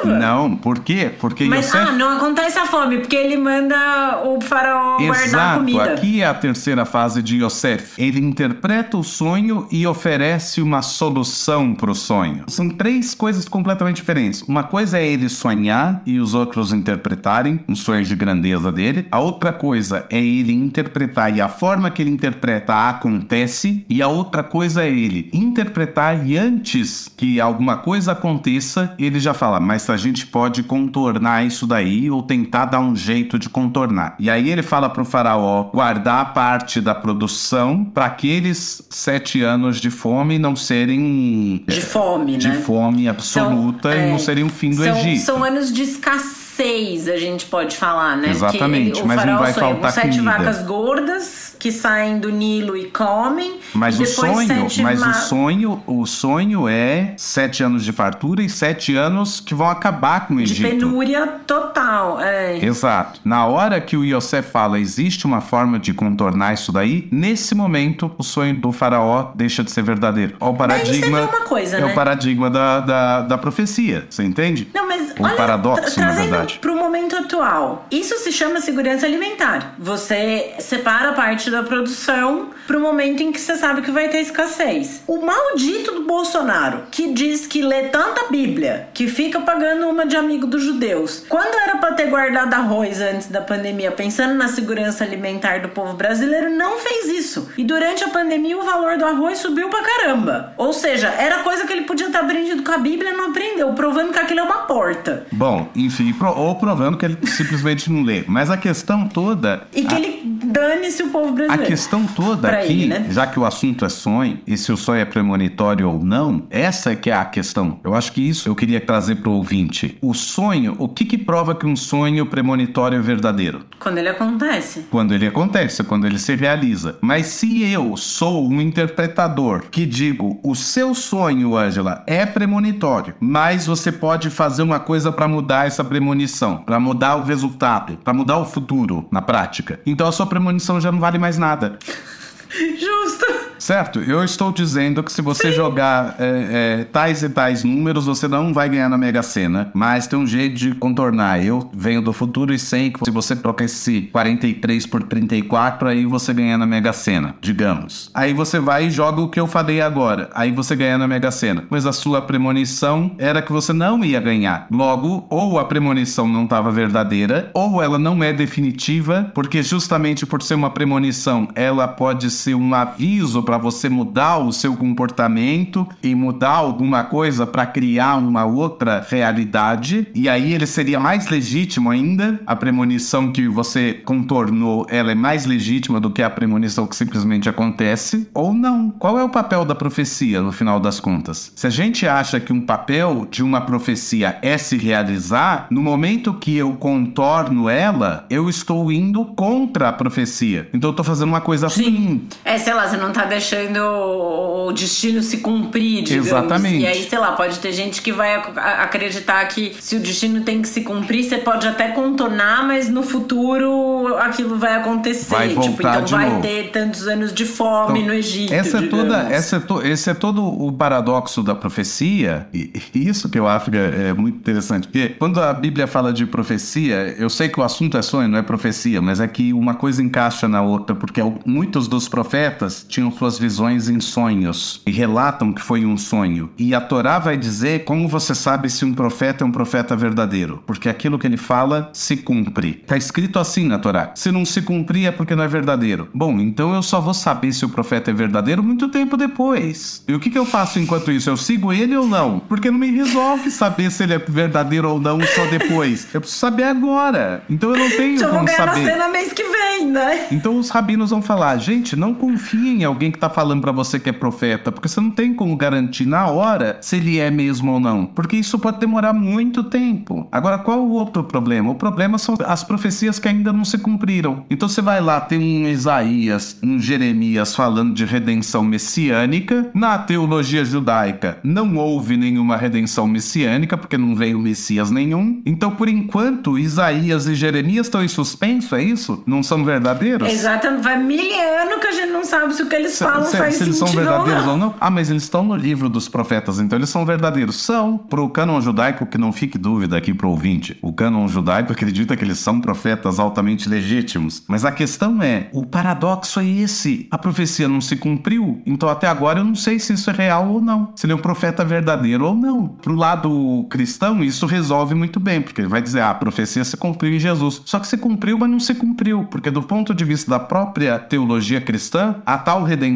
Não, 0.05 0.55
por 0.55 0.79
quê? 0.79 1.11
Porque 1.19 1.45
Mas, 1.45 1.67
Yosef... 1.67 1.89
ah, 1.89 1.91
não 1.91 2.17
acontece 2.17 2.57
a 2.57 2.65
fome, 2.65 2.99
porque 2.99 3.15
ele 3.15 3.37
manda 3.37 4.21
o 4.25 4.39
faraó 4.41 4.99
Exato. 4.99 5.07
guardar 5.07 5.53
a 5.53 5.57
comida. 5.57 5.83
Aqui 5.83 6.21
é 6.21 6.25
a 6.25 6.33
terceira 6.33 6.85
fase 6.85 7.21
de 7.21 7.43
Yosef. 7.43 8.01
Ele 8.01 8.19
interpreta 8.19 8.97
o 8.97 9.03
sonho 9.03 9.67
e 9.71 9.85
oferece 9.85 10.61
uma 10.61 10.81
solução 10.81 11.73
para 11.73 11.91
o 11.91 11.95
sonho. 11.95 12.43
São 12.47 12.69
três 12.69 13.13
coisas 13.13 13.47
completamente 13.47 13.97
diferentes. 13.97 14.41
Uma 14.43 14.63
coisa 14.63 14.97
é 14.97 15.05
ele 15.05 15.29
sonhar 15.29 16.01
e 16.05 16.19
os 16.19 16.33
outros 16.33 16.73
interpretarem 16.73 17.59
um 17.67 17.75
sonho 17.75 18.03
de 18.03 18.15
grandeza 18.15 18.71
dele. 18.71 19.07
A 19.11 19.19
outra 19.19 19.51
coisa 19.51 20.05
é 20.09 20.19
ele 20.19 20.53
interpretar 20.53 21.35
e 21.35 21.41
a 21.41 21.47
forma 21.47 21.89
que 21.89 22.01
ele 22.01 22.11
interpreta 22.11 22.89
acontece. 22.89 23.85
E 23.89 24.01
a 24.01 24.07
outra 24.07 24.43
coisa 24.43 24.83
é 24.83 24.89
ele 24.89 25.29
interpretar 25.33 26.25
e 26.25 26.37
antes 26.37 27.11
que 27.15 27.39
alguma 27.39 27.77
coisa 27.77 28.11
aconteça, 28.11 28.93
ele 28.97 29.19
já 29.19 29.33
fala, 29.33 29.59
mas 29.59 29.81
a 29.95 29.97
gente 29.97 30.27
pode 30.27 30.61
contornar 30.61 31.45
isso 31.45 31.65
daí 31.65 32.11
ou 32.11 32.21
tentar 32.21 32.65
dar 32.65 32.79
um 32.79 32.95
jeito 32.95 33.39
de 33.39 33.49
contornar. 33.49 34.15
E 34.19 34.29
aí 34.29 34.49
ele 34.49 34.61
fala 34.61 34.89
pro 34.89 35.05
faraó 35.05 35.63
guardar 35.63 36.33
parte 36.33 36.81
da 36.81 36.93
produção 36.93 37.83
para 37.83 38.05
aqueles 38.05 38.85
sete 38.89 39.41
anos 39.41 39.79
de 39.79 39.89
fome 39.89 40.37
não 40.37 40.55
serem 40.55 41.63
de 41.67 41.81
fome, 41.81 42.37
de 42.37 42.49
né? 42.49 42.55
fome 42.55 43.07
absoluta 43.07 43.91
são, 43.91 43.99
e 43.99 44.09
não 44.09 44.15
é, 44.15 44.19
serem 44.19 44.43
o 44.43 44.49
fim 44.49 44.69
do 44.71 44.83
são, 44.83 44.97
Egito. 44.97 45.21
São 45.21 45.43
anos 45.43 45.73
de 45.73 45.81
escassez 45.81 46.44
seis, 46.55 47.07
a 47.07 47.17
gente 47.17 47.45
pode 47.45 47.75
falar, 47.75 48.15
né? 48.17 48.29
Exatamente, 48.29 49.01
o 49.01 49.05
mas 49.07 49.17
não 49.17 49.23
faraó 49.25 49.39
vai 49.39 49.53
sonha 49.53 49.65
faltar 49.67 49.93
com 49.93 50.01
sete 50.01 50.17
comida. 50.19 50.37
vacas 50.37 50.61
gordas 50.65 51.55
que 51.59 51.71
saem 51.71 52.19
do 52.19 52.29
Nilo 52.31 52.75
e 52.77 52.85
comem. 52.85 53.59
Mas 53.73 53.99
e 53.99 54.03
o 54.03 54.05
sonho, 54.05 54.67
mas 54.81 54.99
ma- 54.99 55.09
o 55.09 55.13
sonho, 55.13 55.83
o 55.87 56.05
sonho 56.05 56.67
é 56.67 57.13
sete 57.17 57.63
anos 57.63 57.83
de 57.83 57.91
fartura 57.91 58.41
e 58.43 58.49
sete 58.49 58.95
anos 58.95 59.39
que 59.39 59.53
vão 59.55 59.67
acabar 59.69 60.27
com 60.27 60.35
o 60.35 60.37
de 60.37 60.43
Egito. 60.43 60.69
penúria 60.69 61.27
total. 61.47 62.19
É. 62.21 62.63
Exato. 62.63 63.19
Na 63.25 63.45
hora 63.45 63.79
que 63.81 63.97
o 63.97 64.03
Yosef 64.03 64.49
fala 64.51 64.79
existe 64.79 65.25
uma 65.25 65.41
forma 65.41 65.79
de 65.79 65.93
contornar 65.93 66.53
isso 66.53 66.71
daí, 66.71 67.07
nesse 67.11 67.55
momento 67.55 68.11
o 68.17 68.23
sonho 68.23 68.55
do 68.55 68.71
faraó 68.71 69.31
deixa 69.35 69.63
de 69.63 69.71
ser 69.71 69.81
verdadeiro. 69.83 70.35
Ó, 70.39 70.51
o 70.51 70.53
Daí 70.53 70.79
você 70.79 70.85
paradigma 70.85 71.17
vê 71.21 71.25
uma 71.37 71.45
coisa, 71.45 71.77
é 71.77 71.81
né? 71.81 71.85
o 71.91 71.95
paradigma 71.95 72.49
da, 72.49 72.79
da, 72.79 73.21
da 73.21 73.37
profecia, 73.37 74.05
você 74.09 74.23
entende? 74.23 74.67
Não, 74.73 74.87
mas 74.87 75.13
Um 75.19 75.23
olha, 75.23 75.35
paradoxo, 75.35 75.95
tra 75.95 76.05
na 76.05 76.13
trazendo 76.13 76.35
verdade. 76.45 76.59
para 76.59 76.71
o 76.71 76.75
momento 76.75 77.15
atual. 77.15 77.87
Isso 77.91 78.17
se 78.19 78.31
chama 78.31 78.61
segurança 78.61 79.05
alimentar. 79.05 79.75
Você 79.79 80.53
separa 80.59 81.09
a 81.09 81.13
parte 81.13 81.49
da 81.49 81.63
produção 81.63 82.49
para 82.67 82.77
o 82.77 82.81
momento 82.81 83.21
em 83.21 83.31
que 83.31 83.39
você 83.39 83.55
sabe 83.55 83.81
que 83.81 83.91
vai 83.91 84.09
ter 84.09 84.19
escassez. 84.19 85.03
O 85.07 85.25
maldito 85.25 85.93
do 85.93 86.03
Bolsonaro, 86.03 86.83
que 86.91 87.13
diz 87.13 87.45
que 87.45 87.61
lê 87.61 87.89
tanta 87.89 88.29
Bíblia, 88.29 88.89
que 88.93 89.07
fica 89.07 89.39
pagando 89.41 89.87
uma 89.87 90.05
de 90.05 90.15
amigo 90.15 90.47
dos 90.47 90.63
judeus. 90.63 91.25
Quando 91.27 91.55
era 91.55 91.77
para 91.77 91.93
ter 91.93 92.07
guardado 92.07 92.53
arroz 92.53 93.01
antes 93.01 93.27
da 93.27 93.41
pandemia, 93.41 93.91
pensando 93.91 94.35
na 94.35 94.47
segurança 94.47 95.03
alimentar 95.03 95.59
do 95.61 95.69
povo 95.69 95.93
brasileiro, 95.93 96.49
não 96.49 96.77
fez 96.79 97.05
isso. 97.05 97.49
E 97.57 97.63
durante 97.63 98.03
a 98.03 98.09
pandemia 98.09 98.57
o 98.57 98.63
valor 98.63 98.97
do 98.97 99.05
arroz 99.05 99.39
subiu 99.39 99.69
pra 99.69 99.81
caramba. 99.81 100.53
Ou 100.57 100.73
seja, 100.73 101.07
era 101.09 101.39
coisa 101.39 101.65
que 101.65 101.73
ele 101.73 101.83
podia 101.83 102.09
ter 102.09 102.17
aprendido 102.17 102.63
com 102.63 102.71
a 102.71 102.77
Bíblia 102.77 103.11
e 103.11 103.17
não 103.17 103.29
aprendeu, 103.29 103.73
provando 103.73 104.11
que 104.11 104.19
aquilo 104.19 104.39
é 104.39 104.43
uma 104.43 104.59
porta. 104.59 105.25
Bom, 105.31 105.69
enfim, 105.75 106.13
ou 106.35 106.55
provando 106.55 106.97
que 106.97 107.05
ele 107.05 107.17
simplesmente 107.27 107.91
não 107.91 108.03
lê. 108.03 108.23
Mas 108.27 108.49
a 108.51 108.57
questão 108.57 109.07
toda. 109.07 109.67
E 109.73 109.83
que 109.83 109.93
a- 109.93 109.99
ele 109.99 110.34
dane-se 110.55 111.03
o 111.03 111.09
povo 111.09 111.29
A 111.29 111.31
brasileiro. 111.33 111.65
questão 111.65 112.05
toda 112.07 112.47
Pra 112.47 112.59
aqui, 112.59 112.71
ele, 112.83 112.87
né? 112.87 113.05
já 113.09 113.27
que 113.27 113.37
o 113.39 113.45
assunto 113.45 113.83
é 113.85 113.89
sonho, 113.89 114.39
e 114.47 114.57
se 114.57 114.71
o 114.71 114.77
sonho 114.77 115.01
é 115.01 115.05
premonitório 115.05 115.89
ou 115.89 116.03
não, 116.03 116.43
essa 116.49 116.91
é 116.91 116.95
que 116.95 117.09
é 117.11 117.13
a 117.13 117.25
questão. 117.25 117.79
Eu 117.83 117.93
acho 117.93 118.11
que 118.13 118.21
isso 118.21 118.47
eu 118.47 118.55
queria 118.55 118.79
trazer 118.79 119.15
pro 119.15 119.31
ouvinte. 119.31 119.97
O 120.01 120.13
sonho, 120.13 120.75
o 120.79 120.87
que 120.87 121.03
que 121.03 121.17
prova 121.17 121.53
que 121.53 121.65
um 121.65 121.75
sonho 121.75 122.25
premonitório 122.25 122.97
é 122.97 123.01
verdadeiro? 123.01 123.65
Quando 123.79 123.97
ele 123.97 124.09
acontece. 124.09 124.85
Quando 124.89 125.13
ele 125.13 125.27
acontece, 125.27 125.83
quando 125.83 126.07
ele 126.07 126.17
se 126.17 126.33
realiza. 126.35 126.97
Mas 127.01 127.25
se 127.27 127.63
eu 127.69 127.97
sou 127.97 128.47
um 128.47 128.61
interpretador 128.61 129.63
que 129.69 129.85
digo, 129.85 130.39
o 130.43 130.55
seu 130.55 130.93
sonho, 130.95 131.57
Ângela, 131.57 132.03
é 132.07 132.25
premonitório, 132.25 133.13
mas 133.19 133.65
você 133.67 133.91
pode 133.91 134.29
fazer 134.29 134.61
uma 134.63 134.79
coisa 134.79 135.11
para 135.11 135.27
mudar 135.27 135.67
essa 135.67 135.83
premonição, 135.83 136.57
para 136.57 136.79
mudar 136.79 137.15
o 137.17 137.23
resultado, 137.23 137.97
para 138.03 138.13
mudar 138.13 138.37
o 138.37 138.45
futuro 138.45 139.05
na 139.11 139.21
prática. 139.21 139.79
Então 139.85 140.07
a 140.07 140.11
sua 140.11 140.25
premonição 140.25 140.44
já 140.79 140.91
não 140.91 140.99
vale 140.99 141.17
mais 141.17 141.37
nada. 141.37 141.77
Justo. 142.49 143.44
Certo, 143.65 143.99
eu 143.99 144.23
estou 144.23 144.51
dizendo 144.51 145.01
que 145.01 145.11
se 145.11 145.23
você 145.23 145.51
jogar 145.51 146.17
é, 146.19 146.81
é, 146.81 146.83
tais 146.83 147.23
e 147.23 147.29
tais 147.29 147.63
números, 147.63 148.05
você 148.05 148.27
não 148.27 148.53
vai 148.53 148.69
ganhar 148.69 148.87
na 148.87 148.95
Mega 148.95 149.23
Sena, 149.23 149.71
mas 149.73 150.05
tem 150.05 150.19
um 150.19 150.27
jeito 150.27 150.55
de 150.55 150.75
contornar. 150.75 151.43
Eu 151.43 151.71
venho 151.73 151.99
do 151.99 152.13
futuro 152.13 152.53
e 152.53 152.59
sei 152.59 152.91
que 152.91 153.03
se 153.03 153.09
você 153.09 153.35
troca 153.35 153.63
esse 153.63 154.03
43 154.11 154.85
por 154.85 155.01
34, 155.01 155.87
aí 155.87 156.05
você 156.05 156.31
ganha 156.31 156.59
na 156.59 156.67
Mega 156.67 156.93
Sena, 156.93 157.33
digamos. 157.41 158.11
Aí 158.13 158.35
você 158.35 158.59
vai 158.59 158.85
e 158.85 158.91
joga 158.91 159.19
o 159.19 159.29
que 159.29 159.39
eu 159.39 159.47
falei 159.47 159.81
agora, 159.81 160.29
aí 160.35 160.51
você 160.51 160.75
ganha 160.75 160.99
na 160.99 161.07
Mega 161.07 161.31
Sena. 161.31 161.63
Mas 161.67 161.87
a 161.87 161.91
sua 161.91 162.21
premonição 162.21 163.15
era 163.17 163.41
que 163.41 163.51
você 163.51 163.73
não 163.73 164.05
ia 164.05 164.21
ganhar. 164.21 164.67
Logo, 164.69 165.25
ou 165.27 165.57
a 165.57 165.65
premonição 165.65 166.27
não 166.27 166.43
estava 166.43 166.69
verdadeira, 166.69 167.49
ou 167.51 167.81
ela 167.81 167.97
não 167.97 168.23
é 168.23 168.31
definitiva, 168.31 169.31
porque 169.33 169.63
justamente 169.63 170.23
por 170.23 170.43
ser 170.43 170.53
uma 170.53 170.69
premonição, 170.69 171.47
ela 171.55 171.87
pode 171.87 172.29
ser 172.29 172.53
um 172.53 172.75
aviso 172.75 173.41
para 173.41 173.54
você 173.57 173.89
mudar 173.89 174.37
o 174.37 174.51
seu 174.51 174.75
comportamento 174.75 175.87
e 176.01 176.13
mudar 176.13 176.51
alguma 176.51 177.03
coisa 177.03 177.45
para 177.45 177.65
criar 177.65 178.15
uma 178.17 178.45
outra 178.45 179.05
realidade. 179.07 180.07
E 180.13 180.27
aí 180.29 180.53
ele 180.53 180.65
seria 180.65 180.99
mais 180.99 181.27
legítimo 181.27 181.89
ainda. 181.89 182.39
A 182.45 182.55
premonição 182.55 183.31
que 183.31 183.47
você 183.47 183.93
contornou, 184.05 184.85
ela 184.89 185.11
é 185.11 185.15
mais 185.15 185.45
legítima 185.45 185.99
do 185.99 186.09
que 186.09 186.21
a 186.21 186.29
premonição 186.29 186.87
que 186.87 186.95
simplesmente 186.95 187.49
acontece 187.49 188.27
ou 188.33 188.53
não. 188.53 188.89
Qual 188.91 189.17
é 189.17 189.23
o 189.23 189.29
papel 189.29 189.65
da 189.65 189.75
profecia 189.75 190.41
no 190.41 190.51
final 190.51 190.79
das 190.79 190.99
contas? 190.99 191.51
Se 191.55 191.67
a 191.67 191.69
gente 191.69 192.07
acha 192.07 192.39
que 192.39 192.53
um 192.53 192.61
papel 192.61 193.27
de 193.29 193.43
uma 193.43 193.61
profecia 193.61 194.37
é 194.41 194.57
se 194.57 194.77
realizar, 194.77 195.67
no 195.69 195.81
momento 195.81 196.33
que 196.33 196.55
eu 196.55 196.73
contorno 196.73 197.69
ela, 197.69 198.25
eu 198.29 198.49
estou 198.49 198.91
indo 198.91 199.25
contra 199.25 199.89
a 199.89 199.93
profecia. 199.93 200.69
Então 200.73 200.89
eu 200.89 200.95
tô 200.95 201.03
fazendo 201.03 201.29
uma 201.29 201.41
coisa 201.41 201.67
ruim. 201.67 202.27
É, 202.43 202.57
sei 202.57 202.73
lá, 202.73 202.87
você 202.87 202.97
não 202.97 203.11
tá 203.11 203.25
deixando 203.25 203.44
o 203.53 204.71
destino 204.71 205.21
se 205.21 205.37
cumprir, 205.37 206.03
digamos. 206.03 206.27
Exatamente. 206.27 206.79
E 206.79 206.87
aí, 206.87 207.03
sei 207.07 207.19
lá, 207.19 207.33
pode 207.33 207.59
ter 207.59 207.71
gente 207.71 208.01
que 208.01 208.11
vai 208.11 208.35
acreditar 208.35 209.45
que 209.47 209.75
se 209.79 209.95
o 209.95 209.99
destino 209.99 210.41
tem 210.41 210.61
que 210.61 210.67
se 210.67 210.81
cumprir, 210.81 211.23
você 211.23 211.37
pode 211.37 211.67
até 211.67 211.89
contornar, 211.89 212.65
mas 212.67 212.89
no 212.89 213.03
futuro 213.03 214.15
aquilo 214.17 214.57
vai 214.57 214.75
acontecer. 214.75 215.29
Vai 215.35 215.49
tipo, 215.49 215.61
voltar 215.61 215.89
então 215.95 216.03
de 216.05 216.11
vai 216.13 216.29
novo. 216.29 216.41
ter 216.41 216.71
tantos 216.71 217.07
anos 217.07 217.33
de 217.33 217.45
fome 217.45 217.99
Então, 217.99 218.07
no 218.13 218.13
Egito. 218.13 218.53
Essa 218.53 218.77
é 218.79 218.81
toda, 218.87 219.17
essa 219.29 219.55
é 219.57 219.59
to, 219.59 219.81
esse 219.81 220.09
é 220.09 220.13
todo 220.13 220.43
o 220.43 220.71
paradoxo 220.71 221.41
da 221.43 221.55
profecia, 221.55 222.47
e 222.53 222.71
isso 222.93 223.29
que 223.29 223.37
eu 223.39 223.47
acho 223.47 223.69
que 223.71 223.77
é 223.77 223.95
é 224.09 224.13
muito 224.13 224.37
interessante. 224.37 224.87
Porque 224.87 225.09
quando 225.17 225.39
a 225.41 225.53
Bíblia 225.53 225.87
fala 225.87 226.11
de 226.11 226.25
profecia, 226.25 227.15
eu 227.17 227.29
sei 227.29 227.49
que 227.49 227.59
o 227.59 227.63
assunto 227.63 227.97
é 227.97 228.01
sonho, 228.01 228.27
não 228.27 228.37
é 228.37 228.41
profecia, 228.41 229.01
mas 229.01 229.19
é 229.19 229.27
que 229.27 229.53
uma 229.53 229.73
coisa 229.73 230.01
encaixa 230.03 230.47
na 230.47 230.61
outra, 230.61 230.95
porque 230.95 231.21
al- 231.21 231.39
muitos 231.45 231.87
dos 231.87 232.07
profetas 232.09 232.85
tinham 232.87 233.11
suas 233.11 233.34
visões 233.37 233.89
em 233.89 233.99
sonhos 233.99 234.81
e 234.85 234.91
relatam 234.91 235.53
que 235.53 235.61
foi 235.61 235.85
um 235.85 235.97
sonho. 235.97 236.49
E 236.57 236.73
a 236.73 236.81
Torá 236.81 237.19
vai 237.19 237.37
dizer 237.37 237.83
como 237.85 238.07
você 238.07 238.33
sabe 238.35 238.69
se 238.69 238.85
um 238.85 238.93
profeta 238.93 239.43
é 239.43 239.47
um 239.47 239.51
profeta 239.51 239.95
verdadeiro, 239.95 240.63
porque 240.65 240.89
aquilo 240.89 241.17
que 241.19 241.27
ele 241.27 241.37
fala 241.37 241.89
se 241.93 242.17
cumpre. 242.17 242.83
Tá 242.87 242.97
escrito 242.97 243.39
assim 243.39 243.67
na 243.67 243.79
Torá. 243.79 244.11
Se 244.15 244.31
não 244.31 244.45
se 244.45 244.61
cumprir 244.61 245.07
é 245.07 245.11
porque 245.11 245.35
não 245.35 245.43
é 245.43 245.47
verdadeiro. 245.47 246.07
Bom, 246.13 246.39
então 246.39 246.73
eu 246.73 246.81
só 246.81 246.99
vou 247.01 247.13
saber 247.13 247.53
se 247.53 247.65
o 247.65 247.69
profeta 247.69 248.11
é 248.11 248.13
verdadeiro 248.13 248.63
muito 248.63 248.87
tempo 248.89 249.17
depois. 249.17 250.03
E 250.07 250.13
o 250.13 250.19
que, 250.19 250.29
que 250.29 250.37
eu 250.37 250.45
faço 250.45 250.79
enquanto 250.79 251.11
isso? 251.11 251.29
Eu 251.29 251.37
sigo 251.37 251.71
ele 251.73 251.95
ou 251.95 252.07
não? 252.07 252.39
Porque 252.39 252.71
não 252.71 252.79
me 252.79 252.91
resolve 252.91 253.51
saber 253.51 253.91
se 253.91 254.03
ele 254.03 254.13
é 254.13 254.17
verdadeiro 254.17 254.89
ou 254.89 254.99
não 254.99 255.19
só 255.21 255.45
depois. 255.47 256.07
Eu 256.13 256.21
preciso 256.21 256.39
saber 256.39 256.63
agora. 256.63 257.43
Então 257.49 257.71
eu 257.71 257.77
não 257.77 257.89
tenho 257.89 258.19
Só 258.19 258.25
vou 258.27 258.35
como 258.35 258.45
ganhar 258.45 258.65
na 258.65 258.73
saber. 258.73 258.85
cena 258.85 259.09
mês 259.09 259.33
que 259.33 259.43
vem, 259.43 259.87
né? 259.87 260.27
Então 260.31 260.57
os 260.57 260.69
rabinos 260.69 261.09
vão 261.09 261.21
falar, 261.21 261.57
gente, 261.57 261.95
não 261.95 262.13
confie 262.13 262.69
em 262.69 262.83
alguém 262.83 263.11
que 263.11 263.17
tá 263.27 263.29
falando 263.29 263.61
pra 263.61 263.71
você 263.71 263.99
que 263.99 264.09
é 264.09 264.13
profeta, 264.13 264.71
porque 264.71 264.87
você 264.87 265.01
não 265.01 265.11
tem 265.11 265.33
como 265.33 265.55
garantir 265.55 266.05
na 266.05 266.27
hora 266.27 266.77
se 266.81 266.97
ele 266.97 267.19
é 267.19 267.31
mesmo 267.31 267.73
ou 267.73 267.79
não, 267.79 268.05
porque 268.05 268.35
isso 268.35 268.59
pode 268.59 268.79
demorar 268.79 269.13
muito 269.13 269.63
tempo. 269.63 270.27
Agora, 270.31 270.57
qual 270.57 270.79
o 270.79 270.91
outro 270.91 271.23
problema? 271.23 271.71
O 271.71 271.75
problema 271.75 272.17
são 272.17 272.35
as 272.45 272.63
profecias 272.63 273.19
que 273.19 273.27
ainda 273.27 273.51
não 273.51 273.65
se 273.65 273.77
cumpriram. 273.77 274.45
Então 274.49 274.67
você 274.69 274.81
vai 274.81 275.01
lá, 275.01 275.19
tem 275.19 275.39
um 275.39 275.67
Isaías, 275.67 276.57
um 276.63 276.79
Jeremias 276.79 277.55
falando 277.55 277.93
de 277.93 278.05
redenção 278.05 278.63
messiânica. 278.63 279.69
Na 279.73 279.97
teologia 279.97 280.63
judaica 280.63 281.37
não 281.43 281.75
houve 281.77 282.17
nenhuma 282.17 282.57
redenção 282.57 283.07
messiânica, 283.07 283.77
porque 283.77 283.97
não 283.97 284.15
veio 284.15 284.39
Messias 284.39 284.91
nenhum. 284.91 285.41
Então, 285.45 285.71
por 285.71 285.87
enquanto, 285.87 286.59
Isaías 286.59 287.27
e 287.27 287.35
Jeremias 287.35 287.87
estão 287.87 288.03
em 288.03 288.07
suspenso, 288.07 288.75
é 288.75 288.83
isso? 288.83 289.23
Não 289.25 289.41
são 289.41 289.63
verdadeiros? 289.63 290.31
Exatamente. 290.31 290.83
Vai 290.83 291.01
mil 291.01 291.19
anos 291.19 291.79
que 291.79 291.87
a 291.87 291.91
gente 291.91 292.11
não 292.11 292.23
sabe 292.23 292.53
se 292.53 292.63
o 292.63 292.67
que 292.67 292.75
eles 292.75 292.93
falam 293.05 293.25
se- 293.25 293.37
faz 293.37 293.55
se 293.55 293.63
eles 293.63 293.77
são 293.77 293.87
verdadeiros 293.87 294.45
ou 294.47 294.57
não? 294.57 294.73
Ah, 294.79 294.89
mas 294.89 295.09
eles 295.09 295.23
estão 295.23 295.43
no 295.43 295.55
livro 295.55 295.89
dos 295.89 296.07
profetas, 296.07 296.59
então 296.59 296.77
eles 296.77 296.89
são 296.89 297.05
verdadeiros. 297.05 297.55
São. 297.57 297.97
Pro 297.97 298.29
cânon 298.29 298.59
judaico, 298.61 299.05
que 299.05 299.17
não 299.17 299.31
fique 299.31 299.57
dúvida 299.57 299.97
aqui 299.97 300.13
pro 300.13 300.29
ouvinte, 300.29 300.77
o 300.81 300.91
cânon 300.93 301.27
judaico 301.27 301.71
acredita 301.71 302.15
que 302.15 302.23
eles 302.23 302.39
são 302.39 302.59
profetas 302.61 303.19
altamente 303.19 303.67
legítimos. 303.69 304.43
Mas 304.47 304.65
a 304.65 304.71
questão 304.71 305.21
é, 305.21 305.49
o 305.53 305.65
paradoxo 305.65 306.39
é 306.39 306.45
esse. 306.45 307.07
A 307.11 307.17
profecia 307.17 307.67
não 307.67 307.81
se 307.81 307.95
cumpriu, 307.95 308.61
então 308.65 308.89
até 308.89 309.07
agora 309.07 309.39
eu 309.39 309.43
não 309.43 309.55
sei 309.55 309.79
se 309.79 309.93
isso 309.93 310.09
é 310.09 310.13
real 310.13 310.47
ou 310.49 310.61
não. 310.61 310.89
Se 310.95 311.05
ele 311.05 311.13
é 311.13 311.15
um 311.15 311.19
profeta 311.19 311.63
verdadeiro 311.63 312.25
ou 312.25 312.35
não. 312.35 312.67
Pro 312.67 312.95
lado 312.95 313.65
cristão, 313.69 314.23
isso 314.23 314.45
resolve 314.45 314.93
muito 314.95 315.19
bem, 315.19 315.41
porque 315.41 315.61
ele 315.61 315.67
vai 315.67 315.81
dizer, 315.81 316.01
ah, 316.01 316.11
a 316.11 316.15
profecia 316.15 316.63
se 316.63 316.77
cumpriu 316.77 317.13
em 317.13 317.19
Jesus. 317.19 317.61
Só 317.65 317.79
que 317.79 317.87
se 317.87 317.97
cumpriu, 317.97 318.37
mas 318.37 318.49
não 318.49 318.59
se 318.59 318.73
cumpriu, 318.75 319.25
porque 319.29 319.49
do 319.51 319.61
ponto 319.63 319.93
de 319.93 320.03
vista 320.05 320.29
da 320.31 320.39
própria 320.39 320.99
teologia 320.99 321.59
cristã, 321.61 322.15
a 322.25 322.37
tal 322.37 322.63
redenção 322.63 322.94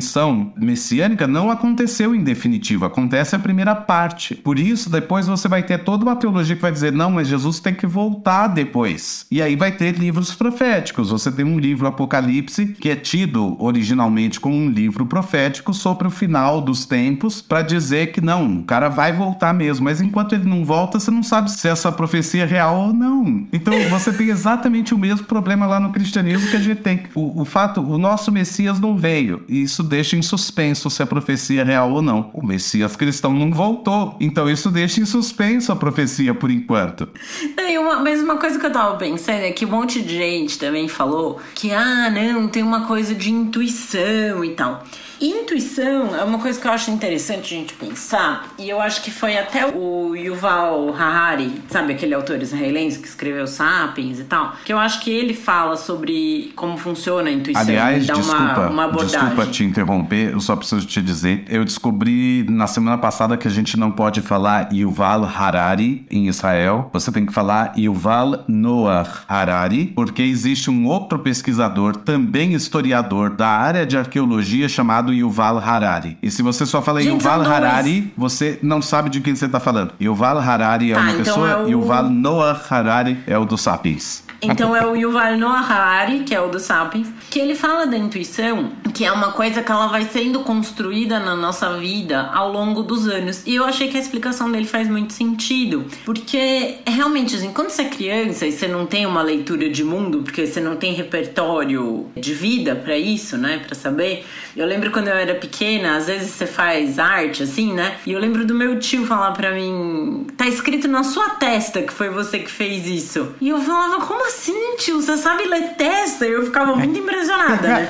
messiânica 0.56 1.28
não 1.28 1.50
aconteceu 1.50 2.14
em 2.14 2.24
definitivo, 2.24 2.86
acontece 2.86 3.36
a 3.36 3.39
primeira 3.39 3.76
parte. 3.76 4.36
Por 4.36 4.60
isso, 4.60 4.89
depois 4.89 5.28
você 5.28 5.47
vai 5.47 5.64
ter 5.64 5.80
toda 5.80 6.04
uma 6.04 6.16
teologia 6.16 6.56
que 6.56 6.62
vai 6.62 6.72
dizer, 6.72 6.91
não, 6.91 7.12
mas 7.12 7.28
Jesus 7.28 7.60
tem 7.60 7.74
que 7.74 7.88
voltar 7.88 8.47
depois. 8.47 9.26
E 9.32 9.41
aí 9.41 9.56
vai 9.56 9.72
ter 9.72 9.97
livros 9.97 10.34
proféticos 10.34 10.60
proféticos. 10.60 11.10
Você 11.10 11.32
tem 11.32 11.45
um 11.45 11.60
livro 11.60 11.88
Apocalipse 11.88 12.68
que 12.68 12.89
é 12.89 12.95
tido 12.95 13.56
originalmente 13.60 14.39
como 14.39 14.56
um 14.56 14.70
livro 14.70 15.06
profético 15.06 15.74
sobre 15.74 16.08
o 16.08 16.12
final 16.12 16.62
dos 16.62 16.86
tempos 16.86 17.41
para 17.41 17.62
dizer 17.62 18.12
que 18.12 18.22
não, 18.22 18.60
o 18.60 18.64
cara 18.64 18.89
vai 18.89 19.14
voltar 19.14 19.54
mesmo, 19.54 19.86
mas 19.86 20.02
enquanto 20.02 20.34
ele 20.34 20.47
não 20.47 20.66
volta, 20.66 21.00
você 21.00 21.12
não 21.12 21.24
sabe 21.24 21.52
se 21.52 21.68
essa 21.68 21.91
profecia 21.91 22.43
é 22.43 22.45
real 22.45 22.88
ou 22.88 22.93
não. 22.93 23.47
Então 23.54 23.74
você 23.89 24.12
tem 24.12 24.30
exatamente 24.30 24.93
o 24.93 24.97
mesmo 24.97 25.26
problema 25.26 25.66
lá 25.66 25.80
no 25.80 25.91
cristianismo 25.91 26.50
que 26.50 26.58
a 26.58 26.62
gente 26.62 26.82
tem. 26.82 27.04
O, 27.16 27.41
o 27.41 27.45
fato, 27.45 27.82
o 27.82 27.97
nosso 27.97 28.32
Messias 28.32 28.80
não 28.80 28.97
veio, 28.97 29.43
e 29.47 29.62
isso 29.62 29.84
deixa 29.89 30.15
em 30.15 30.21
suspenso 30.21 30.89
se 30.89 31.03
a 31.03 31.05
profecia 31.05 31.61
é 31.61 31.63
real 31.65 31.91
ou 31.91 32.01
não. 32.01 32.29
O 32.33 32.45
Messias 32.45 32.95
cristão 32.95 33.33
não 33.33 33.51
voltou, 33.51 34.15
então 34.19 34.49
isso 34.49 34.71
deixa 34.71 35.01
em 35.01 35.05
suspenso 35.05 35.71
a 35.71 35.75
profecia 35.75 36.33
por 36.33 36.49
enquanto. 36.51 37.09
E 37.57 37.77
uma, 37.77 37.99
mas 37.99 38.21
uma 38.21 38.37
coisa 38.37 38.57
que 38.57 38.65
eu 38.65 38.71
tava 38.71 38.95
pensando 38.97 39.41
é 39.41 39.51
que 39.51 39.65
um 39.65 39.69
monte 39.69 40.01
de 40.01 40.15
gente 40.15 40.57
também 40.57 40.87
falou 40.87 41.39
que, 41.53 41.71
ah, 41.71 42.09
não, 42.09 42.47
tem 42.47 42.63
uma 42.63 42.85
coisa 42.85 43.13
de 43.13 43.31
intuição 43.31 44.45
e 44.45 44.51
tal. 44.51 44.83
Intuição 45.22 46.15
é 46.15 46.24
uma 46.24 46.39
coisa 46.39 46.59
que 46.59 46.65
eu 46.65 46.72
acho 46.72 46.89
interessante 46.91 47.53
a 47.53 47.57
gente 47.57 47.74
pensar, 47.74 48.47
e 48.57 48.70
eu 48.70 48.80
acho 48.80 49.01
que 49.01 49.11
foi 49.11 49.38
até 49.38 49.67
o 49.67 50.15
Yuval 50.15 50.95
Harari, 50.95 51.61
sabe 51.67 51.91
aquele 51.91 52.13
autor 52.13 52.41
israelense 52.41 52.99
que 52.99 53.07
escreveu 53.07 53.45
Sapiens 53.45 54.20
e 54.20 54.24
tal, 54.24 54.53
que 54.63 54.72
eu 54.72 54.80
acho 54.80 55.01
que 55.01 55.11
ele 55.11 55.34
fala 55.34 55.76
sobre 55.76 56.53
como 56.55 56.78
funciona 56.78 57.30
a 57.30 57.34
intuição. 57.34 57.61
Aliás, 57.61 58.07
dá 58.07 58.13
desculpa, 58.13 58.43
uma, 58.43 58.70
uma 58.70 58.86
abordagem. 58.86 59.20
desculpa 59.20 59.51
te 59.51 59.63
interromper, 59.65 60.32
eu 60.32 60.39
só 60.39 60.55
preciso 60.55 60.88
te 60.88 61.01
dizer, 61.01 61.43
eu 61.49 61.65
descobri 61.65 62.45
na 62.49 62.67
semana 62.67 62.97
passada 62.97 63.36
que 63.36 63.47
a 63.47 63.51
gente 63.51 63.78
não 63.78 63.91
pode 63.91 64.22
falar 64.22 64.72
Yuval 64.72 65.26
Harari 65.26 66.05
em 66.09 66.28
Israel, 66.30 66.89
você 66.93 67.11
tem 67.11 67.26
que 67.26 67.34
falar 67.34 67.74
Yuval 67.78 68.45
Noah 68.47 69.24
Harari, 69.28 69.88
porque 69.88 70.22
existe 70.22 70.70
um 70.70 70.88
outro 70.88 71.20
pesquisador, 71.20 71.97
também 71.97 72.53
historiador 72.53 73.32
da 73.32 73.49
área 73.49 73.86
de 73.86 73.97
arqueologia 73.97 74.70
chamado 74.70 75.09
Yuval 75.14 75.57
Harari. 75.57 76.18
E 76.22 76.30
se 76.32 76.41
você 76.41 76.66
só 76.66 76.82
fala 76.82 77.01
Gente, 77.01 77.14
Yuval. 77.24 77.41
Harari, 77.41 78.14
você 78.18 78.60
não 78.62 78.82
sabe 78.82 79.10
de 79.10 79.22
quem 79.22 79.36
você 79.36 79.45
está 79.45 79.60
falando. 79.60 79.93
Yuval 80.01 80.38
Harari 80.39 80.91
é 80.91 80.95
Tá, 80.95 81.01
uma 81.01 81.12
então 81.12 81.24
pessoa, 81.24 81.49
é 81.49 81.57
o- 81.64 81.70
Yuval 81.70 82.10
Noah 82.10 82.62
Harari 82.70 83.18
é 83.28 83.38
o 83.38 83.45
do 83.45 83.57
Sapiens. 83.57 84.24
Então 84.41 84.74
é 84.74 84.86
o 84.88 84.95
Yuval 84.95 85.38
Noah 85.38 85.60
Harari, 85.60 86.20
que 86.22 86.34
é 86.34 86.39
o 86.39 86.47
do 86.47 86.62
Sapiens, 86.62 87.07
que 87.30 87.38
ele 87.39 87.55
fala 87.55 87.86
da 87.86 87.97
intuição, 87.97 88.70
que 88.93 89.03
é 89.03 89.12
uma 89.12 89.34
coisa 89.34 89.62
que 89.62 89.70
ela 89.70 89.88
vai 89.88 90.05
sendo 90.05 90.39
construída 90.39 91.20
na 91.20 91.36
nossa 91.36 91.78
vida 91.78 92.22
ao 92.34 92.49
longo 92.49 92.82
dos 92.82 93.05
anos. 93.05 93.43
E 93.45 93.55
eu 93.55 93.66
achei 93.66 93.89
que 93.89 93.97
a 93.97 93.99
explicação 93.99 94.49
dele 94.49 94.66
faz 94.66 94.88
muito 94.88 95.12
sentido, 95.12 95.84
porque 96.05 96.78
realmente 96.88 97.36
assim, 97.36 97.51
quando 97.51 97.70
você 97.70 97.82
é 97.82 97.86
criança 97.89 98.45
e 98.47 98.53
você 98.53 98.66
não 98.66 98.86
tem 98.86 99.05
uma 99.05 99.22
leitura 99.22 99.70
de 99.70 99.84
mundo, 99.84 100.20
porque 100.24 100.47
você 100.47 100.62
não 100.62 100.78
tem 100.78 100.93
repertório 100.93 102.07
de 102.16 102.34
vida 102.34 102.76
pra 102.76 102.97
isso, 102.97 103.38
né, 103.38 103.60
Pra 103.66 103.76
saber. 103.76 104.26
Eu 104.60 104.68
lembro 104.68 104.91
quando 104.91 105.07
eu 105.07 105.16
era 105.16 105.36
pequena, 105.36 105.95
às 105.95 106.07
vezes 106.07 106.32
você 106.32 106.45
faz 106.45 106.99
arte 106.99 107.43
assim, 107.43 107.72
né? 107.74 107.93
E 108.05 108.12
eu 108.12 108.20
lembro 108.20 108.45
do 108.45 108.53
meu 108.53 108.78
tio 108.78 109.05
falar 109.05 109.32
pra 109.32 109.51
mim, 109.53 110.28
tá 110.36 110.45
escrito 110.47 110.86
na 110.88 111.01
sua 111.03 111.30
testa 111.32 111.82
que 111.82 111.93
foi 111.93 112.10
você 112.10 112.39
que 112.39 112.51
fez 112.51 112.86
isso. 112.86 113.34
E 113.39 113.47
eu 113.47 113.60
falava, 113.62 114.01
como 114.05 114.26
assim, 114.28 114.76
tio? 114.78 115.01
Você 115.01 115.16
sabe 115.16 115.45
ler 115.45 115.76
testa? 115.78 116.26
E 116.28 116.32
eu 116.34 116.43
ficava 116.45 116.76
muito 116.76 116.99
impressionada, 116.99 117.68
né? 117.68 117.88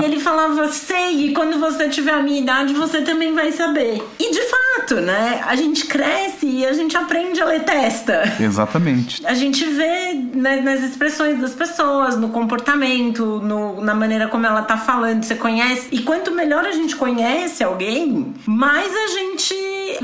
E 0.00 0.04
ele 0.04 0.18
falava, 0.18 0.66
sei, 0.68 1.26
e 1.28 1.32
quando 1.32 1.60
você 1.60 1.88
tiver 1.88 2.12
a 2.14 2.20
minha 2.22 2.40
idade, 2.40 2.74
você 2.74 3.02
também 3.02 3.32
vai 3.32 3.52
saber. 3.52 4.02
E 4.18 4.32
de 4.32 4.40
fato, 4.42 4.96
né? 5.00 5.42
A 5.46 5.54
gente 5.54 5.86
cresce 5.86 6.44
e 6.46 6.66
a 6.66 6.72
gente 6.72 6.96
aprende 6.96 7.40
a 7.40 7.44
ler 7.44 7.60
testa. 7.62 8.22
Exatamente. 8.40 9.24
A 9.24 9.34
gente 9.34 9.64
vê 9.64 10.14
né, 10.34 10.60
nas 10.60 10.82
expressões 10.82 11.38
das 11.40 11.54
pessoas, 11.54 12.16
no 12.16 12.30
comportamento, 12.30 13.40
no- 13.40 13.80
na 13.80 13.94
maneira 13.94 14.26
como 14.28 14.44
ela 14.46 14.62
tá 14.62 14.76
falando, 14.76 15.22
você 15.22 15.34
conhece. 15.52 15.88
E 15.92 16.02
quanto 16.02 16.30
melhor 16.30 16.64
a 16.64 16.72
gente 16.72 16.96
conhece 16.96 17.62
alguém, 17.62 18.34
mais 18.46 18.94
a 18.94 19.06
gente 19.08 19.54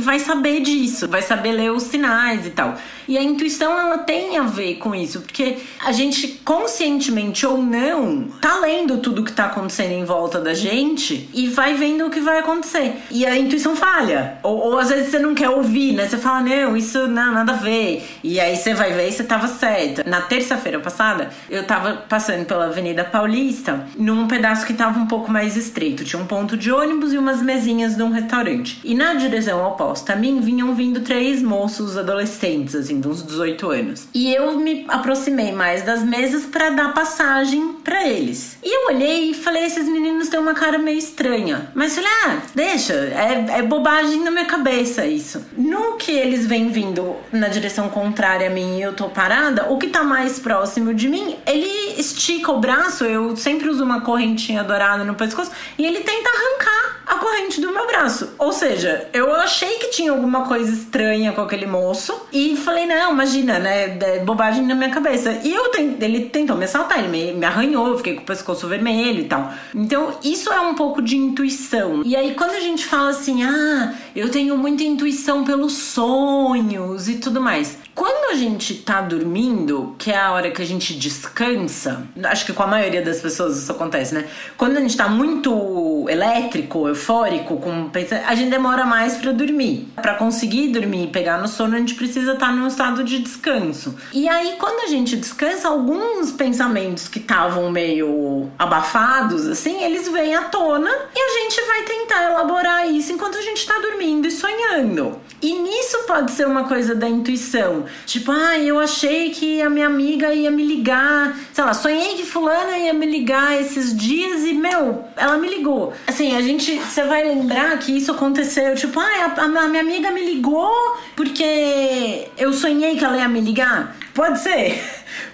vai 0.01 0.19
saber 0.19 0.61
disso, 0.61 1.09
vai 1.09 1.23
saber 1.23 1.53
ler 1.53 1.73
os 1.73 1.85
sinais 1.85 2.47
e 2.47 2.51
tal. 2.51 2.77
E 3.07 3.17
a 3.17 3.23
intuição, 3.23 3.79
ela 3.79 3.99
tem 3.99 4.37
a 4.37 4.43
ver 4.43 4.75
com 4.77 4.95
isso, 4.95 5.23
porque 5.23 5.59
a 5.85 5.93
gente, 5.93 6.29
conscientemente 6.45 7.47
ou 7.47 7.57
não, 7.57 8.25
tá 8.41 8.59
lendo 8.59 8.99
tudo 8.99 9.25
que 9.25 9.33
tá 9.33 9.47
acontecendo 9.47 9.93
em 9.93 10.05
volta 10.05 10.41
da 10.41 10.53
gente 10.53 11.29
e 11.33 11.49
vai 11.49 11.75
vendo 11.75 12.07
o 12.07 12.11
que 12.11 12.21
vai 12.21 12.39
acontecer. 12.39 12.97
E 13.11 13.25
a 13.25 13.37
intuição 13.37 13.75
falha. 13.75 14.39
Ou, 14.43 14.59
ou 14.59 14.79
às 14.79 14.91
vezes 14.91 15.11
você 15.11 15.19
não 15.19 15.35
quer 15.35 15.49
ouvir, 15.49 15.95
né? 15.95 16.07
Você 16.07 16.19
fala, 16.19 16.43
não, 16.43 16.77
isso 16.77 17.09
não, 17.09 17.33
nada 17.33 17.53
a 17.53 17.57
ver. 17.57 18.07
E 18.23 18.39
aí 18.39 18.57
você 18.57 18.75
vai 18.75 18.93
ver 18.93 19.09
e 19.09 19.13
você 19.13 19.25
tava 19.25 19.49
certa. 19.49 20.05
Na 20.09 20.21
terça-feira 20.21 20.79
passada, 20.79 21.31
eu 21.49 21.67
tava 21.67 22.05
passando 22.09 22.45
pela 22.45 22.67
Avenida 22.67 23.05
Paulista, 23.05 23.87
num 23.97 24.29
pedaço 24.29 24.67
que 24.67 24.75
tava 24.75 24.99
um 24.99 25.07
pouco 25.07 25.31
mais 25.31 25.57
estreito. 25.57 26.05
Tinha 26.05 26.21
um 26.21 26.27
ponto 26.27 26.57
de 26.57 26.71
ônibus 26.71 27.15
e 27.15 27.19
umas 27.19 27.41
mesinhas 27.41 27.97
de 27.97 28.03
um 28.03 28.11
restaurante. 28.11 28.81
E 28.85 28.95
na 28.95 29.15
direção 29.15 29.61
oposta 29.89 30.13
a 30.13 30.17
mim 30.17 30.41
vinham 30.41 30.75
vindo 30.75 31.01
três 31.01 31.43
moços 31.43 31.97
adolescentes, 31.97 32.75
assim, 32.75 33.01
de 33.01 33.09
uns 33.09 33.23
18 33.23 33.71
anos. 33.71 34.09
E 34.13 34.35
eu 34.35 34.59
me 34.59 34.85
aproximei 34.89 35.53
mais 35.53 35.83
das 35.83 36.03
mesas 36.03 36.45
pra 36.45 36.71
dar 36.71 36.93
passagem 36.93 37.75
pra 37.83 38.07
eles. 38.07 38.59
E 38.63 38.69
eu 38.69 38.95
olhei 38.95 39.31
e 39.31 39.35
falei: 39.35 39.65
esses 39.65 39.89
meninos 39.89 40.29
têm 40.29 40.39
uma 40.39 40.55
cara 40.55 40.79
meio 40.79 40.99
estranha. 40.99 41.71
Mas 41.75 41.95
falei: 41.95 42.11
ah, 42.25 42.43
deixa, 42.55 42.93
é, 42.93 43.59
é 43.59 43.63
bobagem 43.63 44.23
na 44.23 44.31
minha 44.31 44.45
cabeça 44.45 45.07
isso. 45.07 45.45
No 45.57 45.97
que 45.97 46.13
eles 46.13 46.47
vêm 46.47 46.69
vindo 46.69 47.17
na 47.33 47.49
direção 47.49 47.89
contrária 47.89 48.49
a 48.49 48.51
mim 48.51 48.79
e 48.79 48.83
eu 48.83 48.93
tô 48.93 49.09
parada, 49.09 49.71
o 49.71 49.79
que 49.79 49.89
tá 49.89 50.05
mais 50.05 50.39
próximo 50.39 50.93
de 50.93 51.09
mim, 51.09 51.37
ele 51.47 51.99
estica 51.99 52.53
o 52.53 52.61
braço, 52.61 53.05
eu 53.05 53.37
sempre 53.37 53.69
uso 53.69 53.83
uma 53.83 54.03
correntinha 54.03 54.63
dourada 54.63 55.05
no 55.05 55.15
pescoço, 55.15 55.51
e 55.79 55.87
ele 55.87 56.01
tenta 56.01 56.29
arrancar 56.29 56.99
a 57.09 57.15
corrente 57.17 57.61
do 57.61 57.73
meu 57.73 57.87
braço. 57.87 58.35
Ou 58.39 58.53
seja, 58.53 59.09
eu 59.13 59.35
achei 59.35 59.68
que 59.79 59.89
tinha 59.89 60.11
alguma 60.13 60.43
coisa 60.47 60.73
estranha 60.73 61.33
com 61.33 61.41
aquele 61.41 61.67
moço 61.67 62.15
e 62.33 62.57
falei, 62.57 62.87
não, 62.87 63.13
imagina, 63.13 63.59
né? 63.59 63.99
É 64.01 64.19
bobagem 64.25 64.65
na 64.65 64.75
minha 64.75 64.91
cabeça. 64.91 65.41
E 65.45 65.53
eu 65.53 65.69
ten- 65.71 65.97
ele 66.01 66.27
tentou 66.27 66.57
me 66.57 66.65
assaltar, 66.65 66.99
ele 66.99 67.09
me, 67.09 67.33
me 67.33 67.45
arranhou, 67.45 67.89
eu 67.89 67.97
fiquei 67.99 68.15
com 68.15 68.23
o 68.23 68.25
pescoço 68.25 68.67
vermelho 68.69 69.21
e 69.21 69.25
tal. 69.25 69.53
Então, 69.75 70.13
isso 70.25 70.53
é 70.53 70.61
um 70.61 70.75
pouco 70.75 71.03
de 71.03 71.17
intuição. 71.17 72.03
E 72.05 72.15
aí, 72.17 72.35
quando 72.35 72.53
a 72.53 72.61
gente 72.61 72.85
fala 72.87 73.11
assim, 73.11 73.43
ah, 73.43 73.93
eu 74.19 74.29
tenho 74.31 74.57
muita 74.57 74.83
intuição 74.83 75.45
pelos 75.45 75.75
sonhos 75.75 77.09
e 77.09 77.19
tudo 77.19 77.41
mais. 77.41 77.79
Quando 77.95 78.33
a 78.33 78.35
gente 78.35 78.75
tá 78.75 79.01
dormindo, 79.01 79.95
que 79.99 80.11
é 80.11 80.17
a 80.17 80.33
hora 80.33 80.51
que 80.51 80.63
a 80.63 80.65
gente 80.65 80.95
descansa, 80.95 82.07
acho 82.25 82.47
que 82.47 82.53
com 82.53 82.63
a 82.63 82.67
maioria 82.67 83.03
das 83.03 83.21
pessoas 83.21 83.57
isso 83.57 83.71
acontece, 83.71 84.15
né? 84.15 84.25
Quando 84.57 84.77
a 84.77 84.81
gente 84.81 84.97
tá 84.97 85.09
muito 85.09 86.07
elétrico, 86.09 86.89
eufórico, 86.89 87.57
com 87.59 87.91
a 88.27 88.35
gente 88.35 88.51
demora 88.51 88.85
mais 88.85 89.17
pra 89.17 89.33
dormir. 89.33 89.89
Pra 89.97 90.15
conseguir 90.15 90.69
dormir 90.69 91.05
e 91.05 91.07
pegar 91.09 91.39
no 91.39 91.49
sono, 91.49 91.75
a 91.75 91.79
gente 91.79 91.95
precisa 91.95 92.33
estar 92.33 92.53
num 92.53 92.67
estado 92.67 93.03
de 93.05 93.21
descanso. 93.21 93.97
E 94.13 94.29
aí, 94.29 94.57
quando 94.59 94.85
a 94.85 94.87
gente 94.87 95.17
descansa, 95.17 95.69
alguns 95.69 96.33
pensamentos 96.33 97.09
que 97.09 97.19
estavam 97.19 97.71
meio 97.71 98.49
abafados, 98.59 99.47
assim, 99.47 99.83
eles 99.83 100.09
vêm 100.09 100.35
à 100.35 100.43
tona 100.43 100.91
e 101.15 101.19
a 101.19 101.43
gente 101.43 101.61
vai 101.67 101.83
tentar 101.83 102.31
elaborar 102.31 102.89
isso 102.89 103.13
enquanto 103.13 103.39
a 103.39 103.43
gente 103.43 103.67
tá 103.67 103.75
dormindo 103.81 104.08
e 104.09 104.31
sonhando. 104.31 105.21
E 105.41 105.53
nisso 105.53 105.99
pode 106.07 106.33
ser 106.33 106.47
uma 106.47 106.65
coisa 106.65 106.95
da 106.97 107.09
intuição. 107.09 107.85
Tipo, 108.07 108.33
ah, 108.33 108.59
eu 108.59 108.79
achei 108.79 109.31
que 109.31 109.63
a 109.63 109.71
minha 109.71 109.87
amiga 109.87 110.33
ia 110.33 110.51
me 110.51 110.65
ligar. 110.65 111.39
Sei 111.53 111.63
lá, 111.63 111.73
sonhei 111.73 112.17
que 112.17 112.25
fulana 112.25 112.77
ia 112.77 112.93
me 112.93 113.07
ligar 113.07 113.61
esses 113.61 113.97
dias 113.97 114.43
e, 114.45 114.53
meu, 114.53 115.05
ela 115.17 115.37
me 115.37 115.49
ligou. 115.49 115.93
Assim, 116.07 116.37
a 116.37 116.43
gente. 116.43 116.79
Você 116.79 117.05
vai 117.05 117.23
lembrar 117.23 117.79
que 117.79 117.97
isso 117.97 118.11
aconteceu. 118.11 118.75
Tipo, 118.75 118.99
ah, 118.99 119.35
a, 119.37 119.43
a 119.43 119.69
minha 119.69 119.83
amiga 119.83 120.11
me 120.11 120.25
ligou 120.25 120.97
porque 121.15 122.29
eu 122.37 122.53
sonhei 122.53 122.97
que 122.97 123.05
ela 123.05 123.19
ia 123.19 123.29
me 123.29 123.41
ligar. 123.41 123.97
Pode 124.15 124.41
ser. 124.41 124.83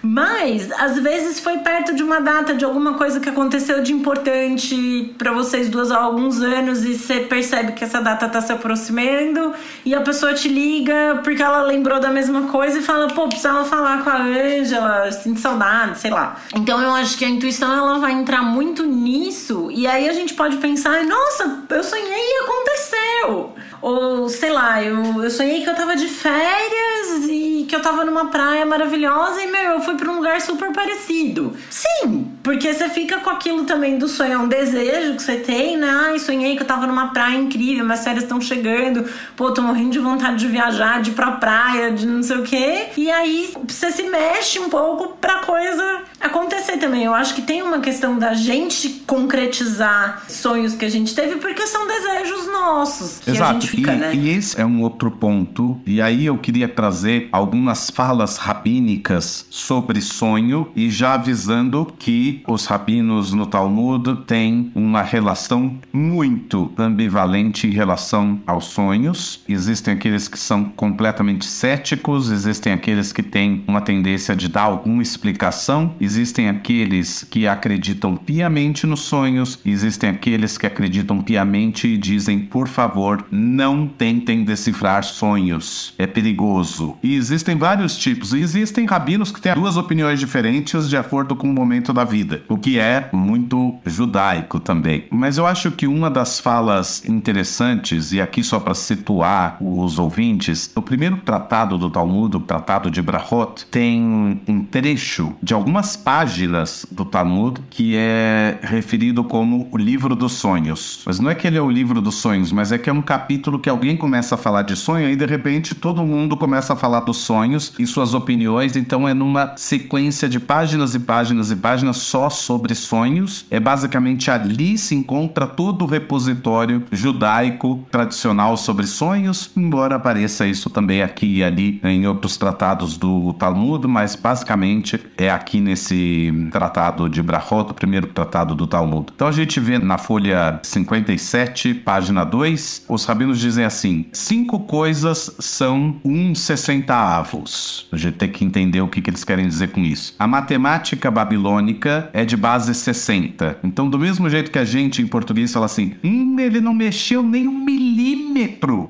Mas 0.03 0.70
às 0.72 0.99
vezes 0.99 1.41
foi 1.41 1.59
perto 1.59 1.95
de 1.95 2.03
uma 2.03 2.20
data 2.20 2.55
de 2.55 2.64
alguma 2.64 2.95
coisa 2.95 3.20
que 3.20 3.29
aconteceu 3.29 3.83
de 3.83 3.93
importante 3.93 5.14
pra 5.18 5.33
vocês 5.33 5.68
duas 5.68 5.91
há 5.91 5.99
alguns 5.99 6.41
anos 6.43 6.85
e 6.85 6.95
você 6.95 7.20
percebe 7.20 7.72
que 7.72 7.85
essa 7.85 8.01
data 8.01 8.29
tá 8.29 8.41
se 8.41 8.53
aproximando 8.53 9.53
e 9.85 9.95
a 9.95 10.01
pessoa 10.01 10.35
te 10.35 10.49
liga 10.49 11.20
porque 11.22 11.43
ela 11.43 11.62
lembrou 11.62 12.01
da 12.01 12.11
mesma 12.11 12.43
coisa 12.43 12.79
e 12.79 12.83
fala, 12.83 13.09
pô, 13.09 13.29
precisava 13.29 13.64
falar 13.64 14.03
com 14.03 14.11
a 14.11 14.22
Ângela, 14.22 15.11
sinto 15.12 15.41
saudade, 15.41 15.99
sei 15.99 16.11
lá. 16.11 16.37
Então 16.55 16.81
eu 16.81 16.91
acho 16.95 17.16
que 17.16 17.25
a 17.25 17.29
intuição 17.29 17.72
ela 17.72 17.99
vai 17.99 18.12
entrar 18.12 18.43
muito 18.43 18.85
nisso 18.85 19.70
e 19.70 19.87
aí 19.87 20.09
a 20.09 20.12
gente 20.12 20.35
pode 20.35 20.57
pensar, 20.59 21.05
nossa, 21.05 21.64
eu 21.70 21.85
sonhei 21.85 22.05
e 22.05 22.43
aconteceu. 22.45 23.55
Ou, 23.81 24.29
sei 24.29 24.51
lá, 24.51 24.83
eu, 24.83 25.22
eu 25.22 25.31
sonhei 25.31 25.62
que 25.62 25.68
eu 25.68 25.75
tava 25.75 25.95
de 25.95 26.09
férias 26.09 27.29
e 27.29 27.66
que 27.68 27.77
eu 27.77 27.83
tava 27.83 28.05
numa 28.05 28.31
praia 28.31 28.64
maravilhosa 28.64 29.43
e, 29.43 29.47
meu, 29.47 29.64
eu 29.65 29.81
fui 29.81 29.95
pra 29.97 30.11
um 30.11 30.17
lugar 30.17 30.41
super 30.41 30.73
parecido. 30.73 31.55
Sim, 31.71 32.33
porque 32.43 32.73
você 32.73 32.89
fica 32.89 33.19
com 33.21 33.31
aquilo 33.31 33.65
também 33.65 33.99
do 33.99 34.09
sonho, 34.09 34.33
é 34.33 34.39
um 34.39 34.49
desejo 34.49 35.15
que 35.17 35.23
você 35.23 35.37
tem, 35.37 35.77
né? 35.77 35.89
Ai, 35.89 36.19
sonhei 36.19 36.57
que 36.57 36.62
eu 36.62 36.67
tava 36.67 36.87
numa 36.87 37.09
praia 37.09 37.37
incrível, 37.37 37.85
minhas 37.85 38.05
férias 38.05 38.25
estão 38.25 38.41
chegando, 38.41 39.09
pô, 39.37 39.51
tô 39.53 39.62
morrendo 39.62 39.91
de 39.91 39.99
vontade 39.99 40.37
de 40.37 40.49
viajar, 40.49 41.01
de 41.01 41.11
ir 41.11 41.15
pra 41.15 41.33
praia, 41.33 41.91
de 41.91 42.07
não 42.07 42.23
sei 42.23 42.37
o 42.37 42.43
quê. 42.43 42.87
E 42.97 43.11
aí 43.11 43.53
você 43.67 43.91
se 43.91 44.03
mexe 44.05 44.59
um 44.59 44.69
pouco 44.69 45.17
pra 45.17 45.39
coisa 45.39 46.03
acontecer 46.21 46.79
também. 46.79 47.05
Eu 47.05 47.15
acho 47.15 47.35
que 47.35 47.43
tem 47.43 47.62
uma 47.62 47.81
questão 47.81 48.19
da 48.19 48.35
gente 48.35 48.89
concretizar 49.07 50.25
sonhos 50.29 50.75
que 50.75 50.85
a 50.85 50.91
gente 50.91 51.15
teve, 51.15 51.37
porque 51.37 51.67
são 51.67 51.87
desejos 51.87 52.47
nossos. 52.47 53.21
Que 53.21 53.31
Exato. 53.31 53.51
a 53.51 53.53
gente 53.55 53.69
fica, 53.69 53.93
e, 53.93 53.97
né? 53.97 54.15
e 54.15 54.29
esse 54.31 54.61
é 54.61 54.65
um 54.65 54.83
outro 54.83 55.11
ponto. 55.11 55.81
E 55.87 56.01
aí 56.01 56.27
eu 56.27 56.39
queria 56.39 56.69
trazer 56.69 57.29
algumas 57.33 57.91
falas 57.91 58.37
rabínicas 58.37 59.47
sobre 59.55 60.00
sonho 60.00 60.66
e 60.74 60.90
já 60.90 61.14
avisando 61.14 61.86
que 61.96 62.42
os 62.48 62.66
rabinos 62.66 63.32
no 63.32 63.46
Talmud 63.46 64.16
têm 64.26 64.72
uma 64.74 65.00
relação 65.00 65.78
muito 65.92 66.72
ambivalente 66.76 67.68
em 67.68 67.70
relação 67.70 68.40
aos 68.48 68.64
sonhos. 68.64 69.44
Existem 69.48 69.94
aqueles 69.94 70.26
que 70.26 70.36
são 70.36 70.64
completamente 70.64 71.44
céticos, 71.46 72.32
existem 72.32 72.72
aqueles 72.72 73.12
que 73.12 73.22
têm 73.22 73.62
uma 73.68 73.80
tendência 73.80 74.34
de 74.34 74.48
dar 74.48 74.62
alguma 74.62 75.02
explicação, 75.02 75.94
existem 76.00 76.48
aqueles 76.48 77.22
que 77.22 77.46
acreditam 77.46 78.16
piamente 78.16 78.88
nos 78.88 79.02
sonhos, 79.02 79.61
existem 79.64 80.11
aqueles 80.11 80.59
que 80.59 80.66
acreditam 80.66 81.22
piamente 81.22 81.86
e 81.86 81.96
dizem, 81.96 82.40
por 82.40 82.66
favor, 82.66 83.24
não 83.30 83.86
tentem 83.86 84.42
decifrar 84.42 85.05
sonhos, 85.05 85.94
é 85.96 86.09
perigoso. 86.09 86.96
E 87.05 87.14
existem 87.14 87.57
vários 87.57 87.96
tipos, 87.96 88.32
existem 88.32 88.84
rabinos 88.84 89.30
que 89.30 89.43
têm 89.45 89.55
duas 89.55 89.76
opiniões 89.76 90.18
diferentes 90.18 90.88
de 90.88 90.97
acordo 90.97 91.36
com 91.36 91.51
o 91.51 91.53
momento 91.53 91.92
da 91.92 92.03
vida, 92.03 92.42
o 92.49 92.57
que 92.57 92.78
é 92.78 93.11
muito 93.12 93.74
judaico 93.84 94.59
também. 94.59 95.05
Mas 95.11 95.36
eu 95.36 95.47
acho 95.47 95.70
que 95.70 95.86
uma 95.86 96.09
das 96.11 96.40
falas 96.40 97.07
interessantes, 97.07 98.12
e 98.12 98.22
aqui 98.22 98.42
só 98.42 98.59
para 98.59 98.74
situar 98.74 99.59
os 99.61 99.99
ouvintes, 99.99 100.70
o 100.74 100.80
primeiro 100.80 101.18
tratado 101.18 101.76
do 101.76 101.90
Talmud, 101.90 102.38
o 102.38 102.40
tratado 102.40 102.90
de 102.90 103.03
Brahot, 103.03 103.66
tem 103.70 104.40
um 104.49 104.64
trecho 104.64 105.34
de 105.42 105.53
algumas 105.53 105.95
páginas 105.95 106.86
do 106.90 107.05
Talmud 107.05 107.61
que 107.68 107.95
é 107.97 108.59
referido 108.62 109.22
como 109.24 109.68
o 109.70 109.76
livro 109.76 110.16
dos 110.16 110.32
sonhos. 110.32 111.03
Mas 111.05 111.20
não 111.20 111.28
é 111.28 111.34
que 111.34 111.47
ele 111.47 111.59
é 111.59 111.62
o 111.62 111.70
livro 111.70 112.01
dos 112.01 112.14
sonhos, 112.14 112.51
mas 112.51 112.72
é 112.72 112.78
que 112.78 112.88
é 112.88 112.92
um 112.92 113.03
capítulo 113.03 113.59
que 113.59 113.68
alguém 113.68 113.95
começa 113.95 114.36
a 114.36 114.38
falar 114.38 114.62
de 114.62 114.74
sonho 114.74 115.11
e 115.11 115.16
de 115.16 115.26
repente 115.26 115.74
todo 115.74 116.03
mundo 116.03 116.34
começa 116.34 116.72
a 116.72 116.76
falar 116.76 117.01
dos 117.01 117.18
sonhos 117.18 117.74
e 117.78 117.86
suas 117.86 118.14
opiniões, 118.14 118.74
então 118.74 119.07
é 119.07 119.12
numa 119.35 119.57
sequência 119.57 120.28
de 120.28 120.39
páginas 120.39 120.95
e 120.95 121.01
páginas 121.01 121.51
e 121.51 121.57
páginas 121.57 121.97
só 121.97 122.30
sobre 122.30 122.72
sonhos. 122.72 123.45
É 123.51 123.59
basicamente 123.59 124.30
ali 124.30 124.78
se 124.78 124.95
encontra 124.95 125.45
todo 125.45 125.82
o 125.82 125.89
repositório 125.89 126.85
judaico 126.93 127.85
tradicional 127.91 128.57
sobre 128.57 128.87
sonhos, 128.87 129.51
embora 129.57 129.97
apareça 129.97 130.47
isso 130.47 130.70
também 130.70 131.03
aqui 131.03 131.39
e 131.39 131.45
ali 131.45 131.80
em 131.82 132.07
outros 132.07 132.37
tratados 132.37 132.97
do 132.97 133.32
Talmud, 133.32 133.89
mas 133.89 134.14
basicamente 134.14 135.01
é 135.18 135.28
aqui 135.28 135.61
nesse 135.61 136.32
tratado 136.53 137.09
de 137.09 137.20
Brahot, 137.20 137.72
o 137.72 137.74
primeiro 137.74 138.07
tratado 138.07 138.55
do 138.55 138.68
Talmud. 138.68 139.09
Então 139.12 139.26
a 139.26 139.32
gente 139.32 139.59
vê 139.59 139.78
na 139.78 139.99
folha 139.99 140.61
57, 140.62 141.74
página 141.74 142.22
2, 142.22 142.85
os 142.89 143.05
rabinos 143.05 143.41
dizem 143.41 143.64
assim: 143.64 144.07
cinco 144.12 144.61
coisas 144.61 145.35
são 145.41 145.97
um 146.05 146.35
sessentaavos. 146.37 147.89
A 147.91 147.97
gente 147.97 148.14
tem 148.14 148.28
que 148.28 148.45
entender 148.45 148.80
o 148.80 148.89
que, 148.89 149.03
que 149.03 149.11
eles 149.11 149.24
querem 149.25 149.49
dizer 149.49 149.68
com 149.68 149.81
isso. 149.81 150.14
A 150.18 150.27
matemática 150.27 151.11
babilônica 151.11 152.11
é 152.12 152.25
de 152.25 152.37
base 152.37 152.75
60. 152.75 153.59
Então, 153.64 153.89
do 153.89 153.99
mesmo 153.99 154.29
jeito 154.29 154.51
que 154.51 154.59
a 154.59 154.64
gente 154.64 155.03
em 155.03 155.07
português 155.07 155.53
fala 155.53 155.66
assim, 155.66 155.95
hum, 156.03 156.37
ele 156.39 156.61
não 156.61 156.75
mexeu 156.75 157.22
nem 157.22 157.49
um 157.49 157.64
milímetro, 157.64 158.24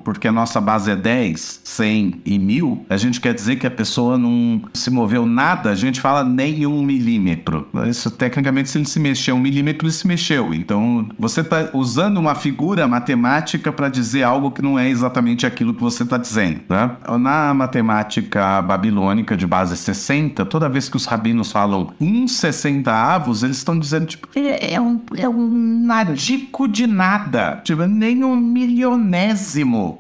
porque 0.04 0.28
a 0.28 0.32
nossa 0.32 0.60
base 0.60 0.90
é 0.90 0.96
10, 0.96 1.60
100 1.62 2.22
e 2.24 2.38
1000, 2.38 2.86
a 2.88 2.96
gente 2.96 3.20
quer 3.20 3.34
dizer 3.34 3.56
que 3.56 3.66
a 3.66 3.70
pessoa 3.70 4.16
não 4.16 4.62
se 4.72 4.90
moveu 4.90 5.26
nada, 5.26 5.70
a 5.70 5.74
gente 5.74 6.00
fala 6.00 6.24
nem 6.24 6.66
um 6.66 6.82
milímetro. 6.82 7.68
Isso, 7.88 8.10
tecnicamente, 8.10 8.70
se 8.70 8.78
ele 8.78 8.86
se 8.86 8.98
mexeu 8.98 9.36
um 9.36 9.40
milímetro, 9.40 9.86
ele 9.86 9.92
se 9.92 10.06
mexeu. 10.06 10.54
Então, 10.54 11.08
você 11.18 11.40
está 11.40 11.70
usando 11.72 12.18
uma 12.18 12.34
figura 12.34 12.86
matemática 12.88 13.72
para 13.72 13.88
dizer 13.88 14.22
algo 14.22 14.50
que 14.50 14.62
não 14.62 14.78
é 14.78 14.88
exatamente 14.88 15.46
aquilo 15.46 15.74
que 15.74 15.82
você 15.82 16.02
está 16.02 16.16
dizendo. 16.16 16.60
Tá? 16.68 16.96
Na 17.18 17.52
matemática 17.52 18.62
babilônica 18.62 19.36
de 19.36 19.46
base 19.46 19.76
60, 19.76 20.44
toda 20.46 20.68
vez 20.68 20.88
que 20.88 20.96
os 20.96 21.04
rabinos 21.06 21.52
falam 21.52 21.92
um 22.00 22.26
60 22.26 22.90
avos, 22.92 23.42
eles 23.42 23.58
estão 23.58 23.78
dizendo, 23.78 24.06
tipo, 24.06 24.28
é, 24.34 24.74
é 24.74 24.80
um, 24.80 25.00
é 25.16 25.28
um 25.28 25.84
nadico 25.84 26.68
de 26.68 26.86
nada. 26.86 27.60
Tipo, 27.64 27.86
nem 27.86 28.22
um 28.24 28.36
milionésimo. 28.36 29.33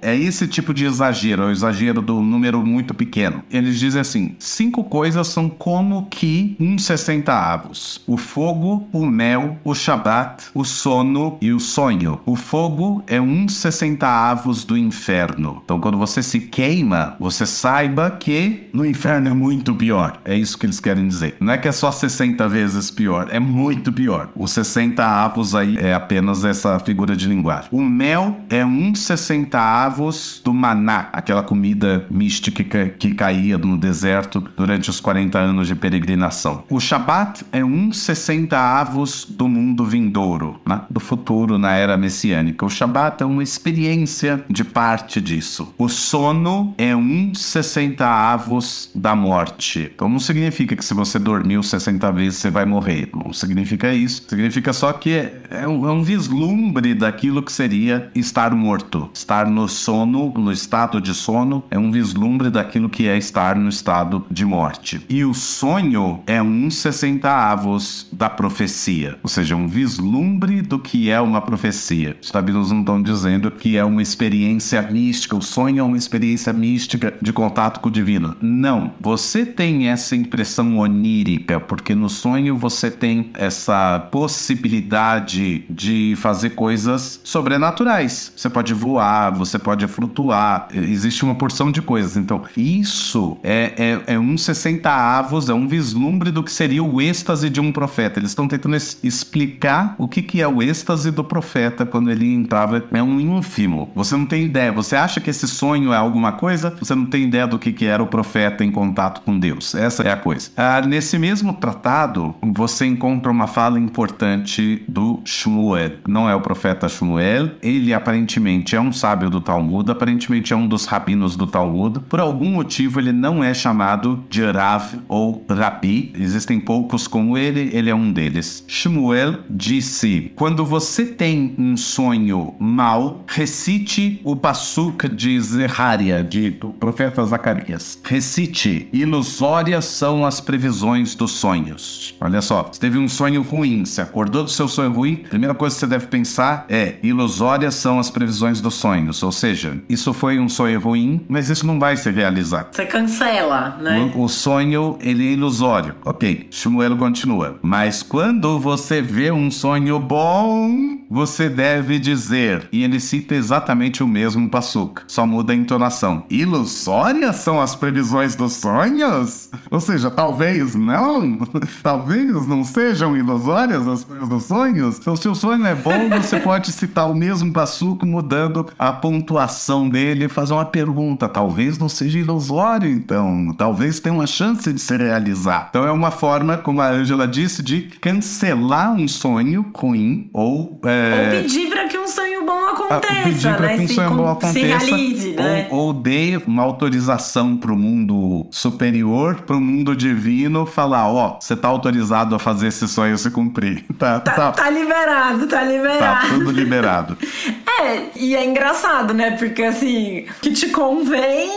É 0.02 0.16
esse 0.16 0.46
tipo 0.46 0.72
de 0.72 0.84
exagero, 0.84 1.42
é 1.42 1.46
o 1.46 1.50
exagero 1.50 2.00
do 2.00 2.20
número 2.20 2.64
muito 2.64 2.94
pequeno. 2.94 3.42
Eles 3.50 3.78
dizem 3.78 4.00
assim: 4.00 4.36
cinco 4.38 4.84
coisas 4.84 5.26
são 5.28 5.48
como 5.48 6.06
que 6.06 6.56
um 6.60 6.78
60 6.78 7.32
avos: 7.32 8.00
o 8.06 8.16
fogo, 8.16 8.88
o 8.92 9.04
mel, 9.04 9.58
o 9.64 9.74
shabat, 9.74 10.44
o 10.54 10.64
sono 10.64 11.38
e 11.40 11.52
o 11.52 11.60
sonho. 11.60 12.20
O 12.24 12.36
fogo 12.36 13.02
é 13.06 13.20
um 13.20 13.48
60 13.48 14.06
avos 14.06 14.64
do 14.64 14.76
inferno. 14.76 15.62
Então, 15.64 15.80
quando 15.80 15.98
você 15.98 16.22
se 16.22 16.40
queima, 16.40 17.16
você 17.18 17.46
saiba 17.46 18.10
que 18.10 18.68
no 18.72 18.84
inferno 18.84 19.28
é 19.28 19.34
muito 19.34 19.74
pior. 19.74 20.20
É 20.24 20.36
isso 20.36 20.58
que 20.58 20.66
eles 20.66 20.80
querem 20.80 21.08
dizer. 21.08 21.36
Não 21.40 21.52
é 21.52 21.58
que 21.58 21.68
é 21.68 21.72
só 21.72 21.90
60 21.90 22.48
vezes 22.48 22.90
pior, 22.90 23.28
é 23.30 23.40
muito 23.40 23.92
pior. 23.92 24.30
Os 24.36 24.52
60 24.52 25.04
avos 25.04 25.54
aí 25.54 25.76
é 25.78 25.94
apenas 25.94 26.44
essa 26.44 26.78
figura 26.78 27.16
de 27.16 27.26
linguagem. 27.26 27.68
O 27.72 27.82
mel 27.82 28.40
é 28.48 28.64
um 28.64 28.94
60 28.94 29.23
avos 29.54 30.40
do 30.44 30.52
maná, 30.52 31.08
aquela 31.12 31.42
comida 31.42 32.06
mística 32.10 32.88
que, 32.88 33.14
caía 33.14 33.56
no 33.58 33.76
deserto 33.76 34.42
durante 34.56 34.90
os 34.90 35.00
40 35.00 35.38
anos 35.38 35.68
de 35.68 35.74
peregrinação. 35.74 36.64
O 36.68 36.80
Shabat 36.80 37.44
é 37.52 37.64
um 37.64 37.92
60 37.92 38.58
avos 38.58 39.24
do 39.24 39.46
mundo 39.46 39.84
vindouro, 39.84 40.60
né? 40.66 40.82
do 40.90 40.98
futuro 40.98 41.58
na 41.58 41.72
era 41.72 41.96
messiânica. 41.96 42.64
O 42.64 42.70
Shabat 42.70 43.22
é 43.22 43.26
uma 43.26 43.42
experiência 43.42 44.44
de 44.48 44.64
parte 44.64 45.20
disso. 45.20 45.72
O 45.78 45.88
sono 45.88 46.74
é 46.76 46.94
um 46.96 47.34
60 47.34 48.04
avos 48.04 48.90
da 48.94 49.14
morte. 49.14 49.90
Então 49.94 50.08
não 50.08 50.18
significa 50.18 50.74
que 50.74 50.84
se 50.84 50.94
você 50.94 51.18
dormiu 51.18 51.62
60 51.62 52.10
vezes 52.12 52.38
você 52.38 52.50
vai 52.50 52.64
morrer. 52.64 53.10
Não 53.14 53.32
significa 53.32 53.92
isso. 53.92 54.24
Significa 54.28 54.72
só 54.72 54.92
que 54.92 55.10
é, 55.10 55.42
é 55.50 55.64
é 55.64 55.68
um 55.68 56.02
vislumbre 56.02 56.94
daquilo 56.94 57.42
que 57.42 57.52
seria 57.52 58.10
estar 58.14 58.54
morto. 58.54 59.10
Estar 59.14 59.46
no 59.46 59.68
sono, 59.68 60.32
no 60.36 60.50
estado 60.50 61.00
de 61.00 61.14
sono, 61.14 61.64
é 61.70 61.78
um 61.78 61.90
vislumbre 61.90 62.50
daquilo 62.50 62.88
que 62.88 63.08
é 63.08 63.16
estar 63.16 63.54
no 63.56 63.68
estado 63.68 64.26
de 64.30 64.44
morte. 64.44 65.00
E 65.08 65.24
o 65.24 65.32
sonho 65.32 66.20
é 66.26 66.42
um 66.42 66.68
60 66.68 67.30
avos 67.30 68.08
da 68.12 68.28
profecia, 68.28 69.16
ou 69.22 69.28
seja, 69.28 69.54
um 69.54 69.68
vislumbre 69.68 70.60
do 70.60 70.78
que 70.78 71.10
é 71.10 71.20
uma 71.20 71.40
profecia. 71.40 72.16
Os 72.20 72.30
tabinos 72.30 72.72
não 72.72 72.80
estão 72.80 73.00
dizendo 73.00 73.50
que 73.50 73.76
é 73.76 73.84
uma 73.84 74.02
experiência 74.02 74.82
mística, 74.82 75.36
o 75.36 75.42
sonho 75.42 75.78
é 75.78 75.82
uma 75.82 75.96
experiência 75.96 76.52
mística 76.52 77.14
de 77.22 77.32
contato 77.32 77.80
com 77.80 77.88
o 77.88 77.92
divino. 77.92 78.36
Não, 78.42 78.92
você 79.00 79.46
tem 79.46 79.88
essa 79.88 80.16
impressão 80.16 80.78
onírica, 80.78 81.60
porque 81.60 81.94
no 81.94 82.08
sonho 82.08 82.56
você 82.56 82.90
tem 82.90 83.30
essa 83.34 84.00
possibilidade 84.10 85.64
de 85.70 86.14
fazer 86.16 86.50
coisas 86.50 87.20
sobrenaturais. 87.22 88.32
Você 88.36 88.50
pode 88.50 88.74
voar, 88.74 89.03
você 89.34 89.58
pode 89.58 89.86
flutuar, 89.86 90.68
existe 90.72 91.24
uma 91.24 91.34
porção 91.34 91.70
de 91.70 91.82
coisas. 91.82 92.16
Então, 92.16 92.42
isso 92.56 93.36
é, 93.42 94.00
é, 94.06 94.14
é 94.14 94.18
um 94.18 94.36
60 94.36 94.90
avos, 94.90 95.48
é 95.48 95.54
um 95.54 95.66
vislumbre 95.66 96.30
do 96.30 96.42
que 96.42 96.52
seria 96.52 96.82
o 96.82 97.00
êxtase 97.00 97.50
de 97.50 97.60
um 97.60 97.72
profeta. 97.72 98.18
Eles 98.18 98.30
estão 98.30 98.48
tentando 98.48 98.76
explicar 98.76 99.94
o 99.98 100.08
que, 100.08 100.22
que 100.22 100.40
é 100.40 100.48
o 100.48 100.62
êxtase 100.62 101.10
do 101.10 101.24
profeta 101.24 101.86
quando 101.86 102.10
ele 102.10 102.32
entrava. 102.32 102.84
É 102.92 103.02
um 103.02 103.20
ínfimo. 103.20 103.90
Você 103.94 104.16
não 104.16 104.26
tem 104.26 104.44
ideia. 104.44 104.72
Você 104.72 104.96
acha 104.96 105.20
que 105.20 105.30
esse 105.30 105.46
sonho 105.46 105.92
é 105.92 105.96
alguma 105.96 106.32
coisa? 106.32 106.74
Você 106.78 106.94
não 106.94 107.06
tem 107.06 107.24
ideia 107.24 107.46
do 107.46 107.58
que, 107.58 107.72
que 107.72 107.86
era 107.86 108.02
o 108.02 108.06
profeta 108.06 108.64
em 108.64 108.70
contato 108.70 109.20
com 109.22 109.38
Deus. 109.38 109.74
Essa 109.74 110.02
é 110.02 110.12
a 110.12 110.16
coisa. 110.16 110.50
Ah, 110.56 110.80
nesse 110.80 111.18
mesmo 111.18 111.52
tratado, 111.54 112.34
você 112.42 112.86
encontra 112.86 113.30
uma 113.30 113.46
fala 113.46 113.78
importante 113.78 114.82
do 114.88 115.20
Shmuel. 115.24 115.92
Não 116.06 116.28
é 116.28 116.34
o 116.34 116.40
profeta 116.40 116.88
Shmuel. 116.88 117.50
Ele 117.62 117.92
aparentemente 117.92 118.76
é 118.76 118.80
um 118.80 118.92
sábio 118.94 119.28
do 119.28 119.40
Talmud, 119.40 119.90
aparentemente 119.90 120.52
é 120.52 120.56
um 120.56 120.66
dos 120.66 120.86
rabinos 120.86 121.36
do 121.36 121.46
Talmud. 121.46 122.00
Por 122.08 122.20
algum 122.20 122.50
motivo, 122.50 123.00
ele 123.00 123.12
não 123.12 123.42
é 123.42 123.52
chamado 123.52 124.24
de 124.30 124.44
Rav 124.44 124.94
ou 125.08 125.44
Rabi. 125.48 126.12
Existem 126.18 126.60
poucos 126.60 127.06
como 127.06 127.36
ele, 127.36 127.70
ele 127.72 127.90
é 127.90 127.94
um 127.94 128.12
deles. 128.12 128.64
Shmuel 128.66 129.40
disse: 129.50 130.32
Quando 130.36 130.64
você 130.64 131.04
tem 131.04 131.54
um 131.58 131.76
sonho 131.76 132.54
mau, 132.58 133.24
recite 133.26 134.20
o 134.24 134.36
Pasuk 134.36 135.08
de 135.08 135.40
Zeharia, 135.40 136.22
de, 136.22 136.50
do 136.50 136.70
profeta 136.70 137.24
Zacarias. 137.24 137.98
Recite: 138.04 138.88
Ilusórias 138.92 139.84
são 139.84 140.24
as 140.24 140.40
previsões 140.40 141.14
dos 141.14 141.32
sonhos. 141.32 142.14
Olha 142.20 142.40
só, 142.40 142.62
você 142.62 142.80
teve 142.80 142.98
um 142.98 143.08
sonho 143.08 143.42
ruim, 143.42 143.84
você 143.84 144.00
acordou 144.00 144.44
do 144.44 144.50
seu 144.50 144.68
sonho 144.68 144.92
ruim, 144.92 145.22
a 145.24 145.28
primeira 145.28 145.54
coisa 145.54 145.74
que 145.74 145.80
você 145.80 145.86
deve 145.86 146.06
pensar 146.06 146.66
é: 146.68 146.96
ilusórias 147.02 147.74
são 147.74 147.98
as 147.98 148.10
previsões 148.10 148.60
dos 148.60 148.73
dos 148.74 148.76
sonhos. 148.76 149.22
Ou 149.22 149.32
seja, 149.32 149.80
isso 149.88 150.12
foi 150.12 150.38
um 150.38 150.48
sonho 150.48 150.80
ruim, 150.80 151.24
mas 151.28 151.48
isso 151.48 151.66
não 151.66 151.78
vai 151.78 151.96
se 151.96 152.10
realizar. 152.10 152.68
Você 152.72 152.84
cancela, 152.84 153.78
né? 153.80 154.12
O, 154.14 154.22
o 154.24 154.28
sonho, 154.28 154.98
ele 155.00 155.28
é 155.28 155.32
ilusório. 155.32 155.94
Ok, 156.04 156.48
Shmuel 156.50 156.96
continua. 156.96 157.58
Mas 157.62 158.02
quando 158.02 158.58
você 158.58 159.00
vê 159.00 159.30
um 159.30 159.50
sonho 159.50 159.98
bom, 159.98 160.98
você 161.08 161.48
deve 161.48 161.98
dizer. 161.98 162.68
E 162.72 162.82
ele 162.82 162.98
cita 162.98 163.34
exatamente 163.34 164.02
o 164.02 164.08
mesmo 164.08 164.48
passuca, 164.48 165.04
só 165.06 165.26
muda 165.26 165.52
a 165.52 165.56
entonação. 165.56 166.24
Ilusórias 166.28 167.36
são 167.36 167.60
as 167.60 167.76
previsões 167.76 168.34
dos 168.34 168.54
sonhos? 168.54 169.50
Ou 169.70 169.80
seja, 169.80 170.10
talvez 170.10 170.74
não, 170.74 171.38
talvez 171.82 172.46
não 172.46 172.64
sejam 172.64 173.16
ilusórias 173.16 173.86
as 173.86 174.04
previsões 174.04 174.28
dos 174.28 174.44
sonhos. 174.44 174.98
Então, 174.98 175.16
se 175.16 175.28
o 175.28 175.34
sonho 175.34 175.64
é 175.66 175.74
bom, 175.74 176.08
você 176.10 176.40
pode 176.40 176.72
citar 176.72 177.10
o 177.10 177.14
mesmo 177.14 177.52
passuco, 177.52 178.06
mudando 178.06 178.63
a 178.78 178.92
pontuação 178.92 179.88
dele 179.88 180.26
e 180.26 180.28
fazer 180.28 180.52
uma 180.52 180.64
pergunta. 180.64 181.28
Talvez 181.28 181.78
não 181.78 181.88
seja 181.88 182.18
ilusório, 182.18 182.88
então. 182.88 183.54
Talvez 183.56 184.00
tenha 184.00 184.14
uma 184.14 184.26
chance 184.26 184.72
de 184.72 184.80
se 184.80 184.96
realizar. 184.96 185.66
Então, 185.70 185.86
é 185.86 185.92
uma 185.92 186.10
forma, 186.10 186.56
como 186.56 186.80
a 186.80 186.90
Angela 186.90 187.26
disse, 187.26 187.62
de 187.62 187.82
cancelar 188.00 188.92
um 188.94 189.08
sonho 189.08 189.66
ruim 189.74 190.30
ou. 190.32 190.80
É... 190.84 191.36
Ou 191.36 191.42
pedir 191.42 191.68
para 191.70 191.88
que 191.88 191.98
um 191.98 192.06
sonho 192.06 192.44
bom 192.44 192.66
aconteça. 192.66 193.22
pedir 193.24 193.56
para 193.56 193.66
né? 193.66 193.76
que 193.76 193.82
um 193.82 193.88
se 193.88 193.94
sonho 193.94 194.10
bom 194.10 194.30
aconteça. 194.30 194.52
Se 194.52 194.60
realize, 194.60 195.30
né? 195.32 195.68
ou, 195.70 195.86
ou 195.86 195.92
dê 195.92 196.40
uma 196.46 196.62
autorização 196.62 197.56
para 197.56 197.72
o 197.72 197.76
mundo 197.76 198.46
superior, 198.50 199.36
para 199.42 199.56
o 199.56 199.60
mundo 199.60 199.96
divino, 199.96 200.66
falar: 200.66 201.08
ó, 201.08 201.36
oh, 201.36 201.40
você 201.40 201.54
está 201.54 201.68
autorizado 201.68 202.34
a 202.34 202.38
fazer 202.38 202.68
esse 202.68 202.86
sonho 202.88 203.16
se 203.18 203.30
cumprir. 203.30 203.84
Tá, 204.04 204.18
tá, 204.18 204.32
tá, 204.32 204.52
tá 204.52 204.70
liberado, 204.70 205.46
tá 205.46 205.62
liberado. 205.62 206.28
Tá 206.28 206.28
tudo 206.28 206.50
liberado. 206.50 207.16
é, 207.80 208.10
e 208.16 208.34
é 208.34 208.44
engraçado, 208.54 209.12
né? 209.12 209.32
Porque 209.32 209.64
assim, 209.64 210.26
que 210.40 210.52
te 210.52 210.68
convém, 210.68 211.50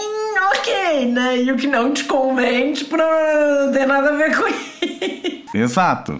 ok, 0.51 1.05
né? 1.11 1.37
E 1.43 1.51
o 1.51 1.55
que 1.55 1.67
não 1.67 1.93
te 1.93 2.03
convém, 2.05 2.73
tipo, 2.73 2.97
não 2.97 3.71
tem 3.71 3.85
nada 3.85 4.09
a 4.09 4.13
ver 4.13 4.35
com 4.35 4.47
isso. 4.47 5.43
Exato. 5.53 6.19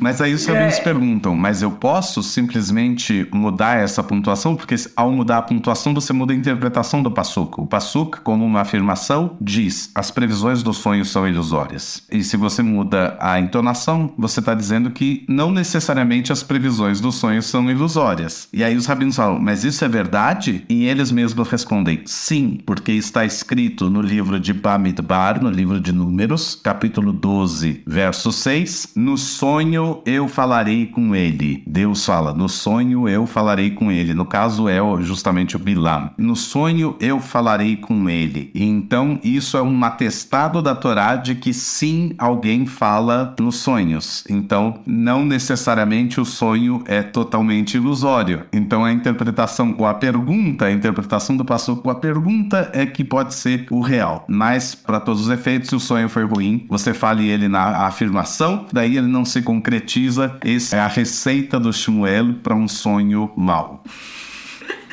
Mas 0.00 0.20
aí 0.20 0.34
os 0.34 0.46
rabinos 0.46 0.78
é. 0.78 0.82
perguntam, 0.82 1.34
mas 1.34 1.62
eu 1.62 1.70
posso 1.70 2.22
simplesmente 2.22 3.26
mudar 3.32 3.78
essa 3.78 4.02
pontuação? 4.02 4.56
Porque 4.56 4.74
ao 4.96 5.10
mudar 5.10 5.38
a 5.38 5.42
pontuação, 5.42 5.94
você 5.94 6.12
muda 6.12 6.32
a 6.32 6.36
interpretação 6.36 7.02
do 7.02 7.10
Passuca. 7.10 7.60
O 7.60 7.66
Passuca, 7.66 8.20
como 8.22 8.44
uma 8.44 8.60
afirmação, 8.60 9.36
diz: 9.40 9.90
as 9.94 10.10
previsões 10.10 10.62
dos 10.62 10.78
sonhos 10.78 11.10
são 11.10 11.26
ilusórias. 11.26 12.02
E 12.10 12.22
se 12.22 12.36
você 12.36 12.62
muda 12.62 13.16
a 13.20 13.38
entonação, 13.38 14.12
você 14.16 14.40
está 14.40 14.54
dizendo 14.54 14.90
que 14.90 15.24
não 15.28 15.50
necessariamente 15.50 16.32
as 16.32 16.42
previsões 16.42 17.00
dos 17.00 17.16
sonhos 17.16 17.46
são 17.46 17.70
ilusórias. 17.70 18.48
E 18.52 18.62
aí 18.62 18.76
os 18.76 18.86
rabinos 18.86 19.16
falam, 19.16 19.38
mas 19.38 19.64
isso 19.64 19.84
é 19.84 19.88
verdade? 19.88 20.64
E 20.68 20.86
eles 20.86 21.10
mesmos 21.10 21.48
respondem: 21.48 22.02
sim, 22.04 22.60
porque 22.64 22.92
está 22.92 23.24
escrito 23.24 23.90
no 23.90 24.00
livro 24.00 24.38
de 24.38 24.52
Bamidbar, 24.52 25.42
no 25.42 25.50
livro 25.50 25.80
de 25.80 25.92
Números, 25.92 26.54
capítulo 26.54 27.12
12, 27.12 27.82
verso 27.86 28.32
6, 28.32 28.92
no 28.96 29.16
sonho 29.16 29.87
eu 30.04 30.28
falarei 30.28 30.86
com 30.86 31.14
ele. 31.14 31.62
Deus 31.66 32.04
fala, 32.04 32.32
no 32.32 32.48
sonho 32.48 33.08
eu 33.08 33.26
falarei 33.26 33.70
com 33.70 33.90
ele. 33.90 34.14
No 34.14 34.24
caso 34.24 34.68
é 34.68 34.78
justamente 35.02 35.56
o 35.56 35.58
Bilam. 35.58 36.10
No 36.16 36.36
sonho 36.36 36.96
eu 37.00 37.20
falarei 37.20 37.76
com 37.76 38.08
ele. 38.08 38.50
Então 38.54 39.18
isso 39.22 39.56
é 39.56 39.62
um 39.62 39.84
atestado 39.84 40.62
da 40.62 40.74
Torá 40.74 41.16
de 41.16 41.34
que 41.34 41.52
sim, 41.52 42.12
alguém 42.18 42.66
fala 42.66 43.34
nos 43.38 43.56
sonhos. 43.56 44.24
Então 44.28 44.80
não 44.86 45.24
necessariamente 45.24 46.20
o 46.20 46.24
sonho 46.24 46.82
é 46.86 47.02
totalmente 47.02 47.76
ilusório. 47.76 48.44
Então 48.52 48.84
a 48.84 48.92
interpretação 48.92 49.74
ou 49.78 49.86
a 49.86 49.94
pergunta, 49.94 50.66
a 50.66 50.72
interpretação 50.72 51.36
do 51.36 51.44
passo 51.44 51.76
com 51.76 51.90
a 51.90 51.94
pergunta 51.94 52.70
é 52.72 52.86
que 52.86 53.04
pode 53.04 53.34
ser 53.34 53.66
o 53.70 53.80
real. 53.80 54.24
Mas 54.28 54.74
para 54.74 55.00
todos 55.00 55.22
os 55.22 55.28
efeitos, 55.28 55.68
se 55.68 55.76
o 55.76 55.80
sonho 55.80 56.08
foi 56.08 56.24
ruim, 56.24 56.66
você 56.68 56.94
fale 56.94 57.28
ele 57.28 57.48
na 57.48 57.86
afirmação, 57.86 58.66
daí 58.72 58.96
ele 58.96 59.06
não 59.06 59.24
se 59.24 59.42
concretiza 59.42 59.77
concretiza 59.78 60.36
essa 60.44 60.76
é 60.76 60.80
a 60.80 60.88
receita 60.88 61.58
do 61.60 61.72
Shmuel 61.72 62.34
para 62.42 62.54
um 62.54 62.66
sonho 62.66 63.30
mau. 63.36 63.84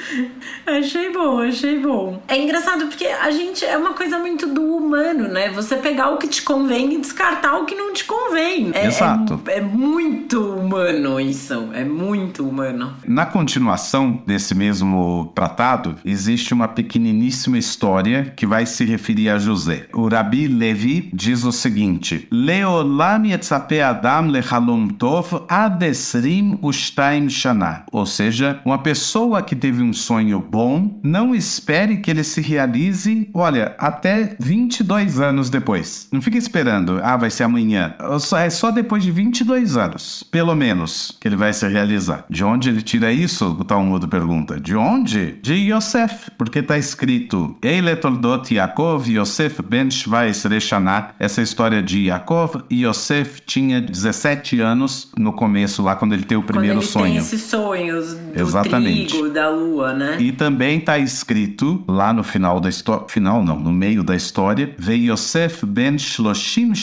Achei 0.66 1.12
bom, 1.12 1.40
achei 1.40 1.80
bom. 1.80 2.22
É 2.28 2.38
engraçado 2.38 2.88
porque 2.88 3.06
a 3.06 3.30
gente 3.32 3.64
é 3.64 3.78
uma 3.78 3.94
coisa 3.94 4.20
muito 4.20 4.48
do 4.48 4.62
humano, 4.76 5.28
né? 5.28 5.50
Você 5.50 5.76
pegar 5.78 6.10
o 6.10 6.18
que 6.18 6.28
te 6.28 6.42
convém 6.42 6.94
e 6.94 6.98
descartar 7.00 7.58
o 7.58 7.66
que 7.66 7.76
não 7.76 7.94
te 7.94 8.06
convém. 8.06 8.72
É, 8.74 8.88
Exato. 8.88 9.42
É, 9.48 9.58
é 9.58 9.62
muito 9.62 10.42
humano 10.56 11.20
isso. 11.20 11.70
É 11.74 11.84
muito 11.84 12.48
humano. 12.48 12.94
Na 13.08 13.26
continuação 13.26 14.22
desse 14.26 14.56
mesmo 14.56 15.32
tratado, 15.36 15.96
existe 16.04 16.54
uma 16.54 16.68
pequeniníssima 16.68 17.58
história 17.58 18.34
que 18.36 18.46
vai 18.46 18.66
se 18.66 18.86
referir 18.86 19.30
a 19.30 19.38
José. 19.38 19.88
O 19.94 20.08
Rabi 20.08 20.48
Levi 20.48 21.10
diz 21.14 21.44
o 21.44 21.52
seguinte: 21.52 22.28
Leolam 22.32 23.26
yetzape 23.26 23.80
adam 23.82 24.28
lechalom 24.28 24.88
tov 24.88 25.44
adesrim 25.48 26.58
ushtaim 26.62 27.30
shana. 27.30 27.84
Ou 27.92 28.06
seja, 28.06 28.60
uma 28.66 28.80
pessoa 28.80 29.42
que 29.42 29.56
teve 29.56 29.82
um 29.82 29.94
sonho 29.96 30.40
bom, 30.40 31.00
não 31.02 31.34
espere 31.34 31.98
que 31.98 32.12
ele 32.12 32.24
se 32.24 32.42
realize, 32.42 33.30
olha, 33.34 33.76
até 33.80 34.36
22 34.40 35.20
anos 35.20 35.50
depois. 35.50 36.08
Não 36.12 36.22
fique 36.22 36.38
esperando, 36.38 37.00
ah, 37.04 37.18
vai 37.18 37.30
ser 37.30 37.44
amanhã. 37.44 37.96
É 38.38 38.50
só 38.50 38.72
depois 38.72 39.04
de 39.04 39.12
22 39.12 39.78
anos, 39.78 40.24
pelo 40.30 40.56
menos, 40.56 41.18
que 41.20 41.28
ele 41.28 41.36
vai 41.36 41.54
se 41.54 41.68
realizar. 41.68 42.26
De 42.30 42.44
onde 42.44 42.70
ele 42.70 42.82
tira 42.82 43.12
isso? 43.12 43.58
O 43.60 43.64
Talmud 43.64 44.08
pergunta. 44.08 44.60
De 44.60 44.76
onde? 44.76 45.40
De 45.42 45.54
Yosef, 45.54 46.32
porque 46.38 46.60
está 46.60 46.78
escrito 46.78 47.56
Eile 47.62 47.96
Toldot 47.96 48.54
Yaakov 48.54 49.10
Yosef 49.10 49.62
ben 49.62 49.90
Shvais 49.90 50.44
Reshanah. 50.44 51.14
Essa 51.20 51.42
história 51.42 51.82
de 51.82 52.06
Yaakov 52.06 52.64
e 52.70 52.86
Yosef 52.86 53.42
tinha 53.46 53.82
17 53.82 54.60
anos 54.60 55.12
no 55.18 55.34
começo, 55.34 55.82
lá 55.82 55.96
quando 55.96 56.14
ele 56.14 56.24
tem 56.24 56.38
o 56.38 56.44
primeiro 56.44 56.76
quando 56.76 56.84
ele 56.84 56.92
sonho. 56.92 57.06
Tem 57.06 57.18
esses 57.18 57.42
sonhos 57.44 58.14
do 58.14 58.40
Exatamente. 58.40 59.14
trigo, 59.14 59.30
da 59.30 59.50
lua, 59.50 59.85
né? 59.94 60.18
E 60.20 60.32
também 60.32 60.80
está 60.80 60.98
escrito 60.98 61.84
lá 61.88 62.14
no 62.14 62.24
final 62.24 62.60
da 62.60 62.70
história, 62.70 63.06
final 63.08 63.44
não, 63.44 63.60
no 63.60 63.72
meio 63.72 64.04
da 64.04 64.16
história, 64.16 64.74
Ve 64.78 65.10
Yosef 65.10 65.66
ben 65.66 65.98
Shloshim 65.98 66.74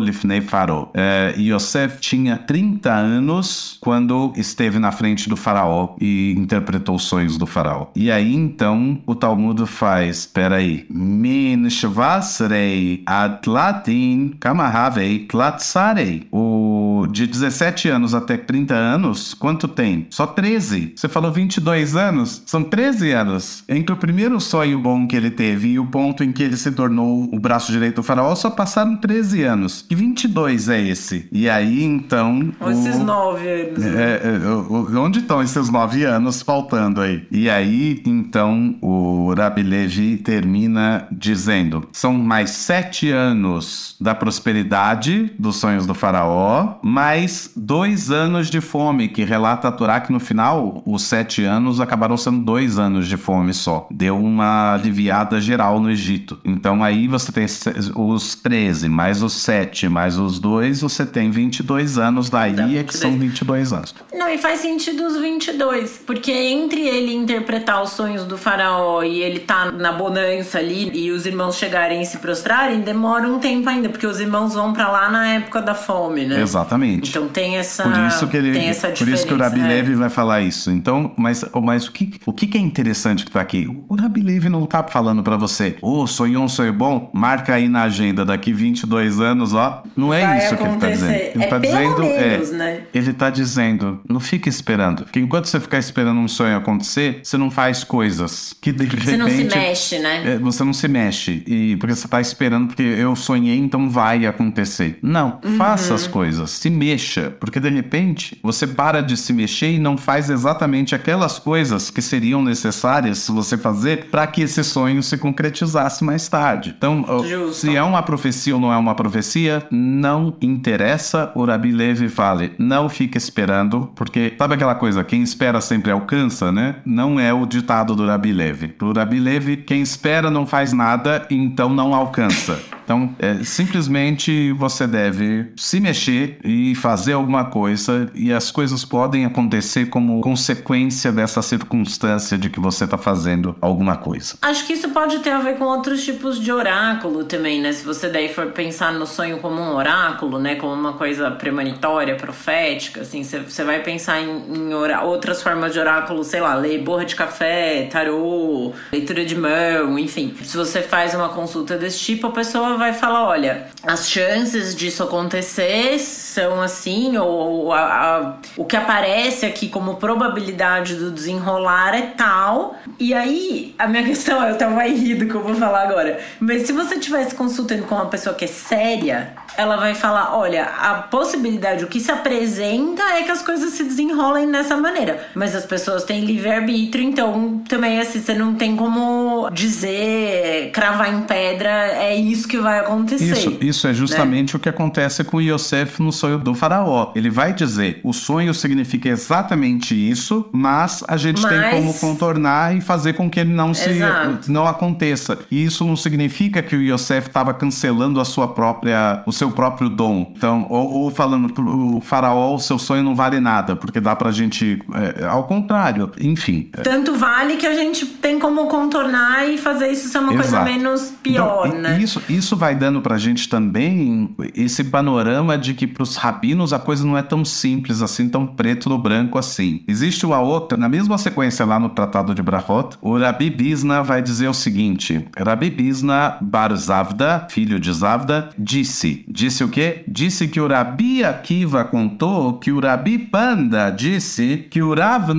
lifnei 0.00 0.40
faro. 0.40 0.90
É, 0.94 1.34
Yosef 1.38 2.00
tinha 2.00 2.36
30 2.36 2.92
anos 2.92 3.78
quando 3.80 4.32
esteve 4.36 4.78
na 4.78 4.92
frente 4.92 5.28
do 5.28 5.36
faraó 5.36 5.94
e 6.00 6.34
interpretou 6.36 6.96
os 6.96 7.04
sonhos 7.04 7.36
do 7.36 7.46
faraó. 7.46 7.88
E 7.94 8.10
aí 8.10 8.34
então 8.34 8.98
o 9.06 9.14
Talmud 9.14 9.66
faz, 9.66 10.26
peraí, 10.26 10.86
min 10.90 11.68
shvasrei 11.70 13.02
atlatin 13.06 14.34
kamahavei 14.40 15.20
tlatsarei. 15.20 16.26
O 16.32 17.06
de 17.10 17.26
17 17.26 17.88
anos 17.88 18.14
até 18.14 18.36
30 18.36 18.74
anos, 18.74 19.34
quanto 19.34 19.68
tem? 19.68 20.06
Só 20.10 20.26
13. 20.26 20.94
Você 20.96 21.08
falou 21.08 21.32
22 21.32 21.93
anos? 21.96 22.42
São 22.46 22.62
13 22.62 23.10
anos. 23.12 23.64
Entre 23.68 23.92
o 23.92 23.96
primeiro 23.96 24.40
sonho 24.40 24.78
bom 24.78 25.06
que 25.06 25.16
ele 25.16 25.30
teve 25.30 25.68
e 25.68 25.78
o 25.78 25.86
ponto 25.86 26.22
em 26.22 26.32
que 26.32 26.42
ele 26.42 26.56
se 26.56 26.70
tornou 26.72 27.28
o 27.32 27.38
braço 27.38 27.72
direito 27.72 27.96
do 27.96 28.02
faraó, 28.02 28.34
só 28.34 28.50
passaram 28.50 28.96
13 28.96 29.42
anos. 29.42 29.84
Que 29.88 29.94
22 29.94 30.68
é 30.68 30.80
esse? 30.80 31.28
E 31.32 31.48
aí, 31.48 31.82
então... 31.82 32.52
Esses 32.70 32.96
o... 32.96 33.04
9 33.04 33.48
anos. 33.48 33.78
Né? 33.78 34.02
É, 34.02 34.20
é, 34.24 34.98
onde 34.98 35.20
estão 35.20 35.42
esses 35.42 35.70
9 35.70 36.04
anos 36.04 36.42
faltando 36.42 37.00
aí? 37.00 37.26
E 37.30 37.48
aí, 37.48 38.02
então, 38.06 38.76
o 38.80 39.32
Rabi 39.34 39.62
Levi 39.62 40.16
termina 40.16 41.06
dizendo, 41.10 41.88
são 41.92 42.12
mais 42.12 42.50
7 42.50 43.10
anos 43.10 43.96
da 44.00 44.14
prosperidade 44.14 45.32
dos 45.38 45.56
sonhos 45.56 45.86
do 45.86 45.94
faraó, 45.94 46.74
mais 46.82 47.50
dois 47.56 48.10
anos 48.10 48.48
de 48.48 48.60
fome, 48.60 49.08
que 49.08 49.24
relata 49.24 49.68
a 49.68 49.72
Torá 49.72 50.00
que 50.00 50.12
no 50.12 50.20
final, 50.20 50.82
os 50.86 51.02
sete 51.02 51.42
anos 51.44 51.80
acabaram 51.84 52.16
sendo 52.16 52.40
dois 52.40 52.78
anos 52.78 53.06
de 53.06 53.16
fome 53.16 53.54
só. 53.54 53.86
Deu 53.90 54.18
uma 54.18 54.74
aliviada 54.74 55.40
geral 55.40 55.80
no 55.80 55.90
Egito. 55.90 56.38
Então 56.44 56.82
aí 56.82 57.06
você 57.06 57.30
tem 57.30 57.46
os 57.94 58.34
13, 58.34 58.88
mais 58.88 59.22
os 59.22 59.32
7, 59.34 59.88
mais 59.88 60.18
os 60.18 60.38
2, 60.38 60.80
você 60.80 61.06
tem 61.06 61.30
22 61.30 61.98
anos 61.98 62.30
daí, 62.30 62.78
é 62.78 62.82
que 62.82 62.96
são 62.96 63.16
22 63.18 63.72
anos. 63.72 63.94
Não, 64.12 64.28
e 64.28 64.38
faz 64.38 64.60
sentido 64.60 65.06
os 65.06 65.16
22, 65.16 66.02
porque 66.06 66.32
entre 66.32 66.80
ele 66.80 67.14
interpretar 67.14 67.82
os 67.82 67.90
sonhos 67.90 68.24
do 68.24 68.36
faraó 68.36 69.02
e 69.02 69.22
ele 69.22 69.40
tá 69.40 69.70
na 69.70 69.92
bonança 69.92 70.58
ali 70.58 70.90
e 70.94 71.10
os 71.10 71.26
irmãos 71.26 71.56
chegarem 71.56 72.02
e 72.02 72.06
se 72.06 72.18
prostrarem, 72.18 72.80
demora 72.80 73.28
um 73.28 73.38
tempo 73.38 73.68
ainda, 73.68 73.88
porque 73.88 74.06
os 74.06 74.20
irmãos 74.20 74.54
vão 74.54 74.72
para 74.72 74.88
lá 74.88 75.10
na 75.10 75.26
época 75.28 75.60
da 75.60 75.74
fome, 75.74 76.24
né? 76.24 76.40
Exatamente. 76.40 77.10
Então 77.10 77.28
tem 77.28 77.56
essa 77.56 77.82
por 77.84 77.98
isso 78.06 78.26
que 78.28 78.36
ele, 78.36 78.52
tem 78.52 78.68
essa 78.68 78.88
por 78.88 79.08
isso 79.08 79.26
que 79.26 79.34
o 79.34 79.38
Rabi 79.38 79.60
é. 79.60 79.66
Levi 79.66 79.94
vai 79.94 80.08
falar 80.08 80.40
isso. 80.40 80.70
Então, 80.70 81.12
mas, 81.16 81.44
mas 81.62 81.73
o 81.76 81.92
que 81.92 82.14
o 82.26 82.32
que 82.32 82.56
é 82.56 82.60
interessante 82.60 83.24
que 83.24 83.30
tá 83.30 83.40
aqui? 83.40 83.66
O 83.88 83.94
Rabi 83.94 84.20
Levi 84.22 84.48
não 84.48 84.66
tá 84.66 84.82
falando 84.82 85.22
para 85.22 85.36
você, 85.36 85.76
ô, 85.80 86.02
oh, 86.02 86.06
sonhou 86.06 86.44
um 86.44 86.48
sonho 86.48 86.72
bom, 86.72 87.10
marca 87.12 87.54
aí 87.54 87.68
na 87.68 87.82
agenda 87.82 88.24
daqui 88.24 88.52
22 88.52 89.20
anos, 89.20 89.52
ó. 89.54 89.82
Não 89.96 90.12
é 90.12 90.24
vai 90.26 90.38
isso 90.38 90.56
que 90.56 90.62
ele 90.62 90.76
tá 90.76 90.90
dizendo. 90.90 91.12
Ele 91.14 91.44
é 91.44 91.46
tá 91.46 91.58
dizendo, 91.58 92.00
menos, 92.02 92.50
é, 92.52 92.54
né? 92.54 92.80
ele 92.94 93.12
tá 93.12 93.30
dizendo, 93.30 94.00
não 94.08 94.20
fica 94.20 94.48
esperando. 94.48 95.04
Porque 95.04 95.20
enquanto 95.20 95.46
você 95.46 95.58
ficar 95.60 95.78
esperando 95.78 96.18
um 96.18 96.28
sonho 96.28 96.56
acontecer, 96.56 97.20
você 97.22 97.36
não 97.36 97.50
faz 97.50 97.82
coisas 97.84 98.54
que 98.60 98.72
de 98.72 98.84
repente 98.84 99.04
Você 99.04 99.16
não 99.16 99.28
se 99.28 99.44
mexe, 99.44 99.98
né? 99.98 100.34
é, 100.34 100.38
você 100.38 100.64
não 100.64 100.72
se 100.72 100.88
mexe. 100.88 101.42
E 101.46 101.76
porque 101.76 101.94
você 101.94 102.06
tá 102.08 102.20
esperando, 102.20 102.68
porque 102.68 102.82
eu 102.82 103.14
sonhei, 103.16 103.58
então 103.58 103.88
vai 103.88 104.26
acontecer. 104.26 104.98
Não, 105.02 105.38
Uhum. 105.44 105.56
faça 105.56 105.94
as 105.94 106.06
coisas, 106.06 106.50
se 106.50 106.70
mexa. 106.70 107.34
Porque 107.40 107.58
de 107.60 107.68
repente 107.68 108.38
você 108.42 108.66
para 108.66 109.00
de 109.02 109.16
se 109.16 109.32
mexer 109.32 109.72
e 109.72 109.78
não 109.78 109.96
faz 109.96 110.30
exatamente 110.30 110.94
aquelas 110.94 111.38
coisas 111.38 111.63
que 111.90 112.02
seriam 112.02 112.42
necessárias 112.42 113.28
você 113.28 113.56
fazer 113.56 114.06
para 114.10 114.26
que 114.26 114.42
esse 114.42 114.62
sonho 114.64 115.02
se 115.02 115.16
concretizasse 115.16 116.04
mais 116.04 116.28
tarde. 116.28 116.74
Então, 116.76 117.04
Justo. 117.26 117.54
se 117.54 117.76
é 117.76 117.82
uma 117.82 118.02
profecia 118.02 118.54
ou 118.54 118.60
não 118.60 118.72
é 118.72 118.76
uma 118.76 118.94
profecia, 118.94 119.66
não 119.70 120.34
interessa. 120.40 121.30
O 121.34 121.44
Rabi 121.44 121.72
Levi 121.72 122.08
fale, 122.08 122.52
não 122.58 122.88
fique 122.88 123.18
esperando, 123.18 123.90
porque 123.94 124.34
sabe 124.38 124.54
aquela 124.54 124.74
coisa, 124.74 125.04
quem 125.04 125.22
espera 125.22 125.60
sempre 125.60 125.90
alcança, 125.90 126.50
né? 126.52 126.76
Não 126.84 127.18
é 127.18 127.32
o 127.32 127.46
ditado 127.46 127.94
do 127.94 128.06
Rabi 128.06 128.32
Levi. 128.32 128.68
Pro 128.68 128.92
Rabi 128.92 129.18
Levi, 129.18 129.56
quem 129.56 129.82
espera 129.82 130.30
não 130.30 130.46
faz 130.46 130.72
nada, 130.72 131.26
então 131.30 131.68
não 131.68 131.94
alcança. 131.94 132.58
Então, 132.84 133.14
é, 133.18 133.42
simplesmente 133.42 134.52
você 134.52 134.86
deve 134.86 135.52
se 135.56 135.80
mexer 135.80 136.38
e 136.44 136.74
fazer 136.74 137.14
alguma 137.14 137.46
coisa, 137.46 138.10
e 138.14 138.32
as 138.32 138.50
coisas 138.50 138.84
podem 138.84 139.24
acontecer 139.24 139.86
como 139.86 140.20
consequência 140.20 141.10
dessa 141.10 141.40
circunstância 141.42 142.36
de 142.36 142.50
que 142.50 142.60
você 142.60 142.84
está 142.84 142.98
fazendo 142.98 143.56
alguma 143.60 143.96
coisa. 143.96 144.36
Acho 144.42 144.66
que 144.66 144.74
isso 144.74 144.90
pode 144.90 145.18
ter 145.20 145.30
a 145.30 145.38
ver 145.38 145.56
com 145.56 145.64
outros 145.64 146.04
tipos 146.04 146.38
de 146.38 146.52
oráculo 146.52 147.24
também, 147.24 147.60
né? 147.60 147.72
Se 147.72 147.84
você 147.84 148.08
daí 148.08 148.28
for 148.28 148.46
pensar 148.48 148.92
no 148.92 149.06
sonho 149.06 149.38
como 149.38 149.60
um 149.60 149.74
oráculo, 149.74 150.38
né? 150.38 150.56
Como 150.56 150.72
uma 150.72 150.92
coisa 150.92 151.30
premonitória, 151.30 152.16
profética, 152.16 153.00
assim, 153.00 153.22
você 153.24 153.64
vai 153.64 153.80
pensar 153.82 154.20
em, 154.20 154.42
em 154.54 154.74
outras 154.74 155.42
formas 155.42 155.72
de 155.72 155.78
oráculo, 155.78 156.22
sei 156.22 156.40
lá, 156.40 156.54
ler 156.54 156.82
borra 156.82 157.04
de 157.04 157.16
café, 157.16 157.88
tarô, 157.90 158.72
leitura 158.92 159.24
de 159.24 159.36
mão, 159.36 159.98
enfim. 159.98 160.34
Se 160.42 160.56
você 160.56 160.82
faz 160.82 161.14
uma 161.14 161.30
consulta 161.30 161.76
desse 161.76 161.98
tipo, 161.98 162.26
a 162.26 162.30
pessoa 162.30 162.73
vai 162.78 162.92
falar, 162.92 163.24
olha, 163.26 163.66
as 163.86 164.08
chances 164.08 164.74
disso 164.74 165.02
acontecer 165.02 165.98
são 165.98 166.60
assim, 166.60 167.16
ou, 167.16 167.72
a- 167.72 167.80
a- 168.18 168.34
o 168.56 168.64
que 168.64 168.76
aparece 168.76 169.46
aqui 169.46 169.68
como 169.68 169.96
probabilidade 169.96 170.94
do 170.96 171.10
desenrolar 171.10 171.94
é 171.94 172.02
tal. 172.16 172.76
E 172.98 173.12
aí, 173.14 173.74
a 173.78 173.86
minha 173.86 174.02
questão 174.04 174.42
é, 174.42 174.50
eu 174.50 174.58
tava 174.58 174.74
vai 174.74 174.90
rir 174.92 175.14
do 175.14 175.26
que 175.26 175.34
eu 175.34 175.42
vou 175.42 175.54
falar 175.54 175.82
agora. 175.82 176.18
Mas 176.40 176.62
se 176.62 176.72
você 176.72 176.96
estivesse 176.96 177.34
consultando 177.34 177.84
com 177.84 177.94
uma 177.94 178.06
pessoa 178.06 178.34
que 178.34 178.44
é 178.44 178.48
séria, 178.48 179.32
ela 179.56 179.76
vai 179.76 179.94
falar: 179.94 180.36
olha, 180.36 180.64
a 180.64 180.94
possibilidade, 180.94 181.84
o 181.84 181.88
que 181.88 182.00
se 182.00 182.10
apresenta 182.10 183.02
é 183.18 183.22
que 183.22 183.30
as 183.30 183.42
coisas 183.42 183.72
se 183.74 183.84
desenrolem 183.84 184.50
dessa 184.50 184.76
maneira. 184.76 185.26
Mas 185.34 185.54
as 185.54 185.64
pessoas 185.64 186.02
têm 186.04 186.24
livre-arbítrio, 186.24 187.04
então 187.04 187.62
também 187.68 188.00
assim, 188.00 188.20
você 188.20 188.34
não 188.34 188.54
tem 188.56 188.76
como 188.76 189.48
dizer, 189.52 190.70
cravar 190.72 191.12
em 191.14 191.22
pedra, 191.22 191.68
é 191.70 192.16
isso 192.16 192.48
que 192.48 192.58
vai 192.64 192.80
acontecer. 192.80 193.24
Isso, 193.32 193.56
isso 193.60 193.86
é 193.86 193.94
justamente 193.94 194.56
o 194.56 194.58
que 194.58 194.68
acontece 194.68 195.22
com 195.22 195.40
Yosef 195.40 196.02
no 196.02 196.10
sonho 196.10 196.38
do 196.38 196.54
faraó. 196.54 197.12
Ele 197.14 197.30
vai 197.30 197.52
dizer, 197.52 198.00
o 198.02 198.12
sonho 198.12 198.52
significa 198.52 199.08
exatamente 199.08 199.94
isso, 199.94 200.48
mas 200.52 201.04
a 201.06 201.16
gente 201.16 201.46
tem 201.46 201.58
Mas- 201.60 201.74
como 201.74 201.94
contornar 201.94 202.76
e 202.76 202.80
fazer 202.80 203.12
com 203.12 203.28
que 203.30 203.38
ele 203.40 203.52
não 203.52 203.72
se 203.74 203.90
Exato. 203.90 204.50
não 204.50 204.66
aconteça. 204.66 205.38
E 205.50 205.64
isso 205.64 205.84
não 205.84 205.94
significa 205.96 206.62
que 206.62 206.74
o 206.74 206.82
Yosef 206.82 207.28
estava 207.28 207.52
cancelando 207.54 208.20
a 208.20 208.24
sua 208.24 208.48
própria, 208.48 209.22
o 209.26 209.32
seu 209.32 209.50
próprio 209.50 209.88
dom. 209.88 210.32
Então, 210.36 210.66
ou, 210.70 210.90
ou 211.04 211.10
falando 211.10 211.52
o 211.96 212.00
faraó, 212.00 212.54
o 212.54 212.58
seu 212.58 212.78
sonho 212.78 213.02
não 213.02 213.14
vale 213.14 213.38
nada, 213.40 213.76
porque 213.76 214.00
dá 214.00 214.16
pra 214.16 214.30
gente, 214.32 214.80
é, 215.20 215.24
ao 215.26 215.44
contrário, 215.44 216.10
enfim. 216.20 216.70
Tanto 216.82 217.14
vale 217.14 217.56
que 217.56 217.66
a 217.66 217.74
gente 217.74 218.06
tem 218.06 218.38
como 218.38 218.66
contornar 218.66 219.46
e 219.48 219.58
fazer 219.58 219.88
isso 219.88 220.08
ser 220.08 220.18
uma 220.18 220.32
coisa 220.32 220.48
Exato. 220.48 220.64
menos 220.64 221.12
pior, 221.22 221.66
Então, 221.68 221.80
né? 221.80 221.98
Isso, 222.00 222.22
isso 222.28 222.53
vai 222.56 222.74
dando 222.74 223.00
pra 223.00 223.18
gente 223.18 223.48
também 223.48 224.34
esse 224.54 224.84
panorama 224.84 225.56
de 225.58 225.74
que 225.74 225.86
pros 225.86 226.16
rabinos 226.16 226.72
a 226.72 226.78
coisa 226.78 227.06
não 227.06 227.16
é 227.16 227.22
tão 227.22 227.44
simples 227.44 228.02
assim, 228.02 228.28
tão 228.28 228.46
preto 228.46 228.88
no 228.88 228.98
branco 228.98 229.38
assim. 229.38 229.82
Existe 229.86 230.26
uma 230.26 230.40
outra, 230.40 230.78
na 230.78 230.88
mesma 230.88 231.18
sequência 231.18 231.64
lá 231.64 231.78
no 231.78 231.88
Tratado 231.88 232.34
de 232.34 232.42
Brahot, 232.42 232.96
o 233.00 233.18
Rabi 233.18 233.50
Bisna 233.50 234.02
vai 234.02 234.22
dizer 234.22 234.48
o 234.48 234.54
seguinte: 234.54 235.24
Rabi 235.36 235.70
Bisna 235.70 236.38
Bar 236.40 236.74
Zavda, 236.76 237.46
filho 237.50 237.78
de 237.78 237.92
Zavda, 237.92 238.50
disse. 238.58 239.24
Disse 239.28 239.64
o 239.64 239.68
quê? 239.68 240.04
Disse 240.06 240.48
que 240.48 240.60
o 240.60 240.68
Rabi 240.68 241.24
Akiva 241.24 241.84
contou 241.84 242.54
que 242.58 242.72
o 242.72 242.80
Rabi 242.80 243.18
Panda 243.18 243.90
disse 243.90 244.66
que 244.70 244.82
o 244.82 244.94
Rav 244.94 245.30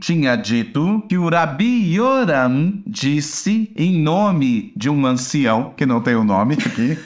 tinha 0.00 0.36
dito 0.36 1.02
que 1.08 1.16
o 1.16 1.28
Rabi 1.28 1.94
Yoram 1.94 2.82
disse 2.86 3.70
em 3.76 4.00
nome 4.02 4.72
de 4.76 4.90
um 4.90 5.06
ancião, 5.06 5.72
que 5.76 5.86
não 5.86 6.00
tem 6.00 6.11
o 6.16 6.24
nome 6.24 6.54
aqui, 6.54 6.98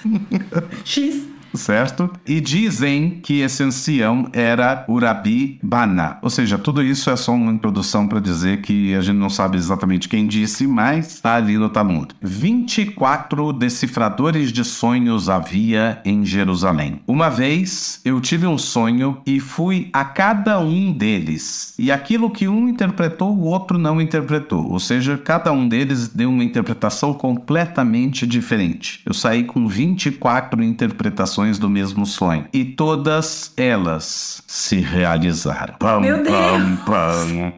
X. 0.85 1.36
certo? 1.57 2.11
E 2.27 2.41
dizem 2.41 3.21
que 3.23 3.41
esse 3.41 3.63
ancião 3.63 4.29
era 4.33 4.85
o 4.89 4.99
Rabi 4.99 5.59
Bana. 5.63 6.19
Ou 6.23 6.31
seja, 6.31 6.59
tudo 6.59 6.83
isso 6.83 7.11
é 7.11 7.17
só 7.17 7.33
uma 7.33 7.53
introdução 7.53 8.07
para 8.07 8.21
dizer 8.21 8.61
que 8.63 8.95
a 8.95 9.01
gente 9.01 9.17
não 9.17 9.31
sabe 9.31 9.57
exatamente 9.57 10.09
quem 10.09 10.27
disse, 10.27 10.67
mas 10.67 11.15
está 11.15 11.37
ali 11.37 11.57
no 11.59 11.69
Talmud. 11.69 12.15
24 12.21 13.53
decifradores 13.53 14.53
de 14.53 14.65
sonhos 14.65 15.29
havia 15.29 16.01
em 16.05 16.25
Jerusalém. 16.25 17.01
Uma 17.07 17.29
vez 17.29 18.01
eu 18.05 18.21
tive 18.21 18.47
um 18.47 18.59
sonho 18.59 19.19
e 19.27 19.41
fui 19.41 19.89
a 19.93 20.05
cada 20.05 20.59
um 20.61 20.93
deles. 20.93 21.75
E 21.79 21.91
aquilo 21.91 22.31
que 22.31 22.49
um 22.49 22.69
interpretou, 22.69 23.37
o 23.37 23.45
outro 23.45 23.79
não 23.79 24.01
interpretou. 24.01 24.71
Ou 24.71 24.81
seja, 24.81 25.17
cada 25.19 25.53
um 25.53 25.69
deles 25.69 26.09
deu 26.09 26.31
uma 26.31 26.45
interpretação 26.45 27.15
completamente 27.15 28.27
diferente. 28.27 29.01
Eu 29.05 29.15
saí 29.15 29.45
com 29.45 29.67
24 29.67 30.63
interpretações 30.63 31.46
do 31.59 31.69
mesmo 31.71 32.05
sonho. 32.05 32.47
E 32.53 32.65
todas 32.65 33.53
elas 33.57 34.43
se 34.47 34.81
realizaram. 34.81 35.75
Pam, 35.79 36.01
Meu 36.01 36.23
Deus! 36.23 36.29
pam, 36.29 36.77
pam. 36.85 37.53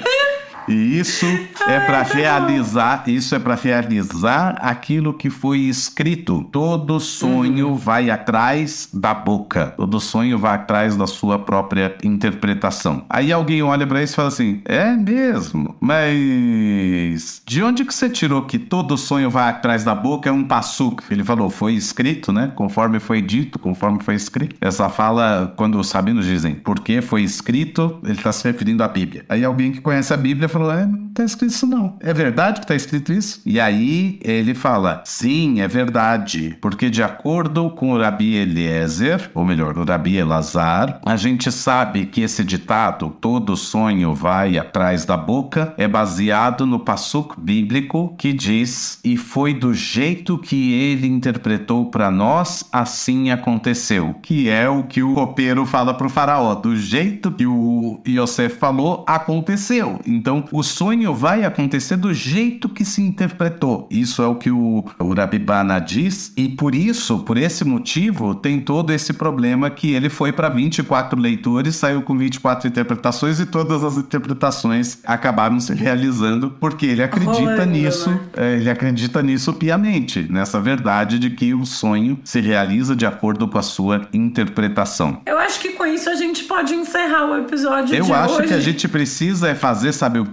E 0.70 1.00
isso 1.00 1.26
é 1.66 1.80
para 1.80 2.02
realizar, 2.02 3.02
isso 3.08 3.34
é 3.34 3.40
para 3.40 3.56
realizar 3.56 4.56
aquilo 4.60 5.12
que 5.12 5.28
foi 5.28 5.58
escrito. 5.58 6.44
Todo 6.52 7.00
sonho 7.00 7.74
vai 7.74 8.08
atrás 8.08 8.88
da 8.94 9.12
boca. 9.12 9.74
Todo 9.76 9.98
sonho 9.98 10.38
vai 10.38 10.54
atrás 10.54 10.96
da 10.96 11.08
sua 11.08 11.40
própria 11.40 11.96
interpretação. 12.04 13.04
Aí 13.10 13.32
alguém 13.32 13.62
olha 13.62 13.84
para 13.84 14.00
isso 14.00 14.12
e 14.12 14.16
fala 14.16 14.28
assim: 14.28 14.60
"É 14.64 14.92
mesmo? 14.92 15.74
Mas 15.80 17.42
de 17.44 17.62
onde 17.64 17.84
que 17.84 17.92
você 17.92 18.08
tirou 18.08 18.42
que 18.42 18.58
todo 18.58 18.96
sonho 18.96 19.28
vai 19.28 19.50
atrás 19.50 19.82
da 19.82 19.94
boca 19.94 20.28
é 20.28 20.32
um 20.32 20.44
passuco?" 20.44 21.02
Ele 21.10 21.24
falou: 21.24 21.50
"Foi 21.50 21.74
escrito, 21.74 22.32
né? 22.32 22.52
Conforme 22.54 23.00
foi 23.00 23.20
dito, 23.20 23.58
conforme 23.58 24.04
foi 24.04 24.14
escrito." 24.14 24.54
Essa 24.60 24.88
fala 24.88 25.52
quando 25.56 25.80
os 25.80 25.88
sabinos 25.88 26.26
dizem: 26.26 26.54
"Porque 26.54 27.02
foi 27.02 27.22
escrito", 27.22 27.98
ele 28.04 28.12
está 28.12 28.30
se 28.30 28.44
referindo 28.44 28.84
à 28.84 28.88
Bíblia. 28.88 29.24
Aí 29.28 29.44
alguém 29.44 29.72
que 29.72 29.80
conhece 29.80 30.14
a 30.14 30.16
Bíblia 30.16 30.48
falou: 30.60 30.72
é, 30.72 30.86
não 30.86 31.08
tá 31.08 31.24
escrito 31.24 31.52
isso 31.52 31.66
não. 31.66 31.96
É 32.00 32.12
verdade 32.12 32.60
que 32.60 32.66
tá 32.66 32.74
escrito 32.74 33.12
isso? 33.12 33.40
E 33.44 33.58
aí 33.58 34.18
ele 34.22 34.54
fala: 34.54 35.02
sim, 35.04 35.60
é 35.60 35.68
verdade. 35.68 36.56
Porque 36.60 36.90
de 36.90 37.02
acordo 37.02 37.70
com 37.70 37.92
o 37.92 37.98
Rabi 37.98 38.34
Eliezer, 38.34 39.30
ou 39.34 39.44
melhor, 39.44 39.76
o 39.78 39.84
Rabi 39.84 40.16
Elazar, 40.16 41.00
a 41.04 41.16
gente 41.16 41.50
sabe 41.50 42.06
que 42.06 42.22
esse 42.22 42.44
ditado, 42.44 43.16
todo 43.20 43.56
sonho 43.56 44.14
vai 44.14 44.58
atrás 44.58 45.04
da 45.04 45.16
boca, 45.16 45.74
é 45.76 45.88
baseado 45.88 46.66
no 46.66 46.80
passuk 46.80 47.40
bíblico 47.40 48.14
que 48.18 48.32
diz: 48.32 49.00
e 49.04 49.16
foi 49.16 49.54
do 49.54 49.72
jeito 49.72 50.38
que 50.38 50.72
ele 50.72 51.06
interpretou 51.06 51.86
para 51.86 52.10
nós, 52.10 52.64
assim 52.72 53.30
aconteceu. 53.30 54.14
Que 54.22 54.48
é 54.48 54.68
o 54.68 54.84
que 54.84 55.02
o 55.02 55.14
copeiro 55.14 55.64
fala 55.64 55.94
pro 55.94 56.10
faraó: 56.10 56.54
do 56.54 56.76
jeito 56.76 57.30
que 57.30 57.46
o 57.46 58.00
Yosef 58.06 58.56
falou, 58.58 59.04
aconteceu. 59.06 60.00
Então 60.06 60.39
Então, 60.40 60.44
o 60.52 60.62
sonho 60.62 61.14
vai 61.14 61.44
acontecer 61.44 61.96
do 61.96 62.12
jeito 62.14 62.68
que 62.68 62.84
se 62.84 63.02
interpretou. 63.02 63.86
Isso 63.90 64.22
é 64.22 64.26
o 64.26 64.34
que 64.34 64.50
o, 64.50 64.84
o 64.98 65.14
Rabibana 65.14 65.78
diz, 65.78 66.32
e 66.36 66.48
por 66.48 66.74
isso, 66.74 67.18
por 67.20 67.36
esse 67.36 67.64
motivo, 67.64 68.34
tem 68.34 68.60
todo 68.60 68.92
esse 68.92 69.12
problema 69.12 69.68
que 69.70 69.92
ele 69.92 70.08
foi 70.08 70.32
para 70.32 70.48
24 70.48 71.20
leitores, 71.20 71.76
saiu 71.76 72.02
com 72.02 72.16
24 72.16 72.68
interpretações 72.68 73.40
e 73.40 73.46
todas 73.46 73.84
as 73.84 73.96
interpretações 73.96 74.98
acabaram 75.04 75.60
se 75.60 75.74
realizando 75.74 76.50
porque 76.58 76.86
ele 76.86 77.02
acredita 77.02 77.66
nisso, 77.66 78.18
é, 78.36 78.56
ele 78.56 78.70
acredita 78.70 79.22
nisso 79.22 79.52
piamente, 79.52 80.26
nessa 80.30 80.60
verdade 80.60 81.18
de 81.18 81.30
que 81.30 81.54
o 81.54 81.66
sonho 81.66 82.18
se 82.24 82.40
realiza 82.40 82.94
de 82.96 83.04
acordo 83.04 83.46
com 83.48 83.58
a 83.58 83.62
sua 83.62 84.08
interpretação. 84.12 85.20
Eu 85.26 85.38
acho 85.38 85.60
que 85.60 85.70
com 85.70 85.84
isso 85.86 86.08
a 86.08 86.14
gente 86.14 86.44
pode 86.44 86.74
encerrar 86.74 87.26
o 87.26 87.38
episódio 87.38 87.94
Eu 87.94 88.14
acho 88.14 88.34
hoje. 88.34 88.48
que 88.48 88.54
a 88.54 88.60
gente 88.60 88.88
precisa 88.88 89.48
é 89.48 89.54
fazer, 89.54 89.92
sabe 89.92 90.18
o 90.18 90.24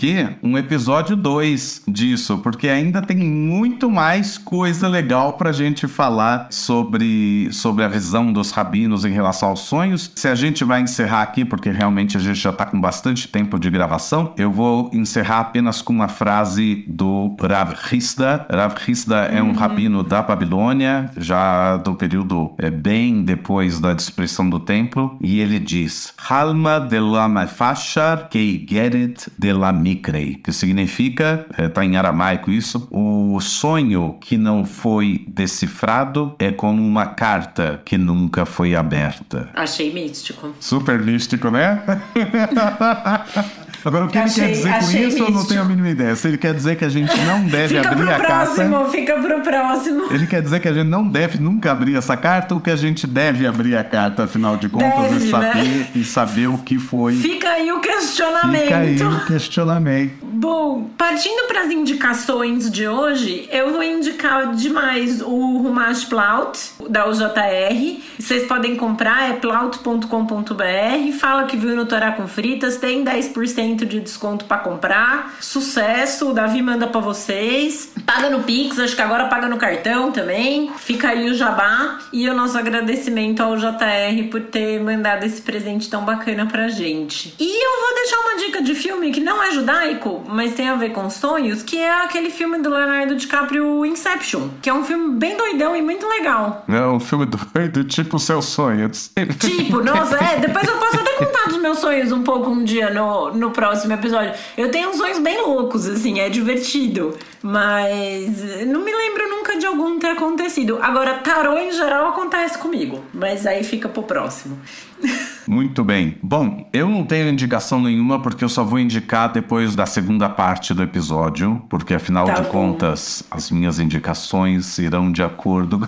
Um 0.44 0.58
episódio 0.58 1.16
2 1.16 1.84
disso, 1.88 2.38
porque 2.40 2.70
ainda 2.70 3.02
tem 3.02 3.18
muito 3.18 3.90
mais 3.90 4.38
coisa 4.38 4.88
legal 4.88 5.34
pra 5.34 5.52
gente 5.52 5.88
falar 5.88 6.48
sobre, 6.52 7.50
sobre 7.52 7.84
a 7.84 7.88
visão 7.88 8.32
dos 8.32 8.52
rabinos 8.52 9.06
em 9.06 9.12
relação 9.12 9.50
aos 9.50 9.62
sonhos. 9.62 10.12
Se 10.16 10.28
a 10.28 10.36
gente 10.36 10.64
vai 10.64 10.82
encerrar 10.82 11.22
aqui, 11.22 11.44
porque 11.44 11.70
realmente 11.70 12.18
a 12.18 12.20
gente 12.20 12.40
já 12.40 12.54
tá 12.54 12.66
com 12.66 12.80
bastante 12.80 13.28
tempo 13.28 13.60
de 13.60 13.70
gravação, 13.70 14.34
eu 14.38 14.52
vou 14.52 14.90
encerrar 14.94 15.40
apenas 15.40 15.82
com 15.82 15.94
uma 15.94 16.08
frase 16.08 16.86
do 16.88 17.36
Rav 17.42 17.74
Hizda. 17.92 18.46
Rav 18.52 18.76
Hizda 18.88 19.26
é 19.26 19.42
um 19.42 19.54
rabino 19.54 20.04
da 20.04 20.22
Babilônia, 20.22 21.10
já 21.18 21.78
do 21.78 21.96
período 21.96 22.54
é, 22.58 22.70
bem 22.70 23.24
depois 23.24 23.80
da 23.80 23.94
destruição 23.94 24.50
do 24.50 24.60
templo, 24.60 25.18
e 25.22 25.40
ele 25.40 25.60
diz: 25.60 26.14
Halma 26.30 26.80
de 26.80 27.00
la 27.00 27.28
mafashar 27.28 28.30
kei 28.30 28.66
geret 28.68 29.30
de 29.38 29.54
la 29.54 29.72
mikrei, 29.88 30.36
que 30.36 30.52
significa, 30.52 31.46
está 31.58 31.86
em 31.86 31.96
aramaico 31.96 32.52
isso, 32.52 32.88
o 32.92 33.40
sonho 33.40 34.18
que 34.20 34.38
não 34.38 34.66
foi 34.66 35.24
decifrado 35.28 36.36
é 36.38 36.52
como 36.52 36.82
uma 36.86 37.06
carta 37.06 37.82
que 37.86 37.98
nunca 37.98 38.46
foi 38.46 38.76
aberta. 38.76 39.50
Achei 39.54 39.94
místico. 39.94 40.54
Super 40.60 41.00
místico, 41.00 41.50
né? 41.50 41.82
Agora, 43.88 44.06
o 44.06 44.08
que 44.10 44.18
Achei- 44.18 44.44
ele 44.44 44.62
quer 44.62 44.80
dizer 44.80 44.98
com 45.02 45.08
isso, 45.08 45.18
eu 45.18 45.20
não 45.22 45.28
místico. 45.32 45.48
tenho 45.48 45.62
a 45.62 45.66
mínima 45.66 45.90
ideia. 45.90 46.16
Se 46.16 46.28
ele 46.28 46.38
quer 46.38 46.54
dizer 46.54 46.76
que 46.76 46.84
a 46.84 46.90
gente 46.90 47.18
não 47.22 47.44
deve 47.48 47.76
Fica 47.76 47.90
abrir 47.90 48.06
pro 48.06 48.14
a 48.16 48.20
próximo, 48.20 48.76
carta. 48.76 48.92
fica 48.92 49.14
pro 49.16 49.42
próximo. 49.42 50.04
Ele 50.12 50.28
quer 50.28 50.42
dizer 50.42 50.60
que 50.60 50.68
a 50.68 50.74
gente 50.74 50.88
não 50.88 51.08
deve 51.08 51.40
nunca 51.40 51.72
abrir 51.72 51.96
essa 51.96 52.18
carta 52.18 52.54
ou 52.54 52.60
que 52.60 52.70
a 52.70 52.76
gente 52.76 53.08
deve 53.08 53.48
abrir 53.48 53.78
a 53.78 53.84
carta, 53.84 54.26
afinal 54.26 54.58
de 54.58 54.68
contas, 54.68 55.12
Deve, 55.14 55.26
e, 55.26 55.32
saber, 55.32 55.56
né? 55.56 55.88
e 55.96 56.04
saber 56.04 56.48
o 56.48 56.58
que 56.58 56.78
foi. 56.78 57.14
Fica 57.16 57.48
aí 57.50 57.72
o 57.72 57.80
questionamento. 57.80 58.64
Fica 58.64 58.78
aí 58.78 59.02
o 59.02 59.26
questionamento. 59.26 60.27
Bom, 60.40 60.92
partindo 60.96 61.48
para 61.48 61.62
as 61.62 61.72
indicações 61.72 62.70
de 62.70 62.88
hoje, 62.88 63.50
eu 63.52 63.72
vou 63.72 63.82
indicar 63.82 64.54
demais 64.54 65.20
o 65.20 65.58
Rumash 65.58 66.06
Plaut, 66.06 66.60
da 66.88 67.10
UJR. 67.10 68.04
Vocês 68.20 68.46
podem 68.48 68.76
comprar, 68.76 69.32
é 69.32 69.34
plaut.com.br. 69.34 71.18
Fala 71.20 71.46
que 71.46 71.58
viu 71.58 71.76
no 71.76 71.88
Torá 71.88 72.12
com 72.12 72.28
Fritas, 72.28 72.78
tem 72.78 73.04
10% 73.04 73.84
de 73.84 74.00
desconto 74.00 74.46
para 74.46 74.60
comprar. 74.60 75.38
Sucesso, 75.42 76.30
o 76.30 76.34
Davi 76.36 76.62
manda 76.62 76.86
para 76.86 77.02
vocês. 77.02 77.92
Paga 78.06 78.30
no 78.30 78.44
Pix, 78.44 78.78
acho 78.78 78.96
que 78.96 79.02
agora 79.02 79.26
paga 79.26 79.48
no 79.48 79.58
cartão 79.58 80.12
também. 80.12 80.72
Fica 80.78 81.10
aí 81.10 81.32
o 81.32 81.34
jabá 81.34 81.98
e 82.14 82.30
o 82.30 82.36
nosso 82.36 82.56
agradecimento 82.60 83.42
ao 83.42 83.58
JR 83.58 84.30
por 84.30 84.42
ter 84.42 84.80
mandado 84.80 85.24
esse 85.26 85.42
presente 85.42 85.90
tão 85.90 86.06
bacana 86.06 86.46
pra 86.46 86.68
gente. 86.68 87.34
E 87.40 87.66
eu 87.66 87.82
vou 87.82 87.96
deixar 87.96 88.20
uma 88.20 88.38
dica 88.38 88.62
de 88.62 88.76
filme 88.76 89.12
que 89.12 89.20
não 89.20 89.42
é 89.42 89.50
judaico, 89.50 90.27
mas 90.28 90.54
tem 90.54 90.70
a 90.70 90.76
ver 90.76 90.92
com 90.92 91.10
sonhos, 91.10 91.64
que 91.64 91.78
é 91.78 92.04
aquele 92.04 92.30
filme 92.30 92.58
do 92.60 92.70
Leonardo 92.70 93.16
DiCaprio 93.16 93.86
Inception, 93.86 94.50
que 94.62 94.70
é 94.70 94.74
um 94.74 94.84
filme 94.84 95.16
bem 95.16 95.36
doidão 95.38 95.76
e 95.76 95.82
muito 95.82 96.08
legal. 96.08 96.66
É 96.68 96.82
um 96.86 97.00
filme 97.00 97.26
doido, 97.26 97.84
tipo 97.84 98.20
seus 98.20 98.46
sonhos. 98.46 99.12
Tipo, 99.40 99.82
nossa, 99.82 100.18
é, 100.18 100.40
depois 100.40 100.68
eu 100.68 100.78
posso 100.78 100.98
até 100.98 101.14
contar 101.14 101.50
dos 101.50 101.62
meus 101.62 101.80
sonhos 101.80 102.12
um 102.12 102.24
pouco 102.24 102.50
um 102.50 102.64
dia 102.64 102.90
no, 102.90 103.32
no 103.34 103.52
próximo 103.52 103.94
episódio. 103.94 104.34
Eu 104.58 104.72
tenho 104.72 104.90
uns 104.90 104.98
sonhos 104.98 105.20
bem 105.20 105.42
loucos, 105.42 105.88
assim, 105.88 106.20
é 106.20 106.30
divertido. 106.30 107.18
Mas 107.42 108.66
não 108.66 108.82
me 108.84 108.92
lembro 108.92 109.30
nunca 109.30 109.58
de 109.58 109.66
algum 109.66 110.00
ter 110.00 110.08
acontecido. 110.08 110.80
Agora, 110.82 111.16
tarô 111.16 111.58
em 111.58 111.72
geral 111.72 112.10
acontece 112.10 112.58
comigo. 112.58 113.04
Mas 113.14 113.46
aí 113.46 113.64
fica 113.64 113.88
pro 113.88 114.04
próximo. 114.04 114.60
Muito 115.48 115.84
bem. 115.84 116.18
Bom, 116.22 116.68
eu 116.74 116.88
não 116.90 117.04
tenho 117.06 117.30
indicação 117.30 117.82
nenhuma 117.82 118.20
porque 118.22 118.44
eu 118.44 118.50
só 118.50 118.64
vou 118.64 118.80
indicar 118.80 119.32
depois 119.32 119.76
da 119.76 119.86
segunda 119.86 120.28
parte 120.30 120.74
do 120.74 120.84
episódio, 120.84 121.62
porque 121.70 121.94
afinal 121.94 122.26
Tá 122.26 122.34
de 122.34 122.42
bom. 122.44 122.50
contas 122.50 123.24
as 123.32 123.50
minhas 123.50 123.80
indicações 123.80 124.78
irão 124.78 125.12
de 125.12 125.24
acordo. 125.24 125.88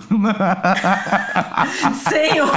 Senhor! 2.08 2.54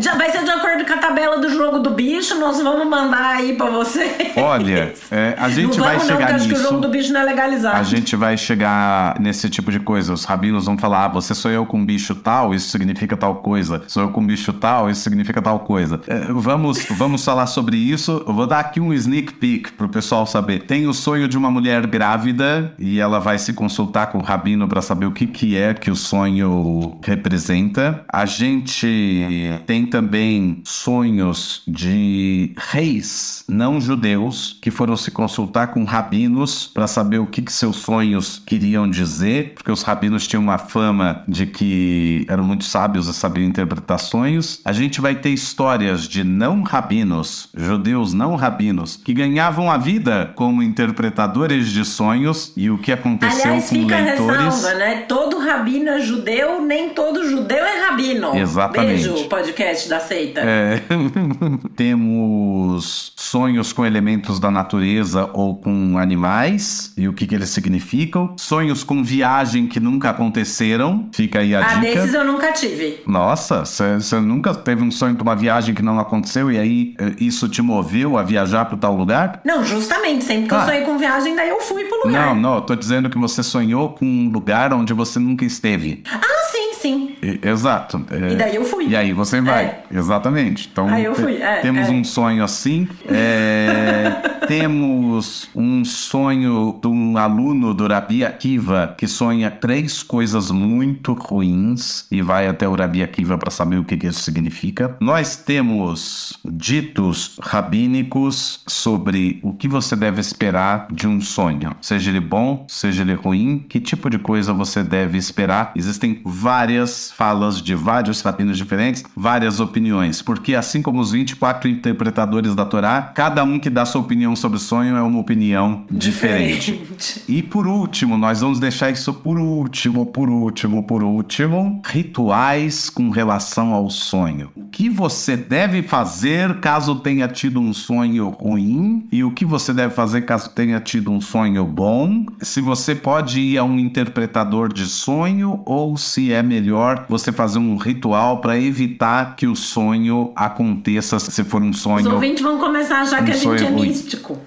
Já 0.00 0.14
vai 0.16 0.30
ser 0.30 0.44
de 0.44 0.50
acordo 0.50 0.84
com 0.84 0.92
a 0.92 0.98
tabela 0.98 1.38
do 1.38 1.48
jogo 1.50 1.78
do 1.78 1.90
bicho. 1.90 2.34
Nós 2.38 2.60
vamos 2.62 2.86
mandar 2.88 3.36
aí 3.36 3.54
pra 3.54 3.66
você. 3.70 4.32
Olha, 4.36 4.94
é, 5.10 5.34
a 5.38 5.48
gente 5.48 5.78
não 5.78 5.84
vai 5.84 5.96
vamos 5.96 6.08
não, 6.10 6.16
chegar 6.16 6.28
porque 6.28 6.32
acho 6.34 6.48
que 6.48 6.54
o 6.54 6.62
jogo 6.62 6.80
do 6.80 6.88
nisso. 6.88 6.90
bicho 7.00 7.12
não 7.12 7.20
é 7.20 7.24
legalizado. 7.24 7.76
A 7.76 7.82
gente 7.82 8.16
vai 8.16 8.36
chegar 8.36 9.18
nesse 9.20 9.48
tipo 9.48 9.70
de 9.70 9.80
coisa. 9.80 10.12
Os 10.12 10.24
rabinos 10.24 10.66
vão 10.66 10.76
falar: 10.78 11.04
ah, 11.04 11.08
você 11.08 11.34
sou 11.34 11.50
eu 11.50 11.64
com 11.66 11.78
um 11.78 11.86
bicho 11.86 12.14
tal, 12.14 12.54
isso 12.54 12.68
significa 12.70 13.16
tal 13.16 13.36
coisa. 13.36 13.82
Sou 13.86 14.02
eu 14.02 14.10
com 14.10 14.20
um 14.20 14.26
bicho 14.26 14.52
tal, 14.52 14.90
isso 14.90 15.00
significa 15.02 15.40
tal 15.40 15.60
coisa. 15.60 16.00
É, 16.06 16.15
vamos, 16.30 16.86
vamos 16.90 17.24
falar 17.24 17.46
sobre 17.46 17.76
isso. 17.76 18.22
Eu 18.26 18.32
vou 18.32 18.46
dar 18.46 18.60
aqui 18.60 18.80
um 18.80 18.92
sneak 18.92 19.34
peek 19.34 19.72
pro 19.72 19.88
pessoal 19.88 20.26
saber. 20.26 20.62
Tem 20.64 20.86
o 20.86 20.94
sonho 20.94 21.28
de 21.28 21.36
uma 21.36 21.50
mulher 21.50 21.86
grávida 21.86 22.74
e 22.78 22.98
ela 22.98 23.18
vai 23.18 23.38
se 23.38 23.52
consultar 23.52 24.08
com 24.08 24.18
o 24.18 24.22
rabino 24.22 24.68
para 24.68 24.82
saber 24.82 25.06
o 25.06 25.12
que, 25.12 25.26
que 25.26 25.56
é 25.56 25.74
que 25.74 25.90
o 25.90 25.96
sonho 25.96 26.98
representa. 27.02 28.04
A 28.12 28.26
gente 28.26 29.60
tem 29.66 29.86
também 29.86 30.60
sonhos 30.64 31.62
de 31.66 32.54
reis 32.56 33.44
não 33.48 33.80
judeus 33.80 34.58
que 34.60 34.70
foram 34.70 34.96
se 34.96 35.10
consultar 35.10 35.68
com 35.68 35.84
rabinos 35.84 36.70
para 36.72 36.86
saber 36.86 37.18
o 37.18 37.26
que, 37.26 37.42
que 37.42 37.52
seus 37.52 37.76
sonhos 37.76 38.42
queriam 38.44 38.88
dizer, 38.88 39.54
porque 39.54 39.70
os 39.70 39.82
rabinos 39.82 40.26
tinham 40.26 40.42
uma 40.42 40.58
fama 40.58 41.22
de 41.28 41.46
que 41.46 42.24
eram 42.28 42.44
muito 42.44 42.64
sábios 42.64 43.08
e 43.08 43.14
sabiam 43.14 43.46
interpretar 43.46 43.98
sonhos. 43.98 44.60
A 44.64 44.72
gente 44.72 45.00
vai 45.00 45.14
ter 45.14 45.30
histórias 45.30 46.05
de 46.08 46.24
não 46.24 46.62
rabinos, 46.62 47.48
judeus 47.54 48.12
não 48.12 48.34
rabinos, 48.36 48.96
que 48.96 49.12
ganhavam 49.12 49.70
a 49.70 49.76
vida 49.76 50.32
como 50.34 50.62
interpretadores 50.62 51.68
de 51.68 51.84
sonhos 51.84 52.52
e 52.56 52.70
o 52.70 52.78
que 52.78 52.92
aconteceu 52.92 53.52
Aliás, 53.52 53.68
com 53.68 53.76
fica 53.76 53.96
a 53.96 54.00
leitores. 54.00 54.44
ressalva, 54.44 54.74
né? 54.74 54.96
Todo 55.08 55.38
rabino 55.38 55.90
é 55.90 56.00
judeu, 56.00 56.62
nem 56.62 56.90
todo 56.90 57.28
judeu 57.28 57.64
é 57.64 57.86
rabino. 57.86 58.34
Exatamente. 58.36 59.08
Beijo, 59.08 59.28
podcast 59.28 59.88
da 59.88 60.00
seita. 60.00 60.40
É, 60.42 60.82
temos 61.76 63.12
sonhos 63.16 63.72
com 63.72 63.84
elementos 63.84 64.38
da 64.38 64.50
natureza 64.50 65.30
ou 65.32 65.56
com 65.56 65.98
animais 65.98 66.92
e 66.96 67.08
o 67.08 67.12
que, 67.12 67.26
que 67.26 67.34
eles 67.34 67.50
significam. 67.50 68.34
Sonhos 68.36 68.82
com 68.84 69.02
viagem 69.02 69.66
que 69.66 69.80
nunca 69.80 70.10
aconteceram. 70.10 71.08
Fica 71.12 71.40
aí 71.40 71.54
a 71.54 71.60
ah, 71.60 71.74
dica. 71.74 71.80
desses 71.80 72.14
eu 72.14 72.24
nunca 72.24 72.52
tive. 72.52 73.00
Nossa, 73.06 73.64
você 73.64 74.20
nunca 74.20 74.54
teve 74.54 74.82
um 74.82 74.90
sonho 74.90 75.14
de 75.14 75.22
uma 75.22 75.36
viagem 75.36 75.74
que 75.74 75.82
não 75.82 75.95
aconteceu 76.00 76.50
e 76.50 76.58
aí 76.58 76.94
eh, 76.98 77.12
isso 77.20 77.48
te 77.48 77.60
moveu 77.62 78.16
a 78.18 78.22
viajar 78.22 78.64
para 78.66 78.76
tal 78.76 78.96
lugar? 78.96 79.40
Não, 79.44 79.64
justamente, 79.64 80.24
sempre 80.24 80.48
que 80.48 80.54
Ah. 80.54 80.58
eu 80.60 80.64
sonhei 80.66 80.82
com 80.82 80.98
viagem, 80.98 81.34
daí 81.36 81.48
eu 81.48 81.60
fui 81.60 81.84
pro 81.84 82.06
lugar. 82.06 82.26
Não, 82.26 82.34
não, 82.34 82.54
eu 82.56 82.60
tô 82.62 82.74
dizendo 82.74 83.08
que 83.10 83.18
você 83.18 83.42
sonhou 83.42 83.90
com 83.90 84.04
um 84.04 84.28
lugar 84.30 84.72
onde 84.72 84.92
você 84.92 85.18
nunca 85.18 85.44
esteve. 85.44 86.02
Ah, 86.10 86.20
sim, 86.52 86.74
sim. 86.74 87.15
E- 87.22 87.40
Exato. 87.42 88.04
é. 88.10 88.32
E 88.32 88.36
daí 88.36 88.56
eu 88.56 88.64
fui. 88.64 88.88
E 88.88 88.96
aí 88.96 89.12
você 89.12 89.40
vai. 89.40 89.64
É. 89.64 89.82
Exatamente. 89.90 90.68
Então 90.70 90.88
Aí 90.88 91.04
eu 91.04 91.14
fui, 91.14 91.36
é, 91.36 91.60
temos 91.60 91.88
é. 91.88 91.90
um 91.90 92.04
sonho 92.04 92.44
assim. 92.44 92.88
É, 93.08 94.36
temos 94.46 95.48
um 95.54 95.84
sonho 95.84 96.78
de 96.80 96.88
um 96.88 97.16
aluno 97.16 97.74
do 97.74 97.86
Rabi 97.86 98.24
Akiva 98.24 98.94
que 98.96 99.06
sonha 99.06 99.50
três 99.50 100.02
coisas 100.02 100.50
muito 100.50 101.12
ruins 101.14 102.06
e 102.10 102.22
vai 102.22 102.46
até 102.46 102.68
o 102.68 102.74
Rabi 102.74 103.02
Akiva 103.02 103.36
para 103.38 103.50
saber 103.50 103.78
o 103.78 103.84
que, 103.84 103.96
que 103.96 104.06
isso 104.06 104.20
significa. 104.20 104.96
Nós 105.00 105.36
temos 105.36 106.38
ditos 106.44 107.38
rabínicos 107.42 108.60
sobre 108.66 109.40
o 109.42 109.52
que 109.52 109.68
você 109.68 109.96
deve 109.96 110.20
esperar 110.20 110.86
de 110.92 111.06
um 111.06 111.20
sonho, 111.20 111.74
seja 111.80 112.10
ele 112.10 112.20
bom, 112.20 112.64
seja 112.68 113.02
ele 113.02 113.14
ruim, 113.14 113.64
que 113.68 113.80
tipo 113.80 114.08
de 114.10 114.18
coisa 114.18 114.52
você 114.52 114.82
deve 114.82 115.18
esperar. 115.18 115.72
Existem 115.74 116.20
várias 116.24 117.05
falas 117.10 117.60
de 117.60 117.74
vários 117.74 118.20
rabinos 118.20 118.56
diferentes, 118.56 119.02
várias 119.14 119.60
opiniões, 119.60 120.22
porque 120.22 120.54
assim 120.54 120.82
como 120.82 121.00
os 121.00 121.12
24 121.12 121.68
interpretadores 121.68 122.54
da 122.54 122.64
Torá, 122.64 123.12
cada 123.14 123.42
um 123.44 123.58
que 123.58 123.70
dá 123.70 123.84
sua 123.84 124.00
opinião 124.00 124.34
sobre 124.34 124.58
sonho 124.58 124.96
é 124.96 125.02
uma 125.02 125.20
opinião 125.20 125.84
diferente. 125.90 126.72
Diferente. 126.72 127.22
E 127.28 127.42
por 127.42 127.66
último, 127.66 128.16
nós 128.16 128.40
vamos 128.40 128.58
deixar 128.58 128.90
isso 128.90 129.12
por 129.12 129.38
último, 129.38 130.06
por 130.06 130.28
último, 130.28 130.82
por 130.82 131.02
último. 131.02 131.80
Rituais 131.84 132.90
com 132.90 133.10
relação 133.10 133.72
ao 133.72 133.90
sonho. 133.90 134.50
O 134.56 134.66
que 134.66 134.88
você 134.88 135.36
deve 135.36 135.82
fazer 135.82 136.60
caso 136.60 136.96
tenha 136.96 137.28
tido 137.28 137.60
um 137.60 137.72
sonho 137.72 138.28
ruim 138.30 139.06
e 139.12 139.22
o 139.22 139.30
que 139.30 139.44
você 139.44 139.72
deve 139.72 139.94
fazer 139.94 140.22
caso 140.22 140.50
tenha 140.50 140.80
tido 140.80 141.10
um 141.10 141.20
sonho 141.20 141.64
bom. 141.64 142.26
Se 142.40 142.60
você 142.60 142.94
pode 142.94 143.40
ir 143.40 143.58
a 143.58 143.64
um 143.64 143.78
interpretador 143.78 144.72
de 144.72 144.86
sonho 144.86 145.62
ou 145.64 145.96
se 145.96 146.32
é 146.32 146.42
melhor 146.42 146.95
você 147.08 147.32
fazer 147.32 147.58
um 147.58 147.76
ritual 147.76 148.38
para 148.40 148.58
evitar 148.58 149.36
que 149.36 149.46
o 149.46 149.54
sonho 149.56 150.32
aconteça 150.34 151.18
se 151.18 151.44
for 151.44 151.62
um 151.62 151.70
Os 151.70 151.80
sonho. 151.80 152.12
ouvintes 152.12 152.42
vão 152.42 152.58
começar 152.58 152.98
a 152.98 153.02
achar 153.02 153.24
que 153.24 153.30
a 153.32 153.34
Um 153.34 153.38
gente 153.38 153.64
é 153.64 153.68
ruim. 153.68 153.88
místico. 153.88 154.38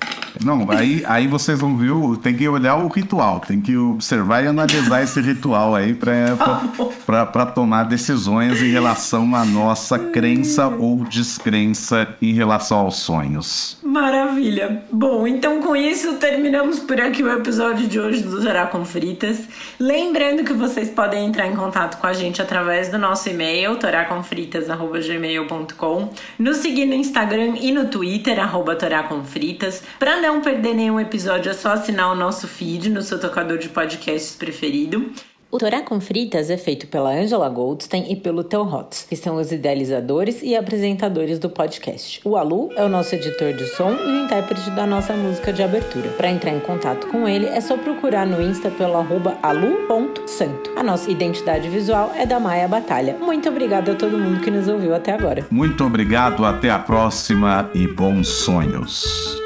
Não, 0.43 0.69
aí, 0.71 1.03
aí 1.07 1.27
vocês 1.27 1.59
vão 1.59 1.75
ver, 1.77 1.91
o- 1.91 2.15
tem 2.17 2.35
que 2.35 2.47
olhar 2.47 2.75
o 2.77 2.87
ritual, 2.87 3.39
tem 3.39 3.59
que 3.59 3.75
observar 3.75 4.43
e 4.43 4.47
analisar 4.47 5.03
esse 5.03 5.19
ritual 5.21 5.75
aí 5.75 5.93
para 5.93 7.45
tomar 7.47 7.83
decisões 7.83 8.61
em 8.61 8.69
relação 8.71 9.35
à 9.35 9.43
nossa 9.45 9.97
crença 9.99 10.67
ou 10.67 11.03
descrença 11.05 12.07
em 12.21 12.33
relação 12.33 12.79
aos 12.79 12.97
sonhos. 12.97 13.77
Maravilha. 13.83 14.83
Bom, 14.91 15.27
então 15.27 15.61
com 15.61 15.75
isso 15.75 16.13
terminamos 16.13 16.79
por 16.79 16.99
aqui 17.01 17.21
o 17.23 17.31
episódio 17.31 17.87
de 17.87 17.99
hoje 17.99 18.21
do 18.23 18.41
Torá 18.41 18.65
com 18.67 18.85
Fritas. 18.85 19.39
Lembrando 19.79 20.43
que 20.43 20.53
vocês 20.53 20.89
podem 20.89 21.25
entrar 21.25 21.47
em 21.47 21.55
contato 21.55 21.97
com 21.99 22.07
a 22.07 22.13
gente 22.13 22.41
através 22.41 22.89
do 22.89 22.97
nosso 22.97 23.29
e-mail, 23.29 23.75
toracomfritas.gmail.com, 23.77 26.09
nos 26.37 26.57
seguir 26.57 26.85
no 26.85 26.93
Instagram 26.93 27.55
e 27.61 27.71
no 27.71 27.85
Twitter, 27.85 28.39
arroba 28.39 28.75
toracomfritas. 28.75 29.81
Para 29.99 30.17
não 30.30 30.41
perder 30.41 30.75
nenhum 30.75 30.99
episódio, 30.99 31.49
é 31.49 31.55
só 31.55 31.69
assinar 31.69 32.11
o 32.11 32.15
nosso 32.15 32.47
feed 32.47 32.88
no 32.88 33.01
seu 33.01 33.19
tocador 33.19 33.57
de 33.57 33.67
podcasts 33.67 34.36
preferido. 34.36 35.11
O 35.49 35.57
Torá 35.57 35.82
com 35.82 35.99
Fritas 35.99 36.51
é 36.51 36.57
feito 36.57 36.86
pela 36.86 37.09
Angela 37.09 37.49
Goldstein 37.49 38.05
e 38.11 38.15
pelo 38.15 38.43
Theo 38.43 38.61
Hotz, 38.61 39.07
que 39.09 39.15
são 39.15 39.38
os 39.38 39.51
idealizadores 39.51 40.43
e 40.43 40.55
apresentadores 40.55 41.39
do 41.39 41.49
podcast. 41.49 42.21
O 42.23 42.38
Alu 42.38 42.69
é 42.75 42.86
o 42.86 42.88
nosso 42.88 43.15
editor 43.15 43.53
de 43.53 43.65
som 43.69 43.89
e 43.89 44.05
o 44.05 44.25
intérprete 44.25 44.69
da 44.69 44.86
nossa 44.86 45.13
música 45.13 45.51
de 45.51 45.63
abertura. 45.63 46.09
Para 46.09 46.30
entrar 46.30 46.51
em 46.51 46.59
contato 46.59 47.07
com 47.07 47.27
ele, 47.27 47.47
é 47.47 47.59
só 47.59 47.75
procurar 47.75 48.27
no 48.27 48.39
Insta 48.39 48.69
pelo 48.69 48.97
arroba 48.97 49.36
alu.santo. 49.41 50.73
A 50.75 50.84
nossa 50.84 51.09
identidade 51.09 51.67
visual 51.67 52.13
é 52.15 52.27
da 52.27 52.39
Maia 52.39 52.67
Batalha. 52.67 53.17
Muito 53.19 53.49
obrigada 53.49 53.93
a 53.93 53.95
todo 53.95 54.19
mundo 54.19 54.41
que 54.41 54.51
nos 54.51 54.67
ouviu 54.67 54.93
até 54.93 55.11
agora. 55.11 55.47
Muito 55.49 55.84
obrigado, 55.84 56.45
até 56.45 56.69
a 56.69 56.77
próxima 56.77 57.71
e 57.73 57.88
bons 57.88 58.27
sonhos. 58.27 59.39